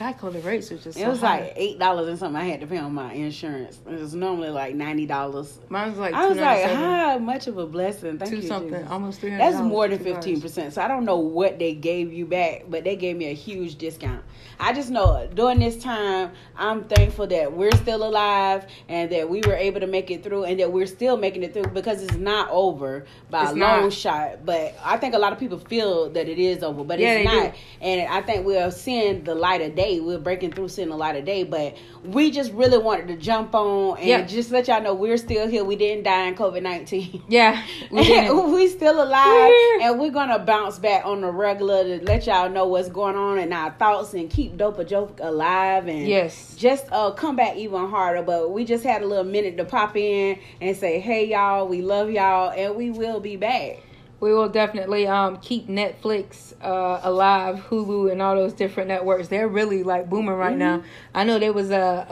Geico, 0.00 0.32
the 0.32 0.38
rates 0.40 0.70
was 0.70 0.82
just 0.82 0.96
It 0.98 1.02
so 1.02 1.10
was 1.10 1.20
high. 1.20 1.40
like 1.40 1.52
eight 1.56 1.78
dollars 1.78 2.08
and 2.08 2.18
something 2.18 2.40
I 2.40 2.44
had 2.46 2.62
to 2.62 2.66
pay 2.66 2.78
on 2.78 2.94
my 2.94 3.12
insurance. 3.12 3.78
It 3.86 4.00
was 4.00 4.14
normally 4.14 4.48
like 4.48 4.74
ninety 4.74 5.04
dollars. 5.04 5.58
Mine 5.68 5.90
was 5.90 5.98
like 5.98 6.14
I 6.14 6.26
was 6.26 6.38
like, 6.38 6.64
how 6.64 7.18
much 7.18 7.46
of 7.48 7.58
a 7.58 7.66
blessing? 7.66 8.18
Thank 8.18 8.30
two 8.30 8.36
you, 8.38 8.42
something, 8.48 8.72
Jesus. 8.72 8.88
almost 8.90 9.20
three 9.20 9.30
hundred. 9.30 9.44
That's 9.52 9.62
more 9.62 9.88
than 9.88 9.98
fifteen 9.98 10.40
percent. 10.40 10.72
So 10.72 10.80
I 10.80 10.88
don't 10.88 11.04
know 11.04 11.18
what 11.18 11.58
they 11.58 11.74
gave 11.74 12.14
you 12.14 12.24
back, 12.24 12.64
but 12.70 12.82
they 12.82 12.96
gave 12.96 13.18
me 13.18 13.26
a 13.26 13.34
huge 13.34 13.76
discount. 13.76 14.22
I 14.58 14.72
just 14.72 14.88
know 14.90 15.28
during 15.34 15.58
this 15.58 15.82
time, 15.82 16.32
I'm 16.56 16.84
thankful 16.84 17.26
that 17.28 17.52
we're 17.52 17.74
still 17.76 18.02
alive 18.06 18.66
and 18.88 19.10
that 19.12 19.28
we 19.28 19.42
were 19.46 19.54
able 19.54 19.80
to 19.80 19.86
make 19.86 20.10
it 20.10 20.22
through, 20.22 20.44
and 20.44 20.58
that 20.60 20.72
we're 20.72 20.86
still 20.86 21.18
making 21.18 21.42
it 21.42 21.52
through 21.52 21.64
because 21.74 22.02
it's 22.02 22.16
not 22.16 22.48
over 22.50 23.04
by 23.30 23.42
It's 23.42 23.52
a 23.52 23.54
long 23.54 23.82
not. 23.82 23.92
shot. 23.92 24.46
But 24.46 24.74
I 24.82 24.96
think 24.96 25.14
a 25.14 25.18
lot 25.18 25.32
of 25.34 25.38
people 25.38 25.58
feel 25.58 26.08
that 26.10 26.26
it 26.26 26.38
is 26.38 26.62
over, 26.62 26.84
but 26.84 26.98
Yeah, 26.98 27.12
it's 27.16 27.30
they 27.30 27.36
do. 27.36 27.42
not. 27.44 27.54
And 27.82 28.08
I 28.10 28.22
think 28.22 28.46
we're 28.46 28.70
seeing 28.70 29.24
the 29.24 29.34
light 29.34 29.60
of 29.60 29.74
day. 29.74 29.89
We're 29.98 30.18
breaking 30.20 30.52
through, 30.52 30.68
seeing 30.68 30.90
a 30.90 30.96
lot 30.96 31.16
of 31.16 31.24
day. 31.24 31.42
But 31.42 31.76
we 32.04 32.30
just 32.30 32.52
really 32.52 32.78
wanted 32.78 33.08
to 33.08 33.16
jump 33.16 33.54
on 33.54 33.96
and 33.98 34.06
Yeah. 34.06 34.22
just 34.22 34.52
let 34.52 34.68
y'all 34.68 34.80
know 34.82 34.94
we're 34.94 35.16
still 35.16 35.48
here. 35.48 35.64
We 35.64 35.74
didn't 35.74 36.04
die 36.04 36.26
in 36.28 36.36
COVID 36.36 36.62
nineteen. 36.62 37.22
Yeah, 37.28 37.60
we 37.90 38.00
we 38.52 38.68
still 38.68 39.02
alive 39.02 39.52
and 39.82 39.98
we're 39.98 40.10
gonna 40.10 40.38
bounce 40.38 40.78
back 40.78 41.04
on 41.06 41.22
the 41.22 41.30
regular 41.32 41.82
to 41.98 42.04
let 42.04 42.26
y'all 42.26 42.50
know 42.50 42.66
what's 42.66 42.88
going 42.88 43.16
on 43.16 43.38
in 43.38 43.52
our 43.52 43.70
thoughts 43.72 44.12
and 44.14 44.28
keep 44.30 44.56
dope 44.56 44.78
or 44.78 44.84
joke 44.84 45.18
alive 45.22 45.88
and 45.88 46.06
Yes. 46.06 46.54
just 46.56 46.86
uh 46.92 47.10
come 47.12 47.36
back 47.36 47.56
even 47.56 47.88
harder 47.88 48.22
but 48.22 48.50
we 48.50 48.64
just 48.64 48.84
had 48.84 49.02
a 49.02 49.06
little 49.06 49.24
minute 49.24 49.56
to 49.56 49.64
pop 49.64 49.96
in 49.96 50.38
and 50.60 50.76
say 50.76 51.00
hey 51.00 51.26
y'all 51.28 51.66
we 51.66 51.80
love 51.80 52.10
y'all 52.10 52.50
and 52.50 52.74
we 52.76 52.90
will 52.90 53.20
be 53.20 53.36
back 53.36 53.78
We 54.20 54.34
will 54.34 54.48
definitely 54.48 55.06
um 55.06 55.38
keep 55.38 55.66
Netflix 55.68 56.52
uh 56.62 57.00
alive, 57.02 57.64
Hulu, 57.68 58.12
and 58.12 58.20
all 58.22 58.36
those 58.36 58.52
different 58.52 58.88
networks. 58.88 59.28
They're 59.28 59.48
really 59.48 59.82
like 59.82 60.08
booming 60.08 60.34
right 60.34 60.56
now. 60.56 60.78
Mm-hmm. 60.78 60.86
I 61.14 61.24
know 61.24 61.38
there 61.38 61.52
was 61.52 61.70
a 61.70 62.06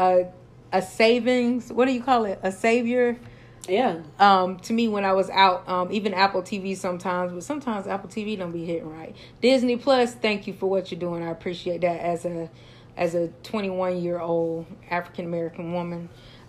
a 0.73 0.79
a 0.79 0.83
savings. 0.83 1.73
What 1.73 1.87
do 1.87 1.93
you 1.93 2.03
call 2.03 2.25
it? 2.25 2.41
A 2.43 2.53
savior. 2.53 3.17
yeah 3.69 4.01
Um, 4.19 4.59
to 4.61 4.73
me 4.73 4.89
when 4.89 5.05
I 5.05 5.13
was 5.13 5.29
out, 5.31 5.69
um, 5.69 5.93
even 5.93 6.15
Apple 6.15 6.43
TV 6.43 6.77
sometimes, 6.77 7.33
but 7.33 7.43
sometimes 7.43 7.87
Apple 7.87 8.09
TV 8.09 8.39
don't 8.39 8.53
be 8.53 8.65
hitting 8.65 8.89
right. 8.89 9.15
Disney 9.43 9.77
Plus, 9.77 10.15
thank 10.15 10.47
you 10.47 10.55
for 10.55 10.69
what 10.69 10.91
you're 10.91 11.01
doing. 11.01 11.23
I 11.23 11.31
appreciate 11.31 11.83
that 11.83 12.01
as 12.01 12.25
a 12.25 12.51
as 12.97 13.15
a 13.15 13.29
21 13.45 14.03
year 14.03 14.19
old 14.19 14.67
African 14.91 15.25
American 15.27 15.73
woman. 15.73 16.09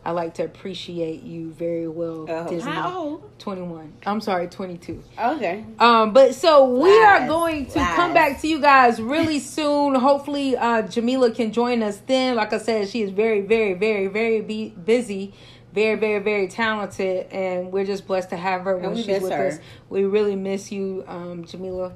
I 0.10 0.12
like 0.12 0.34
to 0.36 0.44
appreciate 0.44 1.22
you 1.22 1.52
very 1.52 1.88
well, 1.88 2.26
Uh, 2.28 2.44
Disney. 2.50 2.72
how 2.72 2.98
old? 2.98 3.30
21. 3.38 3.94
I'm 4.08 4.20
sorry, 4.22 4.48
22. 4.48 5.04
Okay. 5.24 5.64
Um, 5.78 6.14
but 6.14 6.34
so 6.34 6.66
we 6.66 6.90
are 7.04 7.28
going 7.28 7.68
to 7.68 7.78
Lies. 7.78 7.96
come 7.96 8.16
back 8.16 8.42
to 8.42 8.48
you 8.48 8.60
guys 8.60 9.00
really 9.00 9.38
soon. 9.58 9.94
Hopefully, 9.94 10.58
uh, 10.58 10.82
Jamila 10.82 11.30
can 11.30 11.52
join 11.52 11.84
us 11.84 11.98
then. 12.08 12.36
Like 12.36 12.54
I 12.54 12.58
said, 12.58 12.90
she 12.90 13.04
is 13.04 13.12
very, 13.12 13.42
very, 13.42 13.76
very, 13.76 14.08
very 14.08 14.42
be- 14.42 14.70
busy, 14.84 15.32
very, 15.74 15.94
very, 15.96 16.18
very 16.24 16.48
talented, 16.48 17.28
and 17.32 17.72
we're 17.72 17.86
just 17.86 18.08
blessed 18.08 18.32
to 18.32 18.36
have 18.38 18.62
her 18.64 18.78
when 18.78 18.96
she's 18.96 19.22
with 19.22 19.32
her. 19.32 19.48
us. 19.50 19.60
We 19.90 20.06
really 20.06 20.36
miss 20.36 20.72
you, 20.72 21.04
um, 21.08 21.46
Jamila, 21.46 21.94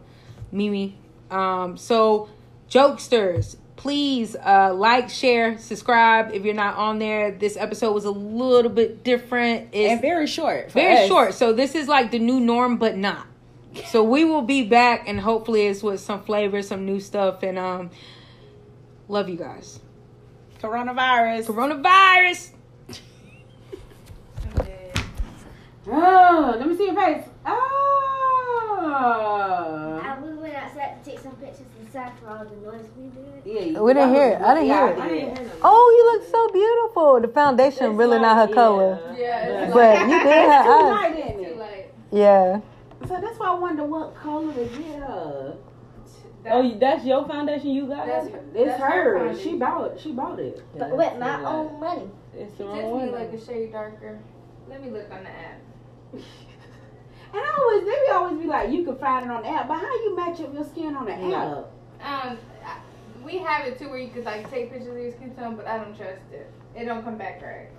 Mimi. 0.51 0.99
Um, 1.31 1.77
so 1.77 2.29
jokesters. 2.69 3.55
Please 3.83 4.35
uh, 4.37 4.73
like, 4.73 5.09
share, 5.09 5.57
subscribe 5.57 6.31
if 6.33 6.45
you're 6.45 6.53
not 6.53 6.77
on 6.77 6.99
there. 6.99 7.31
This 7.31 7.57
episode 7.57 7.91
was 7.91 8.05
a 8.05 8.11
little 8.11 8.71
bit 8.71 9.03
different. 9.03 9.67
It's 9.73 9.91
And 9.91 9.99
very 10.01 10.25
short. 10.25 10.71
very 10.71 11.03
us. 11.03 11.09
short. 11.09 11.33
So 11.33 11.51
this 11.51 11.75
is 11.75 11.89
like 11.89 12.09
the 12.09 12.19
new 12.19 12.39
norm, 12.39 12.77
but 12.77 12.95
not. 12.95 13.27
So 13.87 14.01
we 14.01 14.23
will 14.23 14.43
be 14.43 14.63
back, 14.63 15.09
and 15.09 15.19
hopefully 15.19 15.67
it's 15.67 15.83
with 15.83 15.99
some 15.99 16.23
flavor, 16.23 16.61
some 16.61 16.85
new 16.85 17.01
stuff, 17.01 17.43
and 17.43 17.59
um, 17.59 17.89
love 19.09 19.27
you 19.27 19.35
guys. 19.35 19.81
Coronavirus. 20.61 21.45
Coronavirus. 21.47 22.51
Oh, 25.85 26.55
let 26.57 26.65
me 26.65 26.77
see 26.77 26.85
your 26.85 26.95
face. 26.95 27.25
Oh. 27.45 27.59
And 30.01 30.23
we 30.25 30.33
went 30.41 30.55
outside 30.55 31.03
to 31.03 31.11
take 31.11 31.19
some 31.19 31.33
pictures 31.33 31.67
inside 31.93 32.11
for 32.19 32.29
all 32.29 32.45
the 32.45 32.55
noise 32.55 32.85
we 32.97 33.09
did. 33.09 33.73
Yeah, 33.73 33.79
We 33.81 33.93
didn't 33.93 34.13
hear 34.13 34.29
it. 34.29 34.41
I 34.41 34.53
didn't 34.55 34.69
hear 34.69 34.87
it. 34.87 34.99
I 34.99 35.07
did. 35.09 35.51
Oh, 35.61 35.95
you 35.97 36.19
look 36.19 36.31
so 36.31 36.49
beautiful. 36.51 37.21
The 37.21 37.27
foundation 37.27 37.97
really 37.97 38.19
not 38.19 38.47
her 38.47 38.53
color, 38.53 38.99
Yeah, 39.17 39.63
it's 39.65 39.73
but 39.73 39.99
you 40.01 40.07
did 40.23 40.49
have 40.49 40.65
Too 40.65 40.71
eyes. 40.71 40.91
light, 40.91 41.19
isn't 41.19 41.55
too 41.55 41.61
it? 41.61 41.93
Yeah. 42.11 42.61
So 43.07 43.19
that's 43.21 43.37
why 43.39 43.47
I 43.47 43.55
wonder 43.55 43.83
what 43.83 44.15
color 44.15 44.53
to 44.53 44.65
get 44.65 44.99
her. 45.01 45.55
That- 46.43 46.53
Oh, 46.55 46.77
that's 46.77 47.05
your 47.05 47.25
foundation 47.27 47.69
you 47.69 47.87
got? 47.87 48.05
That's- 48.05 48.27
It's 48.53 48.65
That's 48.71 48.81
her 48.83 49.19
her. 49.29 49.35
She 49.37 49.53
bought. 49.57 49.99
She 49.99 50.11
bought 50.11 50.39
it. 50.39 50.61
But 50.77 50.95
with 50.97 51.17
my 51.19 51.43
own 51.45 51.79
money. 51.79 52.09
It's 52.35 52.53
the 52.55 52.63
It 52.63 52.67
wrong 52.67 52.75
takes 52.79 52.87
one. 52.91 53.05
me 53.05 53.11
like 53.11 53.33
a 53.33 53.39
shade 53.45 53.71
darker. 53.71 54.19
Let 54.69 54.83
me 54.83 54.89
look 54.89 55.09
on 55.11 55.23
the 55.23 55.29
app. 55.29 55.59
And 57.35 57.41
I 57.41 57.57
always, 57.57 57.83
they 57.83 58.05
be 58.05 58.11
always 58.11 58.37
be 58.37 58.45
like, 58.45 58.69
you 58.69 58.83
can 58.85 58.95
find 58.97 59.25
it 59.25 59.31
on 59.31 59.41
the 59.41 59.49
app, 59.49 59.67
but 59.67 59.79
how 59.79 59.91
you 59.91 60.15
match 60.15 60.39
up 60.41 60.53
your 60.53 60.63
skin 60.63 60.95
on 60.95 61.05
the 61.07 61.15
No. 61.17 61.35
app? 61.35 61.65
Um, 62.03 62.37
we 63.23 63.37
have 63.39 63.65
it 63.65 63.79
too 63.79 63.89
where 63.89 63.99
you 63.99 64.09
could 64.09 64.25
like 64.25 64.49
take 64.49 64.71
pictures 64.71 64.89
of 64.89 64.97
your 64.97 65.11
skin 65.11 65.33
tone, 65.35 65.55
but 65.55 65.65
I 65.67 65.77
don't 65.77 65.95
trust 65.95 66.21
it. 66.31 66.49
It 66.75 66.85
don't 66.85 67.03
come 67.03 67.17
back 67.17 67.41
right. 67.41 67.69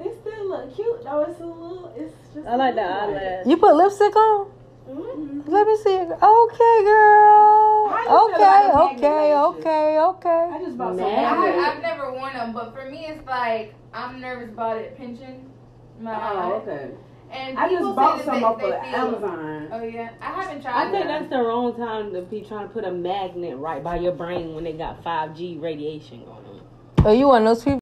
It 0.00 0.16
still 0.20 0.48
look 0.48 0.74
cute 0.74 1.04
though. 1.04 1.22
It's 1.28 1.40
a 1.40 1.46
little. 1.46 1.92
It's 1.96 2.14
just. 2.34 2.46
I 2.46 2.56
like 2.56 2.74
the 2.74 2.82
a 2.82 2.84
little 2.84 3.12
light. 3.14 3.22
eyelash. 3.22 3.46
You 3.46 3.56
put 3.58 3.74
lipstick 3.76 4.16
on? 4.16 4.50
Mm-hmm. 4.90 5.40
Let 5.50 5.66
me 5.66 5.76
see. 5.76 5.96
Okay, 5.96 6.84
girl. 6.84 7.88
How 7.88 8.02
you 8.02 8.06
feel 8.08 8.34
Okay, 8.34 8.68
about 8.70 8.94
okay, 8.96 9.34
okay, 9.34 9.98
okay. 10.00 10.48
I 10.52 10.58
just 10.64 10.76
bought 10.76 10.96
some. 10.96 11.06
Magnet. 11.06 11.24
I, 11.24 11.36
magnet. 11.36 11.64
I've 11.64 11.82
never 11.82 12.12
worn 12.12 12.32
them, 12.32 12.52
but 12.52 12.74
for 12.74 12.90
me, 12.90 13.06
it's 13.06 13.24
like 13.26 13.74
I'm 13.94 14.20
nervous 14.20 14.50
about 14.50 14.78
it 14.78 14.96
pinching 14.96 15.48
my 16.00 16.12
Oh, 16.14 16.16
eye. 16.16 16.52
okay. 16.54 16.90
And 17.32 17.58
I 17.58 17.68
just 17.68 17.96
bought 17.96 18.18
say 18.18 18.24
some 18.26 18.40
that 18.40 18.44
off 18.44 18.62
of 18.62 18.72
Amazon. 18.72 19.68
Oh 19.72 19.82
yeah, 19.82 20.10
I 20.20 20.42
haven't 20.42 20.62
tried. 20.62 20.88
I 20.88 20.90
think 20.90 21.06
that. 21.06 21.20
that's 21.20 21.30
the 21.30 21.42
wrong 21.42 21.74
time 21.76 22.12
to 22.12 22.22
be 22.22 22.42
trying 22.42 22.68
to 22.68 22.72
put 22.72 22.84
a 22.84 22.92
magnet 22.92 23.56
right 23.56 23.82
by 23.82 23.96
your 23.96 24.12
brain 24.12 24.54
when 24.54 24.64
they 24.64 24.72
got 24.74 25.02
5G 25.02 25.60
radiation 25.60 26.24
going 26.24 26.30
on. 26.30 26.60
Oh, 27.04 27.12
you 27.12 27.28
one 27.28 27.46
of 27.46 27.56
those 27.56 27.64
people? 27.64 27.80